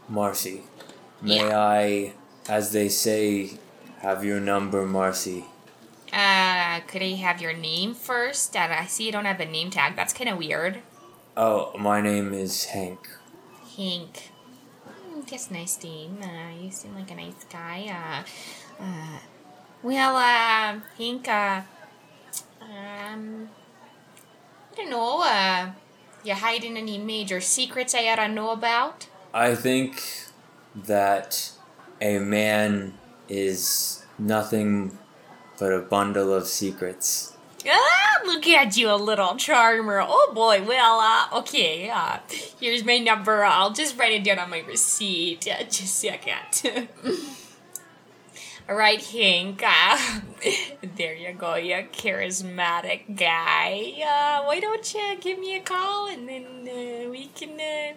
Marcy. 0.09 0.63
May 1.23 1.47
Yeah. 1.47 1.59
I, 1.59 2.13
as 2.49 2.73
they 2.73 2.89
say, 2.89 3.59
have 4.01 4.25
your 4.25 4.41
number, 4.41 4.87
Marcy? 4.87 5.45
Uh, 6.13 6.81
could 6.89 7.03
I 7.03 7.15
have 7.21 7.41
your 7.41 7.53
name 7.53 7.95
first? 7.95 8.57
Uh, 8.57 8.67
I 8.71 8.87
see 8.87 9.07
you 9.07 9.13
don't 9.13 9.27
have 9.27 9.39
a 9.39 9.47
name 9.47 9.71
tag. 9.71 9.95
That's 9.95 10.13
kind 10.13 10.29
of 10.31 10.39
weird. 10.39 10.81
Oh, 11.37 11.73
my 11.79 12.01
name 12.01 12.33
is 12.33 12.65
Hank. 12.67 13.09
Hank. 13.77 14.31
Mm, 15.21 15.31
that's 15.31 15.51
nice 15.51 15.83
name. 15.83 16.19
Uh, 16.23 16.63
you 16.63 16.71
seem 16.71 16.95
like 16.95 17.11
a 17.11 17.15
nice 17.15 17.45
guy. 17.51 17.87
Uh, 17.89 18.83
uh, 18.83 19.19
well, 19.83 20.17
uh, 20.17 20.81
Hank, 20.99 21.29
uh, 21.29 21.63
um, 22.61 23.49
I 24.73 24.77
don't 24.77 24.91
know, 24.91 25.23
uh, 25.23 25.71
you 26.25 26.35
hiding 26.35 26.77
any 26.77 26.99
major 26.99 27.41
secrets 27.41 27.95
I 27.95 28.09
ought 28.09 28.17
to 28.17 28.29
know 28.29 28.51
about? 28.51 29.07
I 29.33 29.55
think 29.55 30.03
that 30.75 31.53
a 32.01 32.19
man 32.19 32.95
is 33.29 34.05
nothing 34.19 34.99
but 35.59 35.73
a 35.73 35.81
bundle 35.81 36.33
of 36.33 36.47
secrets. 36.47 37.37
Look 38.25 38.47
at 38.47 38.77
you, 38.77 38.91
a 38.91 38.97
little 38.97 39.37
charmer. 39.37 40.01
Oh 40.01 40.33
boy, 40.35 40.63
well, 40.63 41.01
uh, 41.01 41.39
okay, 41.41 41.91
uh, 41.91 42.19
here's 42.59 42.85
my 42.85 42.99
number. 42.99 43.45
I'll 43.45 43.73
just 43.73 43.99
write 43.99 44.13
it 44.13 44.25
down 44.25 44.39
on 44.39 44.51
my 44.51 44.61
receipt. 44.61 45.47
Uh, 45.49 45.65
just 45.65 45.81
a 45.81 45.87
second. 45.87 46.89
All 48.69 48.77
right, 48.77 49.05
Hank. 49.05 49.63
Uh, 49.67 50.21
there 50.97 51.15
you 51.15 51.33
go, 51.33 51.57
you 51.57 51.75
charismatic 51.93 53.17
guy. 53.17 53.95
Uh, 53.97 54.45
why 54.45 54.61
don't 54.61 54.95
you 54.95 55.17
give 55.21 55.39
me 55.39 55.57
a 55.57 55.61
call 55.61 56.09
and 56.09 56.29
then 56.29 56.45
uh, 56.45 57.11
we 57.11 57.27
can 57.35 57.59
uh, 57.59 57.95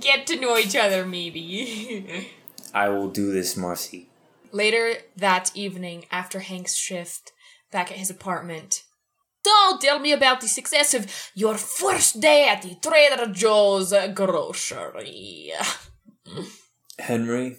get 0.00 0.26
to 0.26 0.40
know 0.40 0.56
each 0.56 0.74
other, 0.74 1.06
maybe. 1.06 2.28
I 2.74 2.88
will 2.88 3.08
do 3.08 3.32
this, 3.32 3.56
Marcy. 3.56 4.08
Later 4.50 4.94
that 5.16 5.52
evening, 5.54 6.06
after 6.10 6.40
Hank's 6.40 6.74
shift, 6.74 7.32
back 7.70 7.90
at 7.90 7.98
his 7.98 8.10
apartment. 8.10 8.83
Don't 9.44 9.80
tell 9.80 9.98
me 9.98 10.12
about 10.12 10.40
the 10.40 10.48
success 10.48 10.94
of 10.94 11.06
your 11.34 11.56
first 11.56 12.20
day 12.20 12.48
at 12.48 12.62
the 12.62 12.74
Trader 12.76 13.30
Joe's 13.32 13.92
grocery. 14.14 15.52
Henry, 16.98 17.58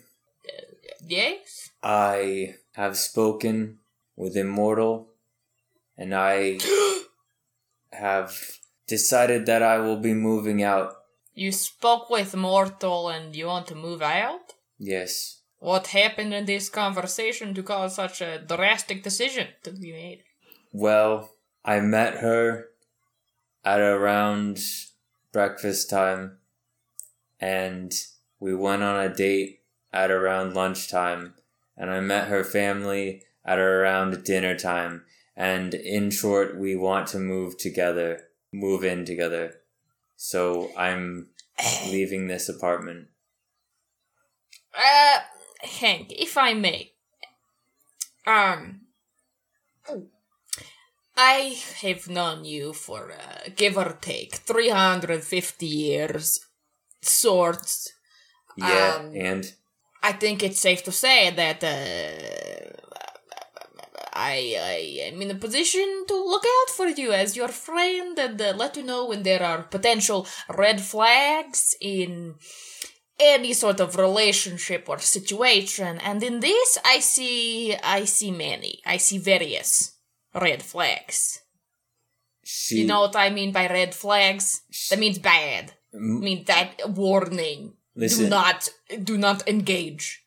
Yes? 1.07 1.69
I 1.83 2.55
have 2.73 2.97
spoken 2.97 3.77
with 4.15 4.35
Immortal, 4.35 5.09
and 5.97 6.15
I 6.15 6.59
have 7.91 8.59
decided 8.87 9.45
that 9.45 9.61
I 9.61 9.77
will 9.77 9.97
be 9.99 10.13
moving 10.13 10.63
out. 10.63 10.95
You 11.33 11.51
spoke 11.51 12.09
with 12.09 12.35
Mortal 12.35 13.09
and 13.09 13.35
you 13.35 13.47
want 13.47 13.67
to 13.67 13.75
move 13.75 14.01
out? 14.01 14.53
Yes. 14.79 15.41
What 15.59 15.87
happened 15.87 16.33
in 16.33 16.45
this 16.45 16.69
conversation 16.69 17.53
to 17.53 17.63
cause 17.63 17.95
such 17.95 18.21
a 18.21 18.39
drastic 18.39 19.03
decision 19.03 19.47
to 19.63 19.71
be 19.71 19.91
made? 19.91 20.23
Well, 20.71 21.34
I 21.67 21.79
met 21.79 22.19
her 22.19 22.67
at 23.63 23.79
around 23.79 24.59
breakfast 25.33 25.89
time, 25.89 26.37
and 27.39 27.91
we 28.39 28.53
went 28.53 28.83
on 28.83 29.03
a 29.03 29.13
date 29.13 29.61
at 29.91 30.11
around 30.11 30.53
lunchtime, 30.53 31.33
and 31.75 31.89
I 31.89 32.01
met 32.01 32.27
her 32.27 32.43
family 32.43 33.23
at 33.43 33.57
around 33.57 34.23
dinner 34.23 34.55
time. 34.55 35.05
And 35.35 35.73
in 35.73 36.11
short, 36.11 36.55
we 36.55 36.75
want 36.75 37.07
to 37.09 37.19
move 37.19 37.57
together, 37.57 38.25
move 38.53 38.83
in 38.83 39.03
together. 39.03 39.55
So 40.15 40.71
I'm 40.77 41.29
leaving 41.87 42.27
this 42.27 42.47
apartment. 42.47 43.07
Uh, 44.77 45.19
Hank, 45.61 46.11
if 46.11 46.37
I 46.37 46.53
may. 46.53 46.91
Um, 48.27 48.81
I 51.17 51.57
have 51.81 52.09
known 52.09 52.43
you 52.43 52.73
for, 52.73 53.11
uh, 53.11 53.49
give 53.55 53.77
or 53.77 53.97
take, 54.01 54.35
350 54.35 55.65
years, 55.65 56.39
sorts. 57.01 57.93
Yeah, 58.57 58.97
Um, 58.99 59.11
and 59.15 59.53
I 60.03 60.11
think 60.13 60.43
it's 60.43 60.59
safe 60.59 60.83
to 60.83 60.91
say 60.91 61.31
that 61.31 61.63
uh, 61.63 62.75
I, 64.13 64.57
I 64.59 65.09
am 65.11 65.21
in 65.21 65.31
a 65.31 65.35
position 65.35 66.05
to 66.07 66.15
look 66.15 66.43
out 66.45 66.69
for 66.75 66.87
you 66.87 67.11
as 67.11 67.35
your 67.35 67.49
friend 67.49 68.17
and 68.19 68.41
uh, 68.41 68.53
let 68.55 68.77
you 68.77 68.83
know 68.83 69.05
when 69.05 69.23
there 69.23 69.43
are 69.43 69.63
potential 69.63 70.27
red 70.49 70.81
flags 70.81 71.75
in 71.81 72.35
any 73.19 73.53
sort 73.53 73.79
of 73.79 73.97
relationship 73.97 74.87
or 74.89 74.99
situation. 74.99 75.97
And 75.99 76.21
in 76.23 76.41
this, 76.41 76.77
I 76.85 76.99
see, 76.99 77.75
I 77.75 78.05
see 78.05 78.31
many. 78.31 78.81
I 78.85 78.97
see 78.97 79.17
various 79.17 79.94
red 80.35 80.61
flags. 80.63 81.41
she. 82.43 82.81
You 82.81 82.87
know 82.87 83.01
what 83.01 83.15
I 83.15 83.29
mean 83.29 83.51
by 83.51 83.67
red 83.67 83.95
flags? 83.95 84.61
That 84.89 84.99
means 84.99 85.17
bad. 85.19 85.73
I 85.93 85.97
m- 85.97 86.19
mean 86.19 86.43
that 86.45 86.89
warning. 86.89 87.73
Listen. 87.95 88.25
Do 88.25 88.29
not, 88.29 88.69
do 89.03 89.17
not 89.17 89.47
engage. 89.47 90.23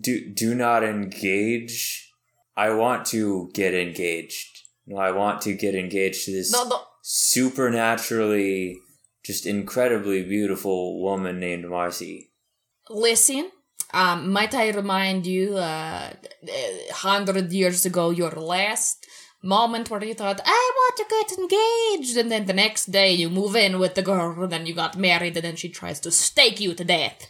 do 0.00 0.14
do 0.34 0.54
not 0.54 0.82
engage. 0.82 2.10
I 2.56 2.70
want 2.74 3.06
to 3.14 3.50
get 3.54 3.72
engaged. 3.74 4.50
No, 4.86 4.96
I 4.96 5.12
want 5.12 5.40
to 5.42 5.54
get 5.54 5.74
engaged 5.74 6.24
to 6.26 6.32
this 6.32 6.52
No, 6.52 6.64
no. 6.68 6.80
supernaturally, 7.02 8.78
just 9.24 9.46
incredibly 9.46 10.22
beautiful 10.24 11.00
woman 11.02 11.38
named 11.38 11.68
Marcy. 11.68 12.32
Listen, 12.90 13.50
um, 13.94 14.30
might 14.32 14.54
I 14.54 14.70
remind 14.70 15.26
you, 15.26 15.56
uh, 15.56 16.12
hundred 16.92 17.52
years 17.52 17.86
ago, 17.86 18.10
your 18.10 18.32
last 18.32 19.06
moment 19.42 19.90
where 19.90 20.04
you 20.04 20.14
thought, 20.14 20.40
I 20.44 20.70
want 20.74 20.96
to 20.96 21.04
get 21.08 21.38
engaged, 21.38 22.16
and 22.16 22.30
then 22.30 22.46
the 22.46 22.52
next 22.52 22.92
day 22.92 23.12
you 23.12 23.28
move 23.28 23.56
in 23.56 23.78
with 23.78 23.94
the 23.94 24.02
girl, 24.02 24.42
and 24.42 24.52
then 24.52 24.66
you 24.66 24.74
got 24.74 24.96
married, 24.96 25.36
and 25.36 25.44
then 25.44 25.56
she 25.56 25.68
tries 25.68 26.00
to 26.00 26.10
stake 26.10 26.60
you 26.60 26.74
to 26.74 26.84
death. 26.84 27.28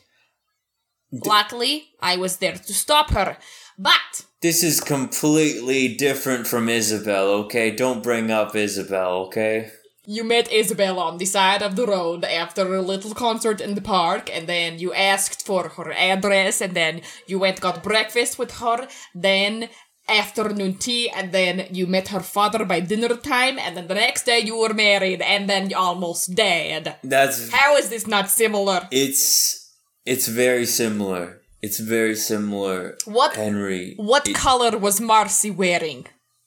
Luckily, 1.10 1.88
I 2.00 2.16
was 2.16 2.38
there 2.38 2.54
to 2.54 2.74
stop 2.74 3.10
her, 3.10 3.36
but 3.78 4.26
This 4.40 4.62
is 4.62 4.80
completely 4.80 5.94
different 5.94 6.46
from 6.46 6.68
Isabel, 6.68 7.28
okay? 7.44 7.70
Don't 7.70 8.02
bring 8.02 8.30
up 8.30 8.56
Isabel, 8.56 9.12
okay? 9.26 9.70
You 10.04 10.24
met 10.24 10.50
Isabel 10.50 10.98
on 10.98 11.18
the 11.18 11.26
side 11.26 11.62
of 11.62 11.76
the 11.76 11.86
road 11.86 12.24
after 12.24 12.74
a 12.74 12.82
little 12.82 13.14
concert 13.14 13.60
in 13.60 13.76
the 13.76 13.80
park, 13.80 14.28
and 14.34 14.48
then 14.48 14.80
you 14.80 14.92
asked 14.92 15.46
for 15.46 15.68
her 15.68 15.92
address, 15.92 16.60
and 16.60 16.74
then 16.74 17.02
you 17.28 17.38
went 17.38 17.60
got 17.60 17.84
breakfast 17.84 18.36
with 18.36 18.58
her, 18.58 18.88
then 19.14 19.68
afternoon 20.08 20.74
tea, 20.74 21.08
and 21.10 21.32
then 21.32 21.66
you 21.70 21.86
met 21.86 22.08
her 22.08 22.20
father 22.20 22.64
by 22.64 22.80
dinner 22.80 23.14
time, 23.16 23.58
and 23.58 23.76
then 23.76 23.86
the 23.88 23.94
next 23.94 24.24
day 24.24 24.38
you 24.40 24.58
were 24.58 24.74
married, 24.74 25.20
and 25.22 25.48
then 25.48 25.70
you 25.70 25.76
almost 25.76 26.34
dead. 26.34 26.96
That's 27.04 27.50
How 27.50 27.76
is 27.76 27.88
this 27.88 28.06
not 28.06 28.30
similar? 28.30 28.88
it's 28.90 29.70
it's 30.04 30.26
very 30.28 30.66
similar. 30.66 31.40
It's 31.62 31.78
very 31.78 32.16
similar. 32.16 32.96
What 33.04 33.36
Henry? 33.36 33.94
what 33.96 34.28
it, 34.28 34.34
color 34.34 34.76
was 34.76 35.00
Marcy 35.00 35.50
wearing? 35.50 36.06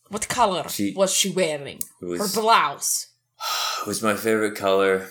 What 0.09 0.27
color 0.27 0.67
She- 0.69 0.93
was 0.95 1.13
she 1.13 1.29
wearing? 1.29 1.79
was 2.01 2.19
Her 2.35 2.41
blouse. 2.41 3.07
it 3.81 3.87
was 3.87 4.03
my 4.03 4.15
favorite 4.15 4.55
color. 4.55 5.07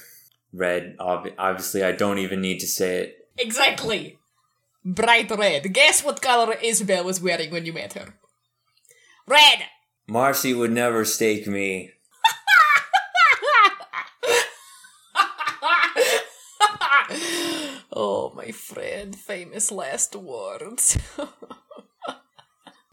Red. 0.52 0.94
Ob- 1.00 1.32
obviously, 1.38 1.82
I 1.82 1.92
don't 1.92 2.18
even 2.18 2.40
need 2.40 2.60
to 2.60 2.66
say 2.66 2.98
it. 2.98 3.28
Exactly. 3.38 4.18
Bright 4.84 5.30
red. 5.30 5.72
Guess 5.72 6.04
what 6.04 6.20
color 6.22 6.54
Isabel 6.62 7.02
was 7.04 7.20
wearing 7.20 7.50
when 7.50 7.64
you 7.66 7.72
met 7.72 7.94
her? 7.94 8.14
Red! 9.26 9.64
Marcy 10.06 10.52
would 10.52 10.72
never 10.72 11.04
stake 11.04 11.46
me. 11.46 11.92
oh, 17.92 18.32
my 18.36 18.50
friend, 18.50 19.16
famous 19.16 19.72
last 19.72 20.14
words. 20.14 20.98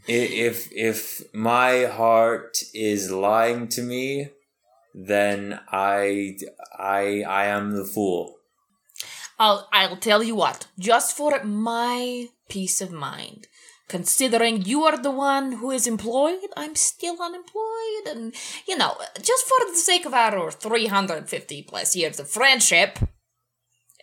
If 0.08 0.70
if 0.72 1.22
my 1.34 1.86
heart 1.86 2.64
is 2.74 3.12
lying 3.12 3.68
to 3.70 3.82
me, 3.82 4.30
then 4.96 5.60
I 5.72 6.38
I 6.78 7.22
I 7.22 7.46
am 7.46 7.78
the 7.78 7.86
fool. 7.86 8.38
I'll 9.40 9.70
I'll 9.72 9.98
tell 9.98 10.24
you 10.24 10.36
what, 10.36 10.68
just 10.78 11.16
for 11.16 11.42
my 11.44 12.28
peace 12.50 12.82
of 12.82 12.92
mind, 12.92 13.48
considering 13.96 14.56
you 14.72 14.80
are 14.90 14.98
the 15.08 15.12
one 15.34 15.48
who 15.60 15.70
is 15.78 15.86
employed, 15.96 16.40
I'm 16.64 16.76
still 16.92 17.18
unemployed, 17.28 18.06
and 18.14 18.24
you 18.70 18.76
know, 18.82 18.94
just 19.30 19.44
for 19.50 19.60
the 19.70 19.78
sake 19.90 20.06
of 20.08 20.14
our 20.14 20.50
350 20.52 21.64
plus 21.70 21.90
years 22.00 22.18
of 22.20 22.28
friendship, 22.40 22.92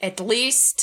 at 0.09 0.21
least 0.33 0.77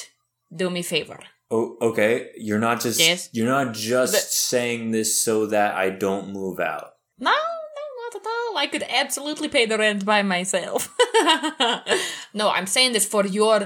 do 0.60 0.70
me 0.76 0.80
a 0.82 0.90
favor. 0.96 1.20
Oh, 1.56 1.78
okay. 1.90 2.12
You're 2.48 2.64
not 2.70 2.78
just 2.86 3.00
Yes. 3.00 3.30
you're 3.36 3.54
not 3.58 3.70
just 3.94 4.14
The- 4.14 4.36
saying 4.52 4.82
this 4.92 5.10
so 5.26 5.36
that 5.56 5.70
I 5.86 5.88
don't 6.06 6.28
move 6.40 6.60
out. 6.74 6.88
No, 7.20 7.38
no, 7.78 7.86
not 8.02 8.14
at 8.20 8.26
all. 8.36 8.52
I 8.64 8.68
could 8.72 8.86
absolutely 9.04 9.50
pay 9.56 9.66
the 9.68 9.78
rent 9.86 10.02
by 10.14 10.22
myself. 10.24 10.80
no, 12.40 12.46
I'm 12.56 12.68
saying 12.76 12.92
this 12.94 13.06
for 13.14 13.24
your 13.40 13.60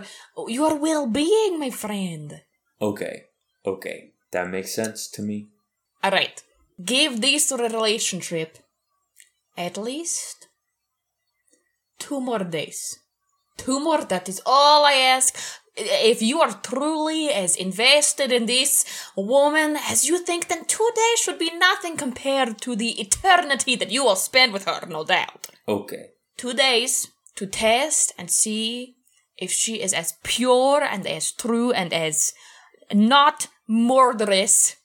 your 0.57 0.73
well-being, 0.87 1.53
my 1.65 1.71
friend. 1.83 2.27
Okay. 2.89 3.15
Okay. 3.65 3.99
That 4.31 4.49
makes 4.49 4.73
sense 4.75 5.07
to 5.11 5.21
me. 5.21 5.47
All 6.03 6.11
right, 6.11 6.41
give 6.83 7.21
this 7.21 7.51
relationship 7.51 8.57
at 9.57 9.77
least 9.77 10.47
two 11.97 12.21
more 12.21 12.39
days. 12.43 12.99
Two 13.57 13.79
more. 13.79 14.03
That 14.05 14.29
is 14.29 14.41
all 14.45 14.85
I 14.85 14.93
ask. 14.93 15.35
If 15.75 16.21
you 16.21 16.39
are 16.41 16.53
truly 16.61 17.29
as 17.29 17.55
invested 17.55 18.31
in 18.31 18.45
this 18.45 18.85
woman 19.15 19.77
as 19.89 20.07
you 20.07 20.19
think, 20.19 20.47
then 20.47 20.65
two 20.65 20.89
days 20.95 21.19
should 21.19 21.39
be 21.39 21.51
nothing 21.57 21.97
compared 21.97 22.61
to 22.61 22.75
the 22.75 22.99
eternity 23.01 23.75
that 23.75 23.91
you 23.91 24.03
will 24.03 24.15
spend 24.15 24.53
with 24.53 24.65
her, 24.65 24.85
no 24.87 25.03
doubt. 25.03 25.47
Okay. 25.67 26.11
two 26.37 26.53
days 26.53 27.09
to 27.35 27.45
test 27.45 28.13
and 28.17 28.31
see 28.31 28.95
if 29.37 29.51
she 29.51 29.81
is 29.81 29.93
as 29.93 30.13
pure 30.23 30.81
and 30.81 31.05
as 31.05 31.31
true 31.33 31.71
and 31.71 31.93
as 31.93 32.33
not 32.93 33.47
murderous 33.69 34.75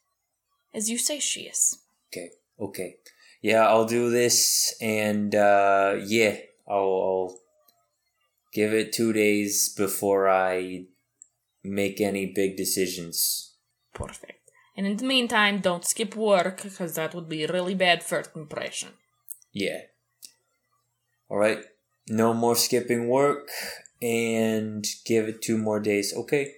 as 0.74 0.90
you 0.90 0.98
say 0.98 1.18
she 1.18 1.42
is. 1.42 1.78
Okay. 2.12 2.30
Okay. 2.60 2.96
Yeah, 3.40 3.66
I'll 3.66 3.86
do 3.86 4.10
this 4.10 4.74
and 4.80 5.34
uh 5.34 5.96
yeah, 6.04 6.36
I'll, 6.68 6.76
I'll 6.76 7.38
give 8.52 8.72
it 8.72 8.92
2 8.92 9.12
days 9.12 9.74
before 9.74 10.28
I 10.28 10.86
make 11.62 12.00
any 12.00 12.26
big 12.26 12.56
decisions. 12.56 13.54
Perfect. 13.94 14.50
And 14.76 14.86
in 14.86 14.96
the 14.96 15.04
meantime, 15.04 15.60
don't 15.60 15.84
skip 15.84 16.16
work 16.16 16.62
because 16.62 16.94
that 16.94 17.14
would 17.14 17.28
be 17.28 17.46
really 17.46 17.74
bad 17.74 18.02
first 18.02 18.30
impression. 18.36 18.90
Yeah. 19.52 19.82
All 21.28 21.38
right. 21.38 21.60
No 22.08 22.34
more 22.34 22.56
skipping 22.56 23.08
work 23.08 23.48
and 24.02 24.84
give 25.06 25.28
it 25.28 25.42
two 25.42 25.56
more 25.56 25.80
days. 25.80 26.12
Okay. 26.14 26.52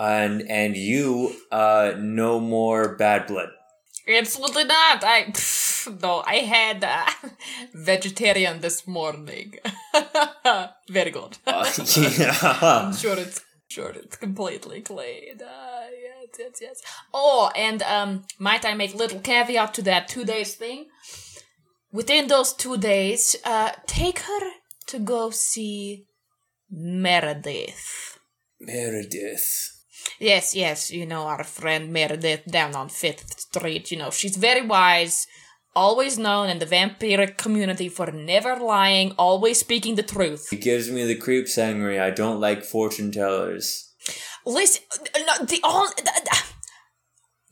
And 0.00 0.50
and 0.50 0.76
you 0.76 1.36
uh 1.52 1.92
no 1.98 2.40
more 2.40 2.96
bad 2.96 3.26
blood. 3.26 3.50
Absolutely 4.08 4.64
not. 4.64 5.04
I 5.04 5.24
pff, 5.24 6.00
no, 6.02 6.22
I 6.26 6.36
had 6.36 6.82
uh, 6.82 7.06
vegetarian 7.74 8.60
this 8.60 8.86
morning. 8.86 9.54
Very 10.88 11.10
good. 11.10 11.38
Uh, 11.46 11.70
yeah. 12.18 12.36
I'm 12.42 12.94
sure 12.94 13.18
it's 13.18 13.42
sure 13.68 13.90
it's 13.90 14.16
completely 14.16 14.80
clean. 14.80 15.40
Uh, 15.40 15.86
yes, 15.92 16.28
yes, 16.38 16.58
yes. 16.60 16.82
Oh, 17.14 17.50
and 17.54 17.82
um, 17.82 18.24
might 18.38 18.64
I 18.64 18.74
make 18.74 18.94
little 18.94 19.20
caveat 19.20 19.74
to 19.74 19.82
that 19.82 20.08
two 20.08 20.24
days 20.24 20.54
thing? 20.54 20.86
Within 21.92 22.28
those 22.28 22.52
two 22.52 22.76
days, 22.76 23.36
uh, 23.44 23.72
take 23.86 24.20
her 24.20 24.50
to 24.86 24.98
go 24.98 25.30
see 25.30 26.06
Meredith. 26.70 28.18
Meredith. 28.60 29.79
Yes, 30.18 30.54
yes, 30.54 30.90
you 30.90 31.06
know 31.06 31.22
our 31.22 31.44
friend 31.44 31.92
Meredith 31.92 32.44
down 32.46 32.74
on 32.74 32.88
Fifth 32.88 33.40
Street. 33.40 33.90
You 33.90 33.98
know 33.98 34.10
she's 34.10 34.36
very 34.36 34.66
wise, 34.66 35.26
always 35.74 36.18
known 36.18 36.48
in 36.48 36.58
the 36.58 36.66
vampiric 36.66 37.36
community 37.36 37.88
for 37.88 38.10
never 38.10 38.56
lying, 38.56 39.12
always 39.18 39.60
speaking 39.60 39.94
the 39.94 40.02
truth. 40.02 40.52
It 40.52 40.60
gives 40.62 40.90
me 40.90 41.04
the 41.06 41.16
creeps, 41.16 41.56
Henry. 41.56 41.98
I 41.98 42.10
don't 42.10 42.40
like 42.40 42.64
fortune 42.64 43.12
tellers. 43.12 43.92
Listen, 44.46 44.82
uh, 45.14 45.18
no, 45.18 45.44
the 45.44 45.60
all. 45.62 45.88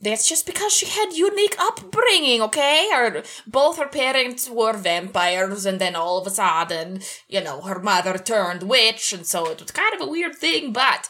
That's 0.01 0.29
just 0.29 0.45
because 0.45 0.71
she 0.71 0.85
had 0.85 1.11
unique 1.11 1.55
upbringing, 1.59 2.41
okay? 2.41 2.87
Her 2.93 3.21
both 3.45 3.77
her 3.77 3.87
parents 3.87 4.49
were 4.49 4.73
vampires, 4.73 5.65
and 5.65 5.79
then 5.79 5.95
all 5.95 6.19
of 6.19 6.27
a 6.27 6.29
sudden, 6.29 7.01
you 7.27 7.41
know, 7.41 7.61
her 7.61 7.79
mother 7.79 8.17
turned 8.17 8.63
witch, 8.63 9.11
and 9.11 9.25
so 9.25 9.47
it 9.47 9.61
was 9.61 9.71
kind 9.71 9.93
of 9.93 10.01
a 10.01 10.09
weird 10.09 10.35
thing. 10.35 10.71
But 10.71 11.09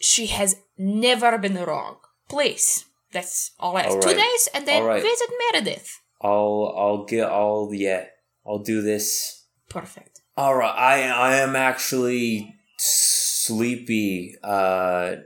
she 0.00 0.26
has 0.26 0.54
never 0.78 1.38
been 1.38 1.56
wrong. 1.56 1.96
Please, 2.28 2.86
that's 3.12 3.52
all 3.58 3.76
I. 3.76 3.84
All 3.84 4.00
Two 4.00 4.14
days, 4.14 4.48
and 4.54 4.66
then 4.66 4.84
right. 4.84 5.02
visit 5.02 5.30
Meredith. 5.52 6.00
I'll 6.20 6.74
I'll 6.76 7.04
get 7.04 7.28
all 7.28 7.72
yeah. 7.72 8.06
I'll 8.46 8.58
do 8.58 8.82
this. 8.82 9.46
Perfect. 9.68 10.20
All 10.36 10.56
right. 10.56 10.74
I 10.76 11.08
I 11.08 11.36
am 11.36 11.56
actually 11.56 12.54
sleepy 12.76 14.36
uh 14.42 15.16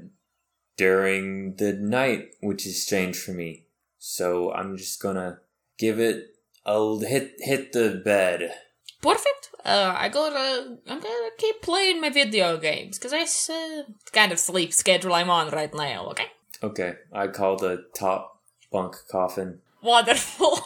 during 0.76 1.56
the 1.56 1.72
night, 1.72 2.34
which 2.40 2.66
is 2.66 2.84
strange 2.84 3.16
for 3.16 3.32
me. 3.32 3.66
So 3.98 4.52
I'm 4.52 4.76
just 4.76 5.00
gonna 5.00 5.40
give 5.78 5.98
it 6.00 6.26
a 6.64 6.98
hit 6.98 7.34
hit 7.38 7.72
the 7.72 8.00
bed. 8.04 8.54
Perfect. 9.00 9.41
Uh, 9.64 9.94
I 9.96 10.08
gotta, 10.08 10.78
I'm 10.88 11.00
gonna 11.00 11.30
keep 11.38 11.62
playing 11.62 12.00
my 12.00 12.10
video 12.10 12.56
games 12.56 12.98
because 12.98 13.12
I 13.12 13.52
uh, 13.52 13.82
kind 14.12 14.32
of 14.32 14.38
sleep 14.38 14.72
schedule 14.72 15.14
I'm 15.14 15.30
on 15.30 15.50
right 15.50 15.72
now. 15.72 16.06
Okay. 16.08 16.26
Okay. 16.62 16.94
I 17.12 17.28
call 17.28 17.56
the 17.56 17.84
top 17.94 18.40
bunk 18.72 18.96
coffin. 19.10 19.60
Wonderful. 19.82 20.60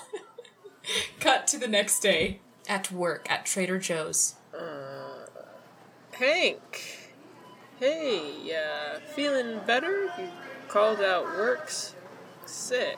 Cut 1.21 1.47
to 1.49 1.59
the 1.59 1.69
next 1.69 2.01
day 2.01 2.41
at 2.69 2.91
work 2.91 3.31
at 3.31 3.45
Trader 3.45 3.79
Joe's. 3.79 4.37
Hank. 6.19 7.11
Hey, 7.79 8.57
uh, 8.57 9.01
feeling 9.15 9.61
better? 9.67 10.05
You 10.19 10.31
called 10.67 11.03
out 11.03 11.27
works 11.27 11.95
sick. 12.47 12.97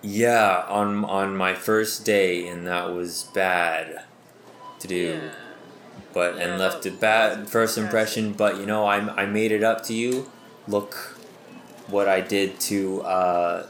Yeah, 0.00 0.64
on 0.66 1.04
on 1.04 1.36
my 1.36 1.52
first 1.52 2.06
day, 2.06 2.48
and 2.48 2.66
that 2.66 2.94
was 2.94 3.24
bad 3.34 4.04
to 4.80 4.88
do. 4.88 5.20
Yeah. 5.20 5.30
but 6.12 6.36
Yeah, 6.36 6.42
and 6.42 6.58
left 6.58 6.86
a 6.86 6.90
bad 6.90 7.48
first 7.48 7.78
impression. 7.78 8.32
But 8.32 8.58
you 8.58 8.66
know, 8.66 8.86
I 8.86 8.98
I 9.22 9.26
made 9.26 9.52
it 9.52 9.62
up 9.62 9.84
to 9.84 9.94
you. 9.94 10.30
Look, 10.66 11.18
what 11.88 12.08
I 12.08 12.20
did 12.20 12.60
to 12.60 13.02
uh, 13.02 13.66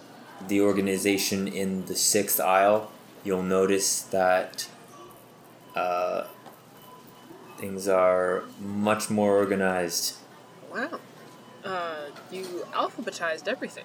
the 0.47 0.61
organization 0.61 1.49
in 1.49 1.87
the 1.87 1.95
sixth 1.95 2.41
aisle. 2.41 2.91
You'll 3.25 3.43
notice 3.43 4.03
that 4.03 4.69
uh, 5.75 6.27
things 7.59 7.89
are 7.89 8.45
much 8.61 9.11
more 9.11 9.37
organized. 9.37 10.17
Wow. 10.73 11.01
Uh, 11.65 12.07
you 12.31 12.67
alphabetized 12.73 13.49
everything. 13.49 13.85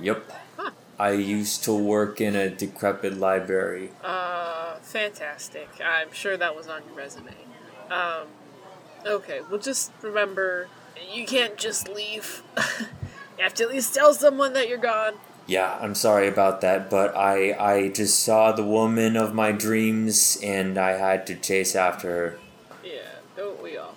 Yep. 0.00 0.30
Huh. 0.56 0.70
I 0.98 1.12
used 1.12 1.62
to 1.64 1.74
work 1.74 2.20
in 2.20 2.34
a 2.34 2.48
decrepit 2.48 3.18
library. 3.18 3.90
Uh, 4.02 4.51
fantastic. 4.92 5.68
I'm 5.82 6.12
sure 6.12 6.36
that 6.36 6.54
was 6.54 6.68
on 6.68 6.82
your 6.86 6.94
resume. 6.94 7.34
Um, 7.90 8.28
okay, 9.06 9.40
well, 9.50 9.58
just 9.58 9.90
remember 10.02 10.68
you 11.12 11.26
can't 11.26 11.56
just 11.56 11.88
leave. 11.88 12.42
you 13.38 13.42
have 13.42 13.54
to 13.54 13.64
at 13.64 13.70
least 13.70 13.94
tell 13.94 14.12
someone 14.12 14.52
that 14.52 14.68
you're 14.68 14.78
gone. 14.78 15.14
Yeah, 15.46 15.76
I'm 15.80 15.94
sorry 15.94 16.28
about 16.28 16.60
that, 16.60 16.88
but 16.88 17.16
I 17.16 17.52
I 17.52 17.88
just 17.88 18.20
saw 18.20 18.52
the 18.52 18.62
woman 18.62 19.16
of 19.16 19.34
my 19.34 19.50
dreams 19.50 20.38
and 20.42 20.78
I 20.78 20.90
had 20.92 21.26
to 21.26 21.34
chase 21.34 21.74
after 21.74 22.08
her. 22.08 22.38
Yeah, 22.84 23.18
don't 23.36 23.62
we 23.62 23.76
all? 23.76 23.94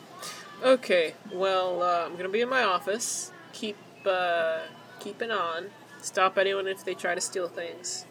Okay, 0.64 1.14
well, 1.32 1.84
uh, 1.84 2.06
I'm 2.06 2.16
gonna 2.16 2.30
be 2.30 2.42
in 2.42 2.50
my 2.50 2.64
office. 2.64 3.32
Keep, 3.54 3.78
uh, 4.06 4.62
keep 5.00 5.22
an 5.22 5.32
on. 5.32 5.68
Stop 6.02 6.38
anyone 6.38 6.68
if 6.68 6.84
they 6.84 6.94
try 6.96 7.14
to 7.14 7.22
steal 7.22 7.48
things. 7.48 8.06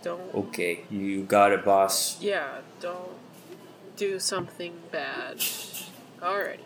And, 0.00 0.06
uh, 0.06 0.16
don't. 0.16 0.34
Okay, 0.48 0.84
you 0.90 1.22
got 1.22 1.52
it, 1.52 1.64
boss. 1.64 2.20
Yeah, 2.20 2.58
don't 2.80 3.12
do 3.96 4.18
something 4.18 4.72
bad. 4.90 5.38
Alrighty. 6.20 6.60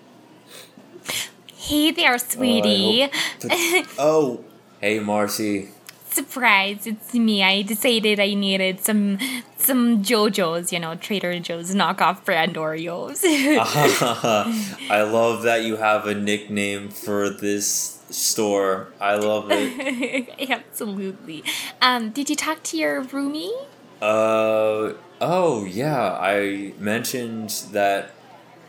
Hey 1.54 1.92
there, 1.92 2.18
sweetie. 2.18 3.08
oh, 3.98 4.44
hey, 4.80 4.98
Marcy. 5.00 5.70
Surprise, 6.14 6.86
it's 6.86 7.12
me. 7.12 7.42
I 7.42 7.62
decided 7.62 8.20
I 8.20 8.34
needed 8.34 8.78
some 8.78 9.18
some 9.56 10.00
Joe-Joe's, 10.00 10.72
you 10.72 10.78
know, 10.78 10.94
Trader 10.94 11.40
Joe's 11.40 11.74
knockoff 11.74 12.24
brand 12.24 12.54
Oreos. 12.54 13.24
I 14.90 15.02
love 15.02 15.42
that 15.42 15.64
you 15.64 15.74
have 15.74 16.06
a 16.06 16.14
nickname 16.14 16.90
for 16.90 17.30
this 17.30 18.00
store. 18.10 18.92
I 19.00 19.16
love 19.16 19.48
it. 19.50 20.28
Absolutely. 20.50 21.42
Um, 21.82 22.10
did 22.10 22.30
you 22.30 22.36
talk 22.36 22.62
to 22.62 22.76
your 22.76 23.02
roomie? 23.02 23.50
Uh 24.00 24.92
oh 25.20 25.64
yeah, 25.64 26.12
I 26.12 26.74
mentioned 26.78 27.50
that 27.72 28.12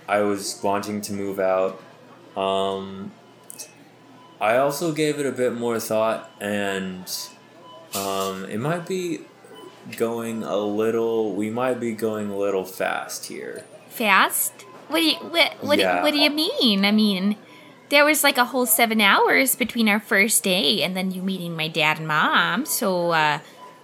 I 0.07 0.21
was 0.21 0.59
wanting 0.63 0.99
to 1.01 1.13
move 1.13 1.39
out. 1.39 1.79
Um 2.35 3.11
I 4.41 4.57
also 4.57 4.91
gave 4.91 5.19
it 5.19 5.27
a 5.27 5.31
bit 5.31 5.53
more 5.53 5.79
thought 5.79 6.31
and 6.41 7.05
um 7.95 8.45
it 8.45 8.59
might 8.59 8.87
be 8.87 9.21
going 9.97 10.43
a 10.43 10.57
little 10.57 11.33
we 11.33 11.49
might 11.49 11.79
be 11.79 11.91
going 11.93 12.29
a 12.29 12.37
little 12.37 12.65
fast 12.65 13.25
here. 13.25 13.63
Fast? 13.89 14.53
What 14.87 14.99
do 14.99 15.05
you 15.05 15.15
what 15.17 15.53
what, 15.61 15.79
Yeah. 15.79 16.01
what 16.03 16.11
do 16.11 16.19
you 16.19 16.29
mean? 16.29 16.85
I 16.85 16.91
mean, 16.91 17.37
there 17.89 18.03
was 18.05 18.23
like 18.23 18.37
a 18.37 18.45
whole 18.45 18.65
seven 18.65 18.99
hours 19.01 19.55
between 19.55 19.87
our 19.87 19.99
first 19.99 20.43
day 20.43 20.81
and 20.83 20.95
then 20.95 21.11
you 21.11 21.21
meeting 21.21 21.55
my 21.55 21.67
dad 21.67 21.97
and 21.99 22.07
mom. 22.07 22.65
So 22.65 23.11
uh, 23.11 23.39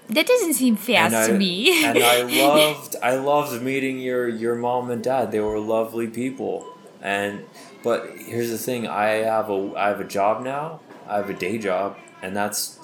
that 0.09 0.25
doesn't 0.27 0.53
seem 0.55 0.75
fast 0.75 1.29
to 1.29 1.37
me. 1.37 1.85
and 1.85 1.97
I 1.99 2.23
loved 2.43 2.95
I 3.01 3.15
loved 3.15 3.61
meeting 3.61 3.99
your 3.99 4.27
your 4.27 4.55
mom 4.55 4.89
and 4.91 5.03
dad. 5.03 5.31
They 5.31 5.39
were 5.39 5.59
lovely 5.59 6.07
people. 6.07 6.67
And 7.01 7.45
but 7.83 8.05
here's 8.17 8.49
the 8.51 8.57
thing, 8.57 8.87
I 8.87 9.23
have 9.25 9.49
a 9.49 9.73
I 9.77 9.87
have 9.89 9.99
a 10.01 10.03
job 10.07 10.43
now. 10.43 10.81
I 11.07 11.17
have 11.17 11.29
a 11.29 11.33
day 11.33 11.57
job 11.57 11.97
and 12.21 12.35
that's 12.35 12.77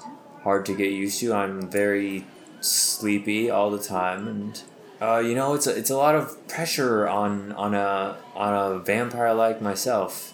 hard 0.44 0.66
to 0.68 0.76
get 0.76 0.92
used 0.92 1.20
to. 1.22 1.34
I'm 1.34 1.70
very 1.70 2.26
sleepy 2.62 3.50
all 3.50 3.70
the 3.70 3.80
time 3.80 4.28
and 4.28 4.62
uh, 5.00 5.20
you 5.20 5.36
know, 5.36 5.54
it's 5.54 5.68
a, 5.68 5.78
it's 5.78 5.92
a 5.92 5.98
lot 5.98 6.16
of 6.16 6.48
pressure 6.48 7.08
on 7.08 7.52
on 7.52 7.76
a 7.76 8.18
on 8.36 8.54
a 8.54 8.80
vampire 8.80 9.34
like 9.34 9.62
myself, 9.62 10.34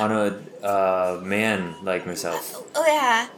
on 0.00 0.10
a 0.10 0.66
uh, 0.66 1.20
man 1.22 1.76
like 1.84 2.04
myself. 2.04 2.62
oh 2.74 2.84
yeah. 2.86 3.28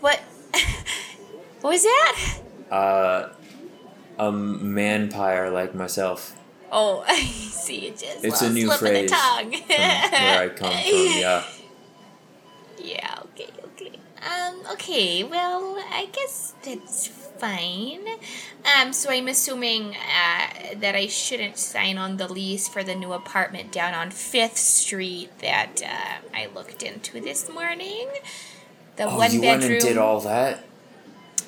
What? 0.00 0.18
what 1.60 1.70
was 1.70 1.82
that? 1.82 2.38
Uh, 2.70 3.28
a 4.18 4.32
manpire 4.32 5.52
like 5.52 5.74
myself. 5.74 6.34
Oh, 6.72 7.04
I 7.08 7.20
see. 7.20 7.88
It 7.88 7.98
just 7.98 8.24
It's 8.24 8.42
a 8.42 8.50
new 8.50 8.70
phrase 8.72 9.10
the 9.10 9.16
tongue. 9.16 9.52
from 9.52 9.68
where 9.68 10.40
I 10.40 10.48
come 10.48 10.72
from. 10.72 10.80
Yeah. 11.20 11.44
Yeah. 12.78 13.15
Um, 14.26 14.60
okay, 14.72 15.22
well, 15.24 15.76
I 15.90 16.08
guess 16.12 16.54
that's 16.64 17.06
fine. 17.06 18.00
Um, 18.76 18.92
so 18.92 19.10
I'm 19.10 19.28
assuming 19.28 19.94
uh, 19.94 20.74
that 20.80 20.94
I 20.96 21.06
shouldn't 21.06 21.58
sign 21.58 21.96
on 21.98 22.16
the 22.16 22.26
lease 22.32 22.66
for 22.66 22.82
the 22.82 22.94
new 22.94 23.12
apartment 23.12 23.70
down 23.70 23.94
on 23.94 24.10
5th 24.10 24.56
Street 24.56 25.30
that 25.40 25.80
uh, 25.84 26.26
I 26.36 26.48
looked 26.54 26.82
into 26.82 27.20
this 27.20 27.48
morning. 27.48 28.08
The 28.96 29.04
Oh, 29.04 29.16
one 29.18 29.32
you 29.32 29.40
bedroom. 29.40 29.60
went 29.60 29.72
and 29.72 29.80
did 29.82 29.98
all 29.98 30.20
that? 30.22 30.64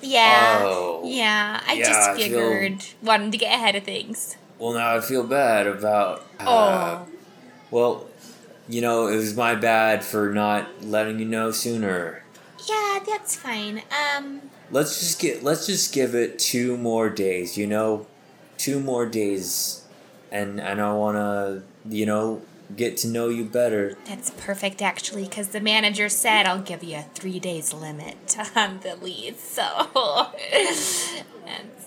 yeah. 0.01 0.61
Oh. 0.62 1.03
Yeah, 1.05 1.61
I 1.66 1.72
Yeah, 1.74 1.85
just 1.85 2.11
I 2.11 2.14
feel- 2.16 2.24
figured 2.24 2.85
wanted 3.03 3.33
to 3.33 3.39
get 3.39 3.53
ahead 3.55 3.74
of 3.74 3.83
things. 3.85 4.37
Well, 4.59 4.74
now 4.74 4.97
I 4.97 5.01
feel 5.01 5.24
bad 5.24 5.66
about. 5.66 6.24
Uh, 6.39 6.45
Oh. 6.47 7.07
Well, 7.70 8.07
you 8.68 8.81
know, 8.81 9.07
it 9.09 9.16
was 9.16 9.35
my 9.37 9.55
bad 9.55 10.05
for 10.05 10.33
not 10.33 10.85
letting 10.85 11.18
you 11.18 11.24
know 11.24 11.51
sooner. 11.51 12.22
Yeah, 12.68 12.98
that's 13.06 13.36
fine. 13.36 13.82
Um, 14.16 14.42
Let's 14.70 14.98
just 15.00 15.20
get. 15.20 15.42
Let's 15.42 15.66
just 15.66 15.92
give 15.94 16.14
it 16.14 16.38
two 16.38 16.76
more 16.76 17.09
days. 17.09 17.56
You 17.56 17.66
know, 17.66 18.06
two 18.56 18.80
more 18.80 19.06
days, 19.06 19.82
and 20.30 20.61
and 20.61 20.80
I 20.80 20.92
wanna, 20.92 21.62
you 21.88 22.04
know, 22.04 22.42
get 22.76 22.96
to 22.98 23.09
know 23.09 23.28
you 23.28 23.44
better. 23.44 23.96
That's 24.04 24.30
perfect, 24.30 24.82
actually, 24.82 25.24
because 25.24 25.48
the 25.48 25.61
manager 25.61 26.09
said 26.09 26.44
I'll 26.46 26.61
give 26.61 26.82
you 26.84 26.96
a 26.96 27.06
three 27.14 27.38
days 27.40 27.72
limit 27.72 28.36
on 28.56 28.80
the 28.82 28.96
lease. 28.96 29.40
So, 29.40 29.62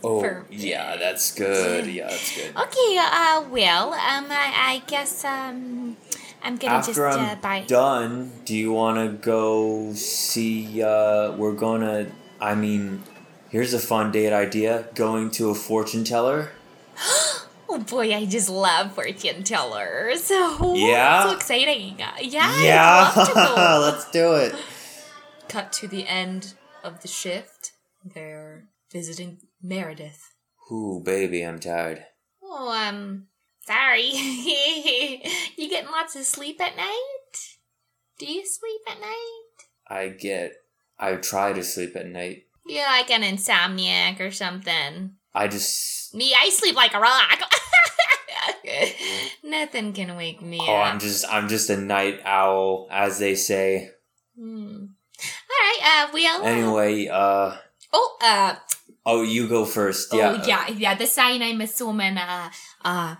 Oh, 0.03 0.19
perfect. 0.19 0.51
yeah, 0.53 0.95
that's 0.97 1.31
good. 1.35 1.85
Yeah, 1.85 2.07
that's 2.09 2.35
good. 2.35 2.55
Okay. 2.55 2.97
Uh, 2.97 3.43
well, 3.51 3.93
um, 3.93 4.25
I, 4.31 4.51
I 4.55 4.81
guess 4.87 5.23
um, 5.23 5.95
I'm 6.43 6.57
gonna 6.57 6.75
After 6.75 6.93
just 6.93 7.17
I'm 7.19 7.37
uh, 7.37 7.41
buy. 7.41 7.63
done, 7.67 8.31
do 8.45 8.55
you 8.55 8.71
want 8.73 8.97
to 8.97 9.17
go 9.17 9.93
see? 9.93 10.81
Uh, 10.81 11.33
we're 11.33 11.53
gonna. 11.53 12.07
I 12.39 12.55
mean, 12.55 13.03
here's 13.49 13.73
a 13.73 13.79
fun 13.79 14.11
date 14.11 14.33
idea: 14.33 14.87
going 14.95 15.29
to 15.31 15.49
a 15.49 15.55
fortune 15.55 16.03
teller. 16.03 16.51
Oh 17.73 17.79
boy, 17.79 18.13
I 18.13 18.25
just 18.25 18.49
love 18.49 18.91
fortune 18.95 19.43
tellers. 19.45 20.27
Oh, 20.33 20.75
Yeah? 20.75 21.23
so 21.23 21.31
exciting. 21.33 21.99
Yeah. 22.21 22.51
I'd 22.51 23.13
love 23.15 23.27
to 23.29 23.33
go. 23.55 23.79
let's 23.81 24.11
do 24.11 24.33
it. 24.33 24.53
Cut 25.47 25.71
to 25.79 25.87
the 25.87 26.05
end 26.05 26.53
of 26.83 27.01
the 27.01 27.07
shift. 27.07 27.71
They're 28.03 28.65
visiting 28.91 29.39
Meredith. 29.61 30.19
Ooh, 30.69 31.01
baby, 31.01 31.43
I'm 31.43 31.59
tired. 31.61 32.03
Oh, 32.43 32.73
um, 32.73 33.27
sorry. 33.65 34.09
you 35.57 35.69
getting 35.69 35.91
lots 35.91 36.15
of 36.15 36.23
sleep 36.23 36.61
at 36.61 36.75
night? 36.75 37.37
Do 38.19 38.25
you 38.31 38.45
sleep 38.45 38.81
at 38.89 38.99
night? 38.99 39.57
I 39.87 40.09
get. 40.09 40.53
I 40.99 41.15
try 41.15 41.53
to 41.53 41.63
sleep 41.63 41.95
at 41.95 42.07
night. 42.07 42.43
You're 42.67 42.85
like 42.85 43.09
an 43.09 43.23
insomniac 43.23 44.19
or 44.19 44.31
something. 44.31 45.11
I 45.33 45.47
just. 45.47 46.13
Me, 46.13 46.33
I 46.39 46.49
sleep 46.49 46.75
like 46.75 46.93
a 46.93 46.99
rock. 46.99 47.39
Nothing 49.43 49.93
can 49.93 50.15
wake 50.15 50.41
me 50.41 50.59
Oh, 50.61 50.75
up. 50.75 50.93
I'm 50.93 50.99
just. 50.99 51.25
I'm 51.29 51.47
just 51.47 51.69
a 51.69 51.77
night 51.77 52.19
owl, 52.25 52.87
as 52.91 53.19
they 53.19 53.35
say. 53.35 53.89
Hmm. 54.37 54.85
All 55.19 55.49
right. 55.49 55.79
Uh, 55.83 56.09
we'll. 56.13 56.41
uh, 56.41 56.45
Anyway, 56.45 57.07
uh. 57.07 57.55
Oh. 57.93 58.17
Uh. 58.21 58.55
Oh, 59.05 59.23
you 59.23 59.47
go 59.47 59.65
first. 59.65 60.13
Yeah. 60.13 60.37
Oh 60.39 60.47
yeah. 60.47 60.67
Yeah. 60.69 60.95
The 60.95 61.07
sign 61.07 61.41
I'm 61.41 61.61
assuming. 61.61 62.17
Uh. 62.17 62.49
Uh. 62.83 63.15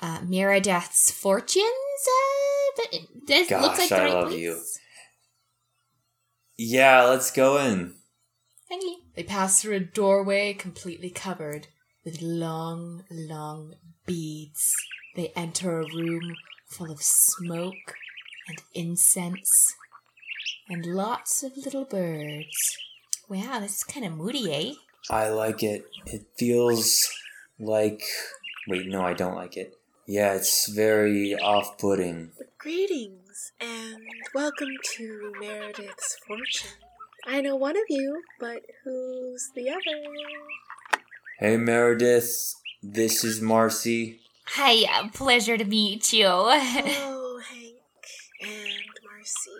Uh. 0.00 0.20
Meredith's 0.26 1.10
fortunes. 1.10 1.64
Uh. 1.64 2.72
But 2.76 3.00
this 3.26 3.48
Gosh, 3.48 3.62
looks 3.62 3.78
like 3.78 3.88
the 3.88 3.96
I 3.96 4.04
right 4.04 4.12
love 4.14 4.28
place. 4.28 4.40
you. 4.40 4.60
Yeah, 6.58 7.04
let's 7.04 7.30
go 7.30 7.58
in. 7.58 7.94
They 9.14 9.22
pass 9.22 9.60
through 9.62 9.76
a 9.76 9.80
doorway 9.80 10.52
completely 10.52 11.10
covered 11.10 11.68
with 12.04 12.20
long, 12.20 13.04
long 13.10 13.74
beads. 14.04 14.74
They 15.14 15.32
enter 15.34 15.80
a 15.80 15.94
room 15.94 16.36
full 16.66 16.90
of 16.90 17.02
smoke 17.02 17.94
and 18.48 18.58
incense 18.74 19.74
and 20.68 20.84
lots 20.84 21.42
of 21.42 21.52
little 21.56 21.84
birds. 21.84 22.76
Wow, 23.28 23.60
this 23.60 23.76
is 23.76 23.84
kind 23.84 24.04
of 24.04 24.12
moody, 24.12 24.52
eh? 24.52 24.72
I 25.08 25.28
like 25.28 25.62
it. 25.62 25.86
It 26.06 26.26
feels 26.38 27.08
like. 27.58 28.02
Wait, 28.68 28.86
no, 28.88 29.02
I 29.02 29.14
don't 29.14 29.36
like 29.36 29.56
it. 29.56 29.74
Yeah, 30.08 30.34
it's 30.34 30.68
very 30.68 31.34
off 31.34 31.78
putting. 31.78 32.30
Greetings 32.58 33.50
and 33.60 33.98
welcome 34.32 34.68
to 34.94 35.32
Meredith's 35.40 36.16
Fortune. 36.24 36.70
I 37.26 37.40
know 37.40 37.56
one 37.56 37.76
of 37.76 37.82
you, 37.88 38.22
but 38.38 38.62
who's 38.84 39.50
the 39.56 39.68
other? 39.68 41.00
Hey, 41.40 41.56
Meredith. 41.56 42.54
This 42.84 43.24
is 43.24 43.40
Marcy. 43.40 44.20
Hi, 44.50 44.84
uh, 44.84 45.08
pleasure 45.08 45.58
to 45.58 45.64
meet 45.64 46.12
you. 46.12 46.26
Oh, 46.28 47.40
Hank 47.50 47.74
and 48.42 48.84
Marcy. 49.04 49.50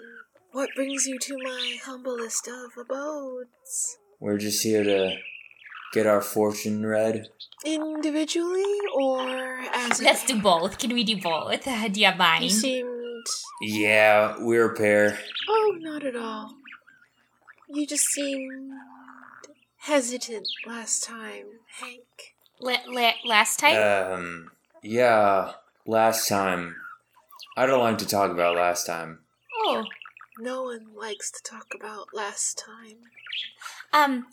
What 0.53 0.71
brings 0.77 1.07
you 1.07 1.19
to 1.19 1.37
my 1.43 1.77
humblest 1.85 2.47
of 2.47 2.71
abodes? 2.81 3.99
We're 4.21 4.39
just 4.39 4.63
here 4.63 4.85
to 4.85 5.17
get 5.93 6.07
our 6.07 6.21
fortune 6.21 6.85
read. 6.85 7.29
Individually 7.65 8.79
or 8.95 9.21
as 9.75 10.01
a 10.01 10.05
Let's 10.05 10.25
do 10.25 10.41
both. 10.41 10.79
Can 10.79 10.93
we 10.93 11.05
do 11.05 11.21
both? 11.21 11.67
Uh, 11.67 11.89
do 11.93 12.01
you 12.01 12.07
have 12.07 12.17
mine? 12.19 12.43
You 12.43 12.51
seemed. 12.51 13.27
Yeah, 13.61 14.37
we're 14.39 14.73
a 14.73 14.75
pair. 14.77 15.19
Oh, 15.49 15.77
not 15.81 16.05
at 16.05 16.17
all. 16.17 16.55
You 17.69 17.87
just 17.87 18.07
seemed 18.07 18.73
hesitant 19.79 20.47
last 20.67 21.03
time, 21.05 21.47
Hank. 21.81 22.35
La- 22.61 22.87
la- 22.87 23.13
last 23.25 23.59
time? 23.59 24.13
Um, 24.13 24.51
yeah, 24.83 25.53
last 25.87 26.29
time. 26.29 26.77
I 27.57 27.67
don't 27.67 27.81
like 27.81 27.99
to 27.99 28.07
talk 28.07 28.31
about 28.31 28.57
last 28.57 28.87
time. 28.87 29.21
oh. 29.65 29.85
No 30.39 30.65
one 30.65 30.89
likes 30.95 31.31
to 31.31 31.43
talk 31.43 31.69
about 31.75 32.09
last 32.13 32.63
time. 32.63 32.99
Um, 33.91 34.27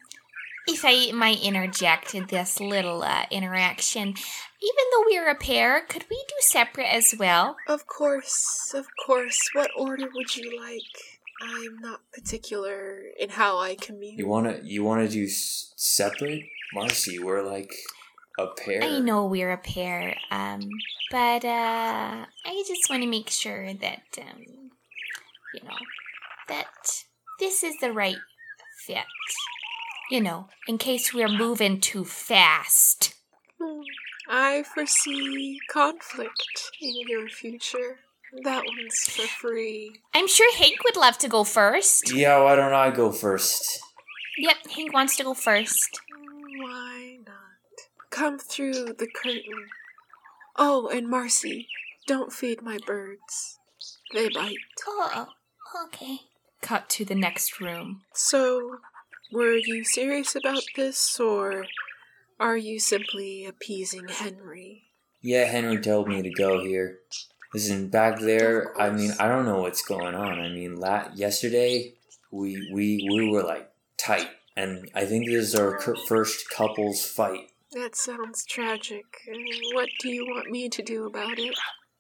if 0.68 0.84
I 0.86 1.12
might 1.12 1.44
interject 1.44 2.16
in 2.16 2.28
this 2.28 2.60
little 2.60 3.04
uh, 3.04 3.26
interaction, 3.32 4.08
even 4.10 4.86
though 4.92 5.04
we're 5.06 5.30
a 5.30 5.36
pair, 5.36 5.82
could 5.88 6.06
we 6.10 6.24
do 6.28 6.36
separate 6.40 6.88
as 6.94 7.14
well? 7.18 7.58
Of 7.68 7.86
course, 7.88 8.74
of 8.74 8.88
course. 9.06 9.40
What 9.54 9.72
order 9.78 10.08
would 10.14 10.36
you 10.36 10.60
like? 10.60 10.82
I'm 11.42 11.78
not 11.82 12.02
particular 12.14 13.02
in 13.20 13.30
how 13.30 13.58
I 13.58 13.76
commute. 13.76 14.18
You 14.18 14.28
wanna, 14.28 14.60
you 14.64 14.84
wanna 14.84 15.10
do 15.10 15.26
s- 15.26 15.74
separate? 15.76 16.44
Marcy, 16.74 17.20
we're 17.20 17.44
like 17.44 17.72
a 18.40 18.48
pair. 18.48 18.82
I 18.84 19.00
know 19.00 19.26
we're 19.26 19.52
a 19.52 19.58
pair, 19.58 20.16
um, 20.32 20.62
but 21.12 21.46
uh, 21.46 22.26
I 22.46 22.64
just 22.68 22.90
want 22.90 23.04
to 23.04 23.10
make 23.10 23.30
sure 23.30 23.74
that, 23.76 24.02
um, 24.18 24.72
you 25.54 25.62
know, 25.64 25.78
that 26.48 26.66
this 27.40 27.64
is 27.64 27.76
the 27.80 27.92
right 27.92 28.18
fit. 28.88 29.04
You 30.12 30.22
know, 30.22 30.48
in 30.68 30.78
case 30.78 31.14
we're 31.14 31.28
moving 31.28 31.80
too 31.80 32.06
fast. 32.06 33.16
Hmm. 33.60 33.82
I 34.30 34.64
foresee 34.64 35.60
conflict 35.70 36.72
in 36.82 37.08
your 37.08 37.28
future. 37.30 38.00
That 38.44 38.64
one's 38.66 39.00
for 39.02 39.28
free. 39.28 40.02
I'm 40.14 40.28
sure 40.28 40.56
Hank 40.58 40.84
would 40.84 40.98
love 40.98 41.18
to 41.20 41.28
go 41.28 41.44
first. 41.44 42.14
Yeah, 42.14 42.42
why 42.44 42.56
don't 42.56 42.74
I 42.74 42.90
go 42.90 43.12
first? 43.12 43.80
Yep, 44.38 44.56
Hank 44.76 44.94
wants 44.94 45.16
to 45.18 45.24
go 45.24 45.34
first. 45.34 46.02
Why 46.58 47.18
not? 47.26 47.36
Come 48.10 48.40
through 48.40 48.94
the 48.94 49.08
curtain. 49.14 49.68
Oh, 50.56 50.88
and 50.88 51.08
Marcy, 51.08 51.68
don't 52.08 52.34
feed 52.34 52.62
my 52.62 52.80
birds. 52.86 53.60
They 54.14 54.30
bite. 54.30 54.58
Oh, 54.88 55.28
okay. 55.86 56.20
Cut 56.62 56.90
to 56.90 57.06
the 57.06 57.16
next 57.16 57.60
room. 57.60 58.02
So, 58.14 58.78
were 59.34 59.56
you 59.56 59.84
serious 59.84 60.36
about 60.36 60.64
this, 60.76 61.20
or 61.20 61.66
are 62.40 62.58
you 62.58 62.80
simply 62.80 63.46
appeasing 63.46 64.08
Henry? 64.08 64.84
Yeah, 65.22 65.46
Henry 65.46 65.80
told 65.80 66.08
me 66.08 66.22
to 66.22 66.30
go 66.30 66.62
here. 66.64 67.00
Listen, 67.54 67.88
back 67.88 68.20
there, 68.20 68.80
I 68.80 68.90
mean, 68.90 69.14
I 69.20 69.28
don't 69.28 69.46
know 69.46 69.62
what's 69.62 69.84
going 69.84 70.16
on. 70.16 70.40
I 70.40 70.50
mean, 70.50 70.78
la- 70.78 71.10
yesterday 71.14 71.94
we 72.32 72.70
we 72.72 73.08
we 73.12 73.30
were 73.30 73.44
like 73.44 73.72
tight, 73.98 74.30
and 74.56 74.90
I 74.96 75.06
think 75.06 75.26
this 75.26 75.46
is 75.46 75.56
our 75.56 75.80
first 76.08 76.50
couples 76.50 77.06
fight. 77.06 77.52
That 77.72 77.96
sounds 77.96 78.46
tragic. 78.46 79.06
What 79.74 79.90
do 80.00 80.10
you 80.10 80.26
want 80.26 80.52
me 80.52 80.70
to 80.70 80.82
do 80.84 81.06
about 81.08 81.40
it? 81.40 81.56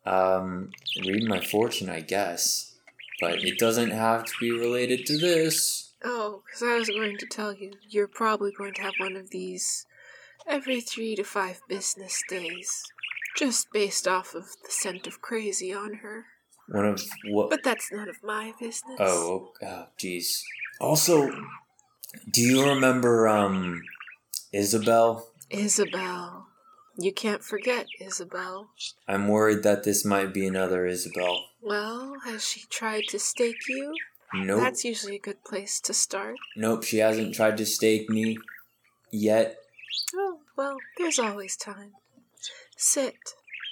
Um, 0.05 0.69
read 1.05 1.23
my 1.23 1.39
fortune, 1.39 1.89
I 1.89 2.01
guess, 2.01 2.75
but 3.19 3.43
it 3.43 3.57
doesn't 3.57 3.91
have 3.91 4.25
to 4.25 4.33
be 4.39 4.51
related 4.51 5.05
to 5.07 5.17
this. 5.17 5.82
Oh, 6.03 6.43
because 6.45 6.63
I 6.63 6.75
was 6.75 6.89
going 6.89 7.17
to 7.17 7.25
tell 7.25 7.53
you, 7.53 7.73
you're 7.87 8.07
probably 8.07 8.51
going 8.51 8.73
to 8.73 8.81
have 8.81 8.93
one 8.97 9.15
of 9.15 9.29
these 9.29 9.85
every 10.47 10.81
three 10.81 11.15
to 11.15 11.23
five 11.23 11.61
business 11.67 12.21
days, 12.27 12.83
just 13.37 13.71
based 13.71 14.07
off 14.07 14.35
of 14.35 14.43
the 14.63 14.69
scent 14.69 15.07
of 15.07 15.21
crazy 15.21 15.73
on 15.73 15.95
her. 15.95 16.25
One 16.67 16.85
of 16.85 17.01
what? 17.25 17.49
But 17.49 17.63
that's 17.63 17.91
none 17.91 18.09
of 18.09 18.23
my 18.23 18.53
business. 18.59 18.99
Oh, 18.99 19.51
oh. 19.61 19.87
Also, 20.79 21.29
do 22.31 22.41
you 22.41 22.67
remember 22.67 23.27
um 23.27 23.83
Isabel? 24.51 25.29
Isabel. 25.49 26.47
You 26.97 27.11
can't 27.11 27.43
forget 27.43 27.87
Isabel. 27.99 28.69
I'm 29.07 29.27
worried 29.27 29.63
that 29.63 29.83
this 29.83 30.05
might 30.05 30.33
be 30.33 30.45
another 30.45 30.85
Isabel. 30.85 31.45
Well, 31.61 32.17
has 32.25 32.47
she 32.47 32.65
tried 32.69 33.05
to 33.09 33.19
stake 33.19 33.67
you? 33.67 33.93
Nope. 34.33 34.59
That's 34.61 34.83
usually 34.83 35.15
a 35.17 35.19
good 35.19 35.43
place 35.43 35.79
to 35.81 35.93
start. 35.93 36.35
Nope, 36.55 36.83
she 36.83 36.97
hasn't 36.97 37.35
tried 37.35 37.57
to 37.57 37.65
stake 37.65 38.09
me 38.09 38.37
yet. 39.11 39.57
Oh, 40.15 40.39
well, 40.57 40.77
there's 40.97 41.19
always 41.19 41.55
time. 41.55 41.91
Sit, 42.75 43.15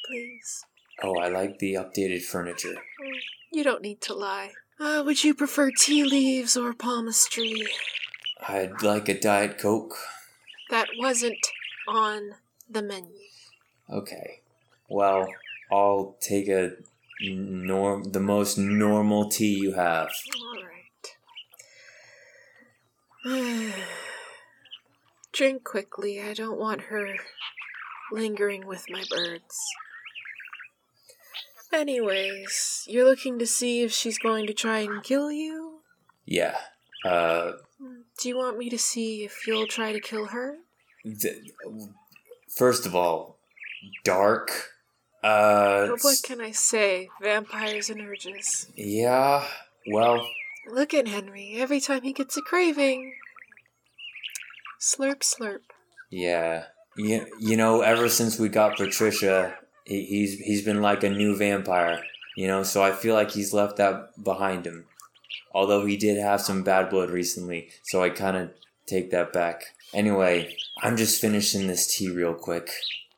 please. 0.07 0.64
Oh, 1.03 1.16
I 1.18 1.30
like 1.30 1.57
the 1.59 1.74
updated 1.74 2.22
furniture. 2.24 2.76
Mm, 2.76 3.20
You 3.51 3.64
don't 3.64 3.82
need 3.82 4.01
to 4.01 4.14
lie. 4.14 4.51
Uh, 4.80 5.03
would 5.05 5.24
you 5.24 5.34
prefer 5.34 5.72
tea 5.72 6.03
leaves 6.03 6.55
or 6.55 6.74
palmistry? 6.74 7.64
I'd 8.47 8.82
like 8.82 9.09
a 9.09 9.20
Diet 9.20 9.57
Coke. 9.57 9.95
That 10.70 10.88
wasn't 10.99 11.38
on 11.88 12.32
the 12.70 12.82
menu. 12.82 13.14
Okay. 13.89 14.41
Well, 14.89 15.28
I'll 15.72 16.16
take 16.22 16.47
a 16.47 16.72
norm 17.22 18.11
the 18.11 18.19
most 18.19 18.57
normal 18.57 19.30
tea 19.30 19.59
you 19.59 19.74
have. 19.74 20.09
All 20.36 20.63
right. 23.26 23.74
Drink 25.32 25.63
quickly. 25.63 26.22
I 26.22 26.34
don't 26.34 26.59
want 26.59 26.82
her 26.84 27.15
lingering 28.11 28.65
with 28.67 28.86
my 28.89 29.03
birds. 29.09 29.57
Anyways, 31.72 32.84
you're 32.88 33.05
looking 33.05 33.39
to 33.39 33.47
see 33.47 33.84
if 33.84 33.91
she's 33.93 34.17
going 34.17 34.45
to 34.47 34.53
try 34.53 34.80
and 34.80 35.01
kill 35.03 35.32
you? 35.32 35.80
Yeah. 36.26 36.57
Uh 37.05 37.53
Do 38.19 38.28
you 38.30 38.38
want 38.38 38.57
me 38.57 38.69
to 38.69 38.78
see 38.78 39.24
if 39.24 39.47
you'll 39.47 39.67
try 39.67 39.93
to 39.93 39.99
kill 39.99 40.28
her? 40.28 40.57
th- 41.03 41.51
first 42.49 42.86
of 42.86 42.95
all, 42.95 43.38
dark. 44.03 44.69
Uh 45.24 45.88
But 45.88 46.01
what 46.01 46.19
can 46.24 46.41
I 46.41 46.51
say? 46.51 47.09
Vampires 47.22 47.89
and 47.89 48.01
urges. 48.01 48.67
Yeah. 48.76 49.45
Well, 49.91 50.28
Look 50.72 50.93
at 50.93 51.07
Henry. 51.07 51.55
Every 51.57 51.80
time 51.80 52.03
he 52.03 52.13
gets 52.13 52.38
a 52.38 52.41
craving. 52.41 53.13
Slurp, 54.80 55.19
slurp. 55.22 55.61
yeah. 56.09 56.65
You, 56.97 57.26
you 57.39 57.55
know, 57.55 57.82
ever 57.82 58.09
since 58.09 58.38
we 58.38 58.49
got 58.49 58.76
Patricia, 58.76 59.55
he, 59.86 60.03
he's 60.05 60.39
he's 60.39 60.61
been 60.65 60.82
like 60.82 61.03
a 61.03 61.09
new 61.09 61.38
vampire. 61.38 62.03
You 62.36 62.47
know, 62.47 62.63
so 62.63 62.84
I 62.84 62.91
feel 62.91 63.15
like 63.15 63.32
he's 63.32 63.53
left 63.53 63.78
that 63.78 64.22
behind 64.22 64.65
him. 64.67 64.86
Although 65.53 65.86
he 65.86 65.95
did 65.95 66.17
have 66.19 66.41
some 66.41 66.63
bad 66.63 66.89
blood 66.89 67.09
recently, 67.09 67.69
so 67.84 68.03
I 68.03 68.09
kind 68.09 68.36
of 68.36 68.51
take 68.88 69.09
that 69.11 69.32
back. 69.32 69.63
Anyway, 69.93 70.55
I'm 70.84 70.97
just 70.97 71.22
finishing 71.22 71.67
this 71.67 71.88
tea 71.95 72.09
real 72.09 72.34
quick, 72.34 72.69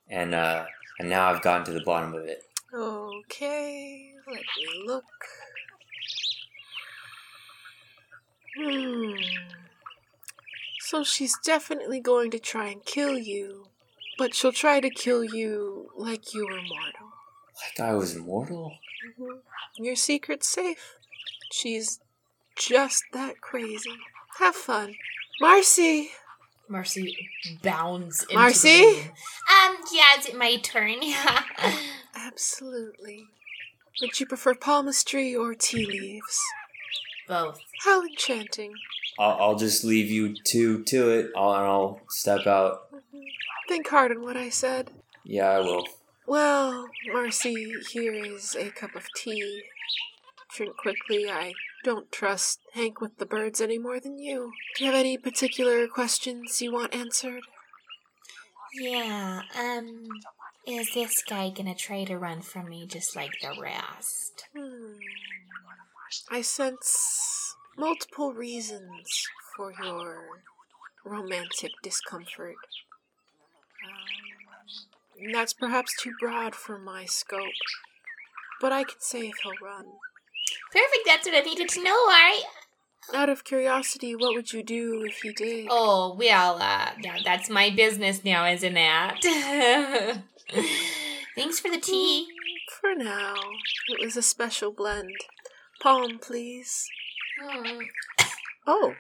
and 0.08 0.36
uh, 0.36 0.66
and 1.00 1.10
now 1.10 1.30
I've 1.30 1.41
gotten 1.41 1.66
to 1.66 1.72
the 1.72 1.84
bottom 1.84 2.14
of 2.14 2.26
it. 2.26 2.44
Okay, 2.74 4.14
let 4.28 4.36
me 4.38 4.84
look. 4.86 5.04
Hmm. 8.58 9.14
So 10.80 11.04
she's 11.04 11.38
definitely 11.44 12.00
going 12.00 12.30
to 12.32 12.39
try 12.39 12.68
and 12.68 12.86
kill 12.86 13.18
you, 13.18 13.68
but 14.18 14.36
she'll 14.36 14.52
try 14.52 14.80
to 14.80 14.89
kill 14.89 15.24
you 15.24 15.89
like 15.98 16.34
you 16.34 16.46
were 16.46 16.62
mortal. 16.62 17.14
Like 17.64 17.80
I 17.80 17.94
was 17.94 18.16
immortal. 18.16 18.78
Mhm. 19.20 19.41
Your 19.78 19.96
secret's 19.96 20.48
safe. 20.48 20.98
She's 21.52 22.00
just 22.56 23.04
that 23.14 23.41
crazy. 23.41 23.98
Have 24.39 24.56
fun. 24.56 24.96
Marcy! 25.41 26.12
Marcy 26.74 27.30
bounds 27.62 28.24
into 28.24 28.34
Marcy? 28.34 28.70
the 28.70 28.84
room. 28.84 29.12
Um, 29.64 29.78
yeah, 29.94 30.20
is 30.20 30.26
it 30.26 30.36
my 30.36 30.56
turn? 30.58 31.04
Yeah. 31.04 31.44
Absolutely. 32.16 33.26
Would 34.02 34.20
you 34.20 34.26
prefer 34.26 34.56
palmistry 34.56 35.36
or 35.36 35.54
tea 35.54 35.86
leaves? 35.86 36.42
Both. 37.28 37.60
How 37.84 38.02
enchanting. 38.02 38.74
I'll, 39.20 39.38
I'll 39.40 39.56
just 39.56 39.84
leave 39.84 40.10
you 40.10 40.34
two 40.34 40.84
to 40.86 41.10
it, 41.12 41.32
I'll, 41.38 41.54
and 41.54 41.64
I'll 41.64 42.02
step 42.10 42.48
out. 42.48 42.90
Think 43.70 43.88
hard 43.88 44.12
on 44.12 44.24
what 44.24 44.36
I 44.36 44.50
said. 44.50 44.90
Yeah, 45.24 45.50
I 45.52 45.60
will. 45.60 45.86
Well, 46.26 46.88
Marcy, 47.14 47.72
here 47.92 48.16
is 48.16 48.56
a 48.56 48.72
cup 48.72 48.96
of 48.96 49.06
tea. 49.16 49.62
Drink 50.56 50.76
quickly. 50.78 51.30
I 51.30 51.54
don't 51.84 52.12
trust 52.12 52.60
Hank 52.74 53.02
with 53.02 53.18
the 53.18 53.26
birds 53.26 53.62
any 53.62 53.78
more 53.78 54.00
than 54.00 54.18
you. 54.18 54.52
Do 54.78 54.86
you 54.86 54.92
have 54.92 55.00
any 55.00 55.18
particular 55.18 55.88
questions 55.88 56.62
you 56.62 56.72
want 56.72 56.96
answered? 56.96 57.44
yeah, 58.74 59.42
um, 59.58 60.08
is 60.66 60.94
this 60.94 61.24
guy 61.24 61.50
gonna 61.50 61.76
try 61.76 62.04
to 62.06 62.18
run 62.18 62.42
from 62.42 62.70
me 62.70 62.88
just 62.88 63.16
like 63.16 63.32
the 63.42 63.54
rest? 63.60 64.46
Hmm. 64.56 64.94
I 66.32 66.42
sense 66.42 67.56
multiple 67.78 68.34
reasons 68.34 69.28
for 69.56 69.74
your 69.84 70.26
romantic 71.06 71.72
discomfort. 71.84 72.56
Um, 73.86 75.32
that's 75.34 75.54
perhaps 75.54 75.96
too 76.02 76.14
broad 76.20 76.56
for 76.56 76.80
my 76.80 77.06
scope, 77.06 77.40
but 78.60 78.72
I 78.72 78.84
can 78.84 79.00
say 79.00 79.28
if 79.28 79.36
he'll 79.44 79.54
run. 79.62 79.86
Perfect, 80.74 81.06
that's 81.06 81.28
what 81.28 81.36
I 81.36 81.42
needed 81.42 81.70
to 81.70 81.84
know, 81.84 81.96
alright? 82.08 82.42
Out 83.14 83.30
of 83.30 83.44
curiosity, 83.44 84.16
what 84.16 84.34
would 84.34 84.52
you 84.54 84.64
do 84.64 85.04
if 85.06 85.22
he 85.22 85.32
did? 85.32 85.68
Oh, 85.70 86.16
well, 86.18 86.58
uh, 86.60 86.94
yeah, 87.00 87.18
that's 87.24 87.48
my 87.48 87.70
business 87.70 88.24
now, 88.26 88.48
isn't 88.48 88.76
it? 88.76 90.24
Thanks 91.36 91.60
for 91.60 91.70
the 91.70 91.80
tea. 91.80 92.28
For 92.82 92.96
now, 92.96 93.36
it 93.90 94.04
was 94.04 94.18
a 94.18 94.24
special 94.24 94.72
blend. 94.72 95.14
Palm, 95.80 96.18
please. 96.18 96.88
Hmm. 97.40 97.82
Oh, 98.66 98.94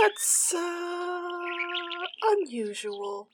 that's 0.00 0.54
uh 0.54 2.32
unusual. 2.40 3.28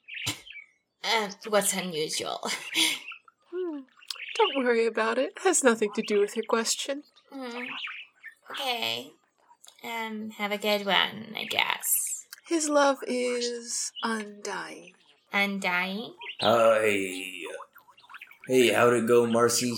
Uh, 1.05 1.29
what's 1.49 1.75
unusual? 1.75 2.41
Hmm. 3.51 3.81
Don't 4.37 4.65
worry 4.65 4.87
about 4.87 5.17
it. 5.17 5.33
Has 5.43 5.65
nothing 5.65 5.91
to 5.95 6.03
do 6.03 6.21
with 6.21 6.37
your 6.37 6.45
question. 6.45 7.03
Hmm. 7.33 7.65
Okay. 8.51 9.13
Um, 9.85 10.31
have 10.31 10.53
a 10.53 10.59
good 10.59 10.85
one, 10.87 11.35
I 11.37 11.45
guess. 11.49 12.27
His 12.47 12.69
love 12.69 12.99
is 13.07 13.93
undying. 14.03 14.95
Undying? 15.33 16.15
Hi. 16.41 17.45
Hey, 18.47 18.73
how'd 18.73 18.95
it 18.95 19.07
go, 19.07 19.27
Marcy? 19.27 19.75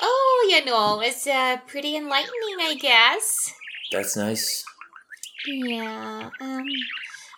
Oh, 0.00 0.48
you 0.50 0.64
know, 0.64 1.00
it's 1.00 1.26
uh, 1.26 1.56
pretty 1.66 1.96
enlightening, 1.96 2.58
I 2.60 2.76
guess. 2.78 3.54
That's 3.90 4.16
nice. 4.16 4.64
Yeah, 5.46 6.30
um, 6.40 6.64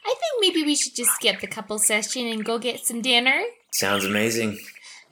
I 0.05 0.15
think 0.19 0.41
maybe 0.41 0.65
we 0.65 0.75
should 0.75 0.97
just 0.97 1.13
skip 1.13 1.41
the 1.41 1.47
couple 1.47 1.79
session 1.79 2.27
and 2.27 2.45
go 2.45 2.59
get 2.59 2.81
some 2.81 3.01
dinner. 3.01 3.43
Sounds 3.73 4.05
amazing. 4.05 4.59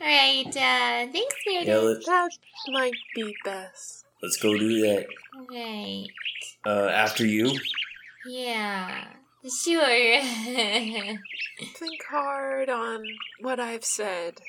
Alright, 0.01 0.47
uh, 0.49 1.13
thanks, 1.13 1.35
Yeah, 1.47 1.65
Meredith. 1.65 2.07
let, 2.07 2.07
That 2.07 2.31
might 2.73 2.93
be 3.15 3.35
best. 3.45 4.05
let's 4.23 4.37
go 4.37 4.57
do 4.57 4.81
that. 4.83 5.07
Right. 5.51 6.07
Uh, 6.65 6.89
after 6.89 7.27
you? 7.27 7.59
Yeah, 8.27 9.09
sure. 9.65 10.21
Think 10.23 12.03
hard 12.11 12.69
on 12.69 13.03
what 13.41 13.59
I've 13.59 13.85
said. 13.85 14.41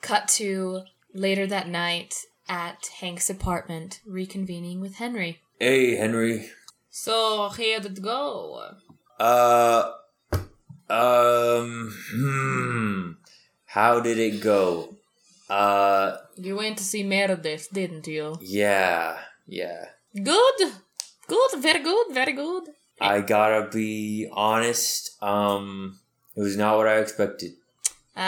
Cut 0.00 0.28
to 0.28 0.82
later 1.12 1.46
that 1.46 1.68
night 1.68 2.14
at 2.48 2.86
Hank's 3.00 3.28
apartment, 3.28 4.00
reconvening 4.08 4.80
with 4.80 4.94
Henry. 4.96 5.40
Hey, 5.58 5.96
Henry. 5.96 6.48
So, 6.90 7.48
how 7.48 7.56
did 7.56 7.98
it 7.98 8.02
go? 8.02 8.62
Uh, 9.18 9.92
um, 10.88 11.94
hmm. 12.12 13.10
How 13.70 14.00
did 14.00 14.18
it 14.18 14.40
go? 14.42 14.96
Uh, 15.48 16.16
You 16.36 16.56
went 16.56 16.78
to 16.78 16.84
see 16.84 17.04
Meredith, 17.04 17.68
didn't 17.72 18.06
you? 18.08 18.36
yeah, 18.40 19.18
yeah. 19.46 19.84
Good! 20.12 20.58
Good, 21.28 21.52
very 21.62 21.78
good, 21.80 22.06
very 22.10 22.32
good. 22.32 22.64
I 23.00 23.20
gotta 23.20 23.70
be 23.70 24.28
honest. 24.32 25.22
Um, 25.22 26.00
it 26.34 26.40
was 26.40 26.56
not 26.56 26.76
what 26.78 26.88
I 26.88 26.96
expected. 26.98 27.52
Uh, 28.16 28.20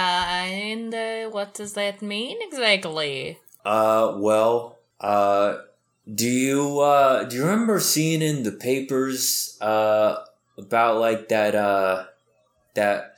and 0.46 0.94
uh, 0.94 1.28
what 1.30 1.54
does 1.54 1.72
that 1.74 2.02
mean 2.02 2.36
exactly? 2.40 3.38
Uh, 3.64 4.14
well, 4.18 4.78
uh, 5.00 5.56
do 6.06 6.28
you, 6.28 6.78
uh, 6.78 7.24
do 7.24 7.34
you 7.36 7.42
remember 7.42 7.80
seeing 7.80 8.22
in 8.22 8.44
the 8.44 8.52
papers, 8.52 9.58
uh, 9.60 10.22
about 10.56 10.98
like 11.00 11.28
that, 11.30 11.56
uh, 11.56 12.04
that 12.74 13.16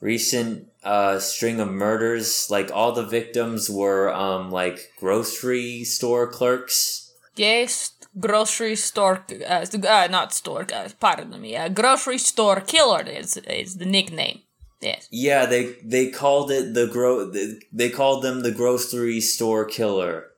recent, 0.00 0.68
uh, 0.86 1.18
string 1.18 1.60
of 1.60 1.68
murders? 1.68 2.48
Like 2.50 2.70
all 2.72 2.92
the 2.92 3.04
victims 3.04 3.68
were, 3.68 4.12
um, 4.12 4.50
like 4.50 4.92
grocery 4.98 5.84
store 5.84 6.26
clerks? 6.30 7.12
Yes, 7.34 7.92
grocery 8.18 8.76
store, 8.76 9.24
uh, 9.46 9.66
uh 9.86 10.08
not 10.10 10.32
store, 10.32 10.66
uh, 10.72 10.88
pardon 10.98 11.38
me, 11.40 11.56
uh, 11.56 11.68
grocery 11.68 12.18
store 12.18 12.60
killer 12.60 13.02
is, 13.02 13.36
is 13.36 13.76
the 13.76 13.84
nickname. 13.84 14.40
Yes. 14.80 15.08
Yeah, 15.10 15.46
they, 15.46 15.74
they 15.82 16.10
called 16.10 16.50
it 16.50 16.74
the 16.74 16.86
gro, 16.86 17.32
they 17.72 17.90
called 17.90 18.22
them 18.22 18.40
the 18.40 18.52
grocery 18.52 19.20
store 19.20 19.64
killer. 19.64 20.28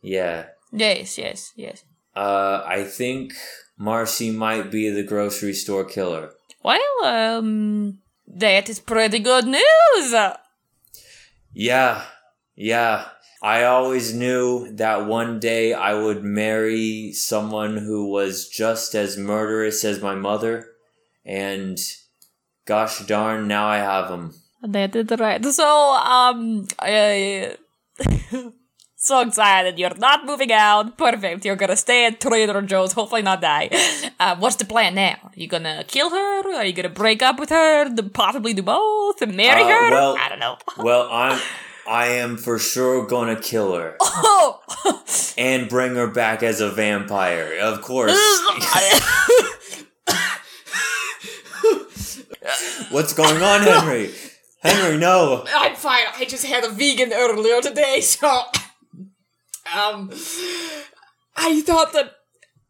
Yeah. 0.00 0.46
Yes, 0.72 1.18
yes, 1.18 1.52
yes. 1.56 1.84
Uh, 2.14 2.62
I 2.66 2.84
think 2.84 3.32
Marcy 3.78 4.30
might 4.30 4.70
be 4.70 4.90
the 4.90 5.02
grocery 5.02 5.54
store 5.54 5.84
killer. 5.84 6.32
Well, 6.62 7.04
um, 7.04 7.98
that 8.28 8.68
is 8.68 8.80
pretty 8.80 9.18
good 9.18 9.46
news. 9.46 10.14
Yeah, 11.52 12.04
yeah. 12.54 13.08
I 13.40 13.64
always 13.64 14.12
knew 14.12 14.72
that 14.76 15.06
one 15.06 15.38
day 15.38 15.72
I 15.72 15.94
would 15.94 16.24
marry 16.24 17.12
someone 17.12 17.76
who 17.76 18.08
was 18.08 18.48
just 18.48 18.94
as 18.94 19.16
murderous 19.16 19.84
as 19.84 20.02
my 20.02 20.14
mother, 20.14 20.66
and 21.24 21.78
gosh 22.64 23.00
darn, 23.06 23.46
now 23.46 23.68
I 23.68 23.78
have 23.78 24.10
him. 24.10 24.34
That 24.62 24.96
is 24.96 25.08
right. 25.18 25.44
So, 25.44 25.64
um, 25.64 26.66
I, 26.80 27.54
so 29.00 29.20
excited. 29.20 29.78
You're 29.78 29.94
not 29.96 30.26
moving 30.26 30.52
out. 30.52 30.98
Perfect. 30.98 31.44
You're 31.44 31.56
gonna 31.56 31.76
stay 31.76 32.06
at 32.06 32.20
Trader 32.20 32.60
Joe's, 32.62 32.92
hopefully 32.92 33.22
not 33.22 33.40
die. 33.40 33.70
Uh, 34.20 34.34
what's 34.36 34.56
the 34.56 34.64
plan 34.64 34.96
now? 34.96 35.14
Are 35.22 35.30
you 35.36 35.46
gonna 35.46 35.84
kill 35.86 36.10
her? 36.10 36.52
Are 36.56 36.64
you 36.64 36.72
gonna 36.72 36.88
break 36.88 37.22
up 37.22 37.38
with 37.38 37.50
her? 37.50 37.88
Possibly 38.12 38.52
do 38.52 38.62
both? 38.62 39.22
And 39.22 39.36
marry 39.36 39.62
Uh, 39.62 39.68
her? 39.68 39.90
well- 39.92 40.16
I 40.18 40.28
don't 40.28 40.40
know. 40.40 40.58
Well, 40.76 41.08
I'm. 41.08 41.40
I 41.86 42.06
am 42.08 42.36
for 42.36 42.58
sure 42.58 43.06
gonna 43.06 43.36
kill 43.40 43.74
her 43.76 43.96
Oh! 44.00 44.60
and 45.38 45.68
bring 45.68 45.94
her 45.94 46.08
back 46.08 46.42
as 46.42 46.60
a 46.60 46.68
vampire, 46.68 47.56
of 47.62 47.80
course. 47.80 48.18
What's 52.90 53.12
going 53.12 53.42
on, 53.42 53.60
Henry? 53.62 54.10
Henry, 54.62 54.96
no. 54.98 55.44
I'm 55.54 55.74
fine. 55.76 56.04
I 56.16 56.24
just 56.24 56.44
had 56.46 56.64
a 56.64 56.70
vegan 56.70 57.12
earlier 57.12 57.60
today, 57.60 58.00
so 58.00 58.42
um, 59.74 60.10
I 61.36 61.60
thought 61.62 61.92
that 61.92 62.12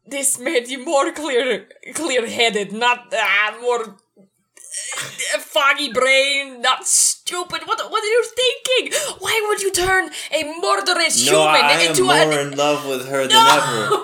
this 0.05 0.37
made 0.39 0.67
you 0.67 0.83
more 0.85 1.11
clear, 1.11 1.67
clear-headed, 1.93 2.71
not 2.73 3.13
uh, 3.13 3.51
more 3.61 3.83
uh, 3.83 5.39
foggy 5.39 5.91
brain, 5.91 6.61
not 6.61 6.85
stupid. 6.87 7.61
What 7.65 7.79
what 7.91 8.03
are 8.03 8.07
you 8.07 8.23
thinking? 8.41 8.93
Why 9.19 9.45
would 9.47 9.61
you 9.61 9.71
turn 9.71 10.09
a 10.31 10.43
murderous 10.61 11.25
No, 11.29 11.41
human 11.41 11.65
I, 11.65 11.69
I 11.69 11.71
am 11.73 11.89
into 11.89 12.03
more 12.03 12.39
in 12.39 12.55
love 12.57 12.85
with 12.87 13.07
her 13.07 13.27
than 13.27 13.29
No! 13.29 13.57
ever. 13.57 14.03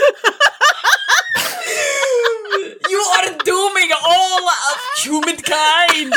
you 2.90 2.98
are 3.16 3.36
dooming 3.44 3.90
all 4.04 4.48
of 4.48 4.78
humankind. 4.98 6.14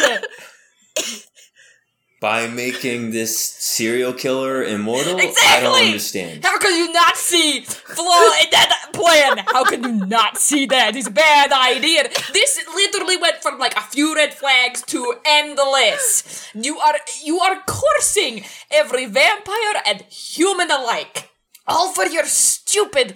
By 2.23 2.47
making 2.47 3.11
this 3.11 3.37
serial 3.37 4.13
killer 4.13 4.63
immortal? 4.63 5.19
I 5.19 5.59
don't 5.59 5.75
understand. 5.87 6.45
How 6.45 6.57
can 6.57 6.71
you 6.77 6.89
not 6.93 7.17
see 7.17 7.59
flaw 7.65 8.31
in 8.41 8.49
that 8.51 8.91
plan? 8.93 9.43
How 9.51 9.65
can 9.65 9.83
you 9.83 10.05
not 10.05 10.37
see 10.37 10.65
that? 10.67 10.95
It's 10.95 11.07
a 11.09 11.11
bad 11.11 11.51
idea. 11.51 12.03
This 12.31 12.63
literally 12.73 13.17
went 13.17 13.43
from 13.43 13.59
like 13.59 13.75
a 13.75 13.81
few 13.81 14.15
red 14.15 14.33
flags 14.33 14.81
to 14.83 15.15
endless. 15.25 16.47
You 16.55 16.79
are 16.79 16.95
you 17.25 17.41
are 17.41 17.61
cursing 17.67 18.45
every 18.71 19.05
vampire 19.05 19.81
and 19.85 20.03
human 20.03 20.71
alike. 20.71 21.29
All 21.67 21.91
for 21.91 22.05
your 22.05 22.23
stupid 22.23 23.15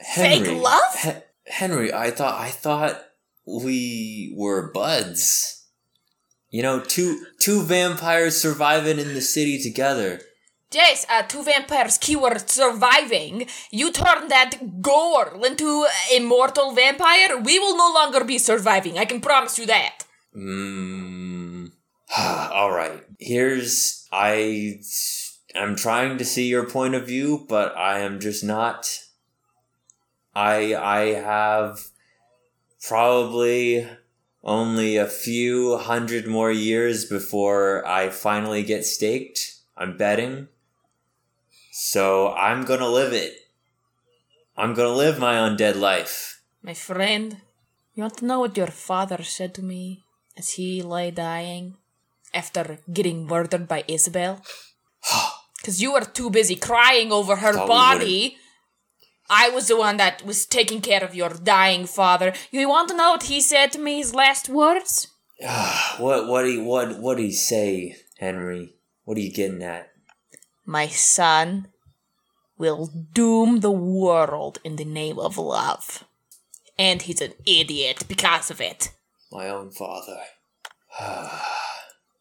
Henry, 0.00 0.44
fake 0.44 0.60
love? 0.60 0.94
He- 1.00 1.10
Henry, 1.52 1.92
I 1.92 2.10
thought 2.10 2.34
I 2.40 2.50
thought 2.50 3.00
we 3.46 4.34
were 4.36 4.72
buds. 4.72 5.59
You 6.50 6.62
know, 6.62 6.80
two 6.80 7.26
two 7.38 7.62
vampires 7.62 8.40
surviving 8.40 8.98
in 8.98 9.14
the 9.14 9.20
city 9.20 9.62
together. 9.62 10.20
Yes, 10.72 11.04
uh, 11.10 11.22
two 11.22 11.42
vampires, 11.42 11.98
keyword 11.98 12.48
surviving. 12.48 13.48
You 13.72 13.90
turn 13.90 14.28
that 14.28 14.80
girl 14.80 15.42
into 15.44 15.86
a 16.12 16.20
mortal 16.20 16.72
vampire, 16.72 17.36
we 17.38 17.58
will 17.58 17.76
no 17.76 17.92
longer 17.92 18.24
be 18.24 18.38
surviving. 18.38 18.96
I 18.96 19.04
can 19.04 19.20
promise 19.20 19.58
you 19.58 19.66
that. 19.66 20.04
Mm. 20.36 21.72
All 22.18 22.70
right. 22.70 23.02
Here's 23.18 24.06
I 24.12 24.80
I'm 25.54 25.74
trying 25.74 26.18
to 26.18 26.24
see 26.24 26.46
your 26.48 26.68
point 26.68 26.94
of 26.94 27.06
view, 27.06 27.46
but 27.48 27.76
I 27.76 28.00
am 28.00 28.20
just 28.20 28.44
not 28.44 28.88
I 30.34 30.74
I 30.74 31.00
have 31.14 31.88
probably 32.86 33.88
only 34.42 34.96
a 34.96 35.06
few 35.06 35.76
hundred 35.76 36.26
more 36.26 36.50
years 36.50 37.04
before 37.04 37.86
I 37.86 38.08
finally 38.08 38.62
get 38.62 38.84
staked. 38.84 39.56
I'm 39.76 39.96
betting. 39.96 40.48
So 41.70 42.32
I'm 42.34 42.64
to 42.64 42.88
live 42.88 43.12
it. 43.12 43.34
I'm 44.56 44.74
to 44.74 44.90
live 44.90 45.18
my 45.18 45.34
undead 45.34 45.76
life. 45.76 46.42
My 46.62 46.74
friend, 46.74 47.38
you 47.94 48.02
want 48.02 48.18
to 48.18 48.26
know 48.26 48.40
what 48.40 48.56
your 48.56 48.66
father 48.68 49.22
said 49.22 49.54
to 49.54 49.62
me 49.62 50.04
as 50.36 50.50
he 50.52 50.82
lay 50.82 51.10
dying 51.10 51.76
after 52.34 52.78
getting 52.92 53.26
murdered 53.26 53.68
by 53.68 53.84
Isabel? 53.88 54.42
Because 55.60 55.82
you 55.82 55.92
were 55.92 56.06
too 56.06 56.30
busy 56.30 56.56
crying 56.56 57.12
over 57.12 57.36
her 57.36 57.52
Thought 57.52 57.68
body. 57.68 58.38
I 59.30 59.48
was 59.48 59.68
the 59.68 59.76
one 59.76 59.96
that 59.98 60.26
was 60.26 60.44
taking 60.44 60.80
care 60.80 61.04
of 61.04 61.14
your 61.14 61.30
dying 61.30 61.86
father. 61.86 62.34
You 62.50 62.68
want 62.68 62.88
to 62.88 62.96
know 62.96 63.12
what 63.12 63.22
he 63.24 63.40
said 63.40 63.70
to 63.72 63.78
me, 63.78 63.98
his 63.98 64.12
last 64.12 64.48
words? 64.48 65.06
Ah, 65.42 65.96
what 65.98 66.26
what 66.26 66.46
he 66.46 66.58
what 66.58 66.98
what 66.98 67.18
he 67.18 67.30
say, 67.30 67.96
Henry? 68.18 68.74
What 69.04 69.16
are 69.16 69.20
you 69.20 69.32
getting 69.32 69.62
at? 69.62 69.90
My 70.66 70.88
son 70.88 71.68
will 72.58 72.90
doom 73.12 73.60
the 73.60 73.70
world 73.70 74.58
in 74.64 74.76
the 74.76 74.84
name 74.84 75.18
of 75.18 75.38
love. 75.38 76.04
And 76.78 77.02
he's 77.02 77.20
an 77.20 77.32
idiot 77.46 78.04
because 78.08 78.50
of 78.50 78.60
it. 78.60 78.92
My 79.32 79.48
own 79.48 79.70
father. 79.70 80.20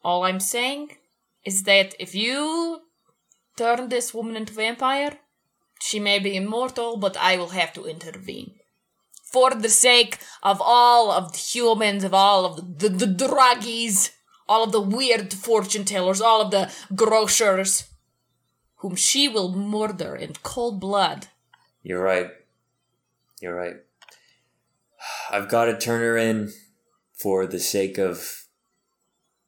All 0.03 0.23
I'm 0.23 0.39
saying 0.39 0.95
is 1.43 1.63
that 1.63 1.95
if 1.99 2.13
you 2.13 2.81
turn 3.57 3.89
this 3.89 4.13
woman 4.13 4.35
into 4.35 4.53
vampire, 4.53 5.17
she 5.79 5.99
may 5.99 6.19
be 6.19 6.35
immortal, 6.35 6.97
but 6.97 7.17
I 7.17 7.37
will 7.37 7.49
have 7.49 7.73
to 7.73 7.85
intervene. 7.85 8.55
For 9.23 9.51
the 9.51 9.69
sake 9.69 10.17
of 10.41 10.61
all 10.61 11.11
of 11.11 11.33
the 11.33 11.37
humans, 11.37 12.03
of 12.03 12.13
all 12.13 12.45
of 12.45 12.79
the, 12.79 12.89
the, 12.89 13.05
the 13.05 13.25
druggies, 13.25 14.11
all 14.47 14.63
of 14.63 14.71
the 14.71 14.81
weird 14.81 15.33
fortune 15.33 15.85
tellers, 15.85 16.19
all 16.19 16.41
of 16.41 16.51
the 16.51 16.71
grocers, 16.95 17.85
whom 18.77 18.95
she 18.95 19.27
will 19.27 19.55
murder 19.55 20.15
in 20.15 20.33
cold 20.41 20.79
blood. 20.79 21.27
You're 21.83 22.01
right. 22.01 22.31
You're 23.41 23.55
right. 23.55 23.75
I've 25.29 25.47
got 25.47 25.65
to 25.65 25.77
turn 25.77 26.01
her 26.01 26.17
in 26.17 26.51
for 27.13 27.45
the 27.45 27.59
sake 27.59 27.97
of 27.97 28.47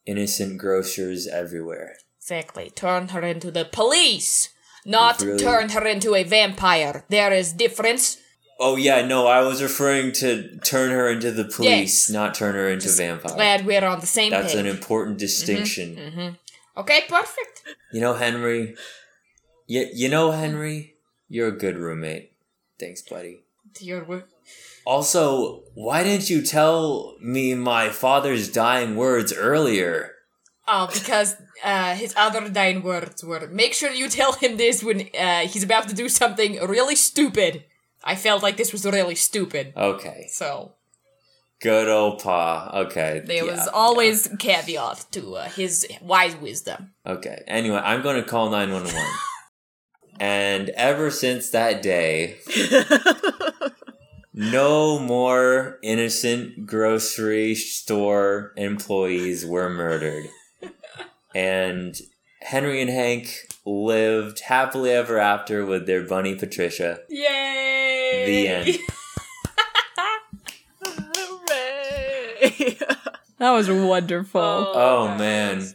innocent 0.05 0.57
grocers 0.59 1.27
everywhere. 1.27 1.95
Exactly. 2.19 2.69
Turn 2.69 3.09
her 3.09 3.21
into 3.21 3.51
the 3.51 3.65
police, 3.65 4.50
not 4.85 5.21
Really? 5.21 5.37
turn 5.39 5.69
her 5.69 5.85
into 5.85 6.15
a 6.15 6.23
vampire. 6.23 7.05
There 7.09 7.31
is 7.33 7.53
difference. 7.53 8.17
Oh 8.59 8.75
yeah, 8.75 9.05
no, 9.05 9.25
I 9.27 9.41
was 9.41 9.61
referring 9.61 10.11
to 10.13 10.57
turn 10.59 10.91
her 10.91 11.09
into 11.09 11.31
the 11.31 11.45
police, 11.45 12.07
Yes. 12.07 12.09
not 12.11 12.35
turn 12.35 12.53
her 12.55 12.69
into 12.69 12.89
vampire. 12.89 13.33
Glad 13.35 13.65
we're 13.65 13.83
on 13.85 13.99
the 13.99 14.05
same 14.07 14.29
That's 14.31 14.53
page. 14.53 14.59
an 14.59 14.67
important 14.67 15.17
mm-hmm, 15.17 15.25
distinction. 15.25 15.95
Mm-hmm. 15.95 16.79
okay, 16.81 17.01
perfect. 17.09 17.63
You 17.91 18.01
know, 18.01 18.13
Henry. 18.13 18.75
You, 19.67 19.87
you 19.93 20.09
know, 20.09 20.31
Henry, 20.31 20.95
you're 21.29 21.47
a 21.47 21.57
good 21.57 21.77
roommate. 21.77 22.33
Thanks, 22.79 23.01
buddy. 23.01 23.43
Your 23.79 24.03
wo- 24.03 24.23
Also, 24.85 25.63
why 25.73 26.03
didn't 26.03 26.29
you 26.29 26.41
tell 26.41 27.15
me 27.21 27.53
my 27.55 27.89
father's 27.89 28.51
dying 28.51 28.95
words 28.95 29.31
earlier? 29.33 30.10
Oh, 30.73 30.87
because 30.87 31.35
uh, 31.65 31.95
his 31.95 32.13
other 32.15 32.47
dying 32.47 32.81
words 32.81 33.25
were 33.25 33.45
make 33.47 33.73
sure 33.73 33.91
you 33.91 34.07
tell 34.07 34.31
him 34.31 34.55
this 34.55 34.81
when 34.81 35.09
uh, 35.19 35.41
he's 35.41 35.63
about 35.63 35.89
to 35.89 35.95
do 35.95 36.07
something 36.07 36.53
really 36.65 36.95
stupid. 36.95 37.65
I 38.03 38.15
felt 38.15 38.41
like 38.41 38.55
this 38.55 38.71
was 38.71 38.85
really 38.85 39.15
stupid. 39.15 39.73
Okay. 39.75 40.27
So 40.29 40.75
Good 41.61 41.89
old 41.89 42.23
Pa. 42.23 42.71
Okay. 42.85 43.21
there 43.25 43.45
yeah, 43.45 43.51
was 43.51 43.67
always 43.67 44.29
caveat 44.39 45.05
to 45.11 45.35
uh, 45.35 45.49
his 45.49 45.85
wise 46.01 46.35
wisdom. 46.37 46.93
Okay. 47.05 47.43
Anyway, 47.47 47.81
I'm 47.83 48.01
going 48.01 48.15
to 48.15 48.27
call 48.27 48.49
911. 48.49 48.99
and 50.19 50.69
ever 50.69 51.11
since 51.11 51.49
that 51.49 51.81
day, 51.81 52.37
no 54.33 54.99
more 54.99 55.79
innocent 55.83 56.65
grocery 56.65 57.55
store 57.55 58.53
employees 58.55 59.45
were 59.45 59.69
murdered. 59.69 60.29
And 61.33 61.99
Henry 62.41 62.81
and 62.81 62.89
Hank 62.89 63.47
lived 63.65 64.41
happily 64.41 64.91
ever 64.91 65.17
after 65.17 65.65
with 65.65 65.85
their 65.85 66.03
bunny 66.03 66.35
Patricia. 66.35 66.99
Yay! 67.09 68.23
The 68.25 68.47
end. 68.47 68.77
Hooray! 70.83 72.77
That 73.37 73.51
was 73.51 73.69
wonderful. 73.69 74.41
Oh, 74.41 74.73
oh 74.73 75.17
man. 75.17 75.65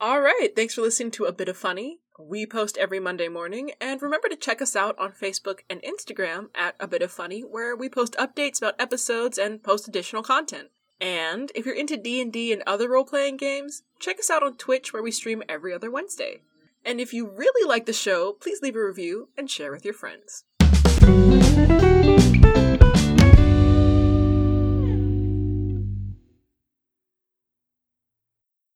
All 0.00 0.20
right. 0.20 0.50
Thanks 0.54 0.74
for 0.74 0.82
listening 0.82 1.10
to 1.12 1.24
A 1.24 1.32
Bit 1.32 1.48
of 1.48 1.56
Funny. 1.56 1.98
We 2.18 2.46
post 2.46 2.78
every 2.78 2.98
Monday 2.98 3.28
morning, 3.28 3.72
and 3.78 4.00
remember 4.00 4.28
to 4.28 4.36
check 4.36 4.62
us 4.62 4.74
out 4.74 4.98
on 4.98 5.12
Facebook 5.12 5.60
and 5.68 5.82
Instagram 5.82 6.48
at 6.54 6.74
A 6.80 6.86
Bit 6.86 7.02
of 7.02 7.12
Funny, 7.12 7.40
where 7.42 7.76
we 7.76 7.90
post 7.90 8.14
updates 8.18 8.58
about 8.58 8.74
episodes 8.78 9.36
and 9.36 9.62
post 9.62 9.86
additional 9.86 10.22
content. 10.22 10.70
And 11.00 11.52
if 11.54 11.66
you're 11.66 11.74
into 11.74 11.96
D&D 11.96 12.52
and 12.52 12.62
other 12.66 12.88
role-playing 12.88 13.36
games, 13.36 13.82
check 13.98 14.18
us 14.18 14.30
out 14.30 14.42
on 14.42 14.56
Twitch 14.56 14.92
where 14.92 15.02
we 15.02 15.10
stream 15.10 15.42
every 15.48 15.74
other 15.74 15.90
Wednesday. 15.90 16.40
And 16.84 17.00
if 17.00 17.12
you 17.12 17.26
really 17.26 17.68
like 17.68 17.84
the 17.84 17.92
show, 17.92 18.32
please 18.32 18.62
leave 18.62 18.76
a 18.76 18.84
review 18.84 19.28
and 19.36 19.50
share 19.50 19.72
with 19.72 19.84
your 19.84 19.94
friends. 19.94 20.44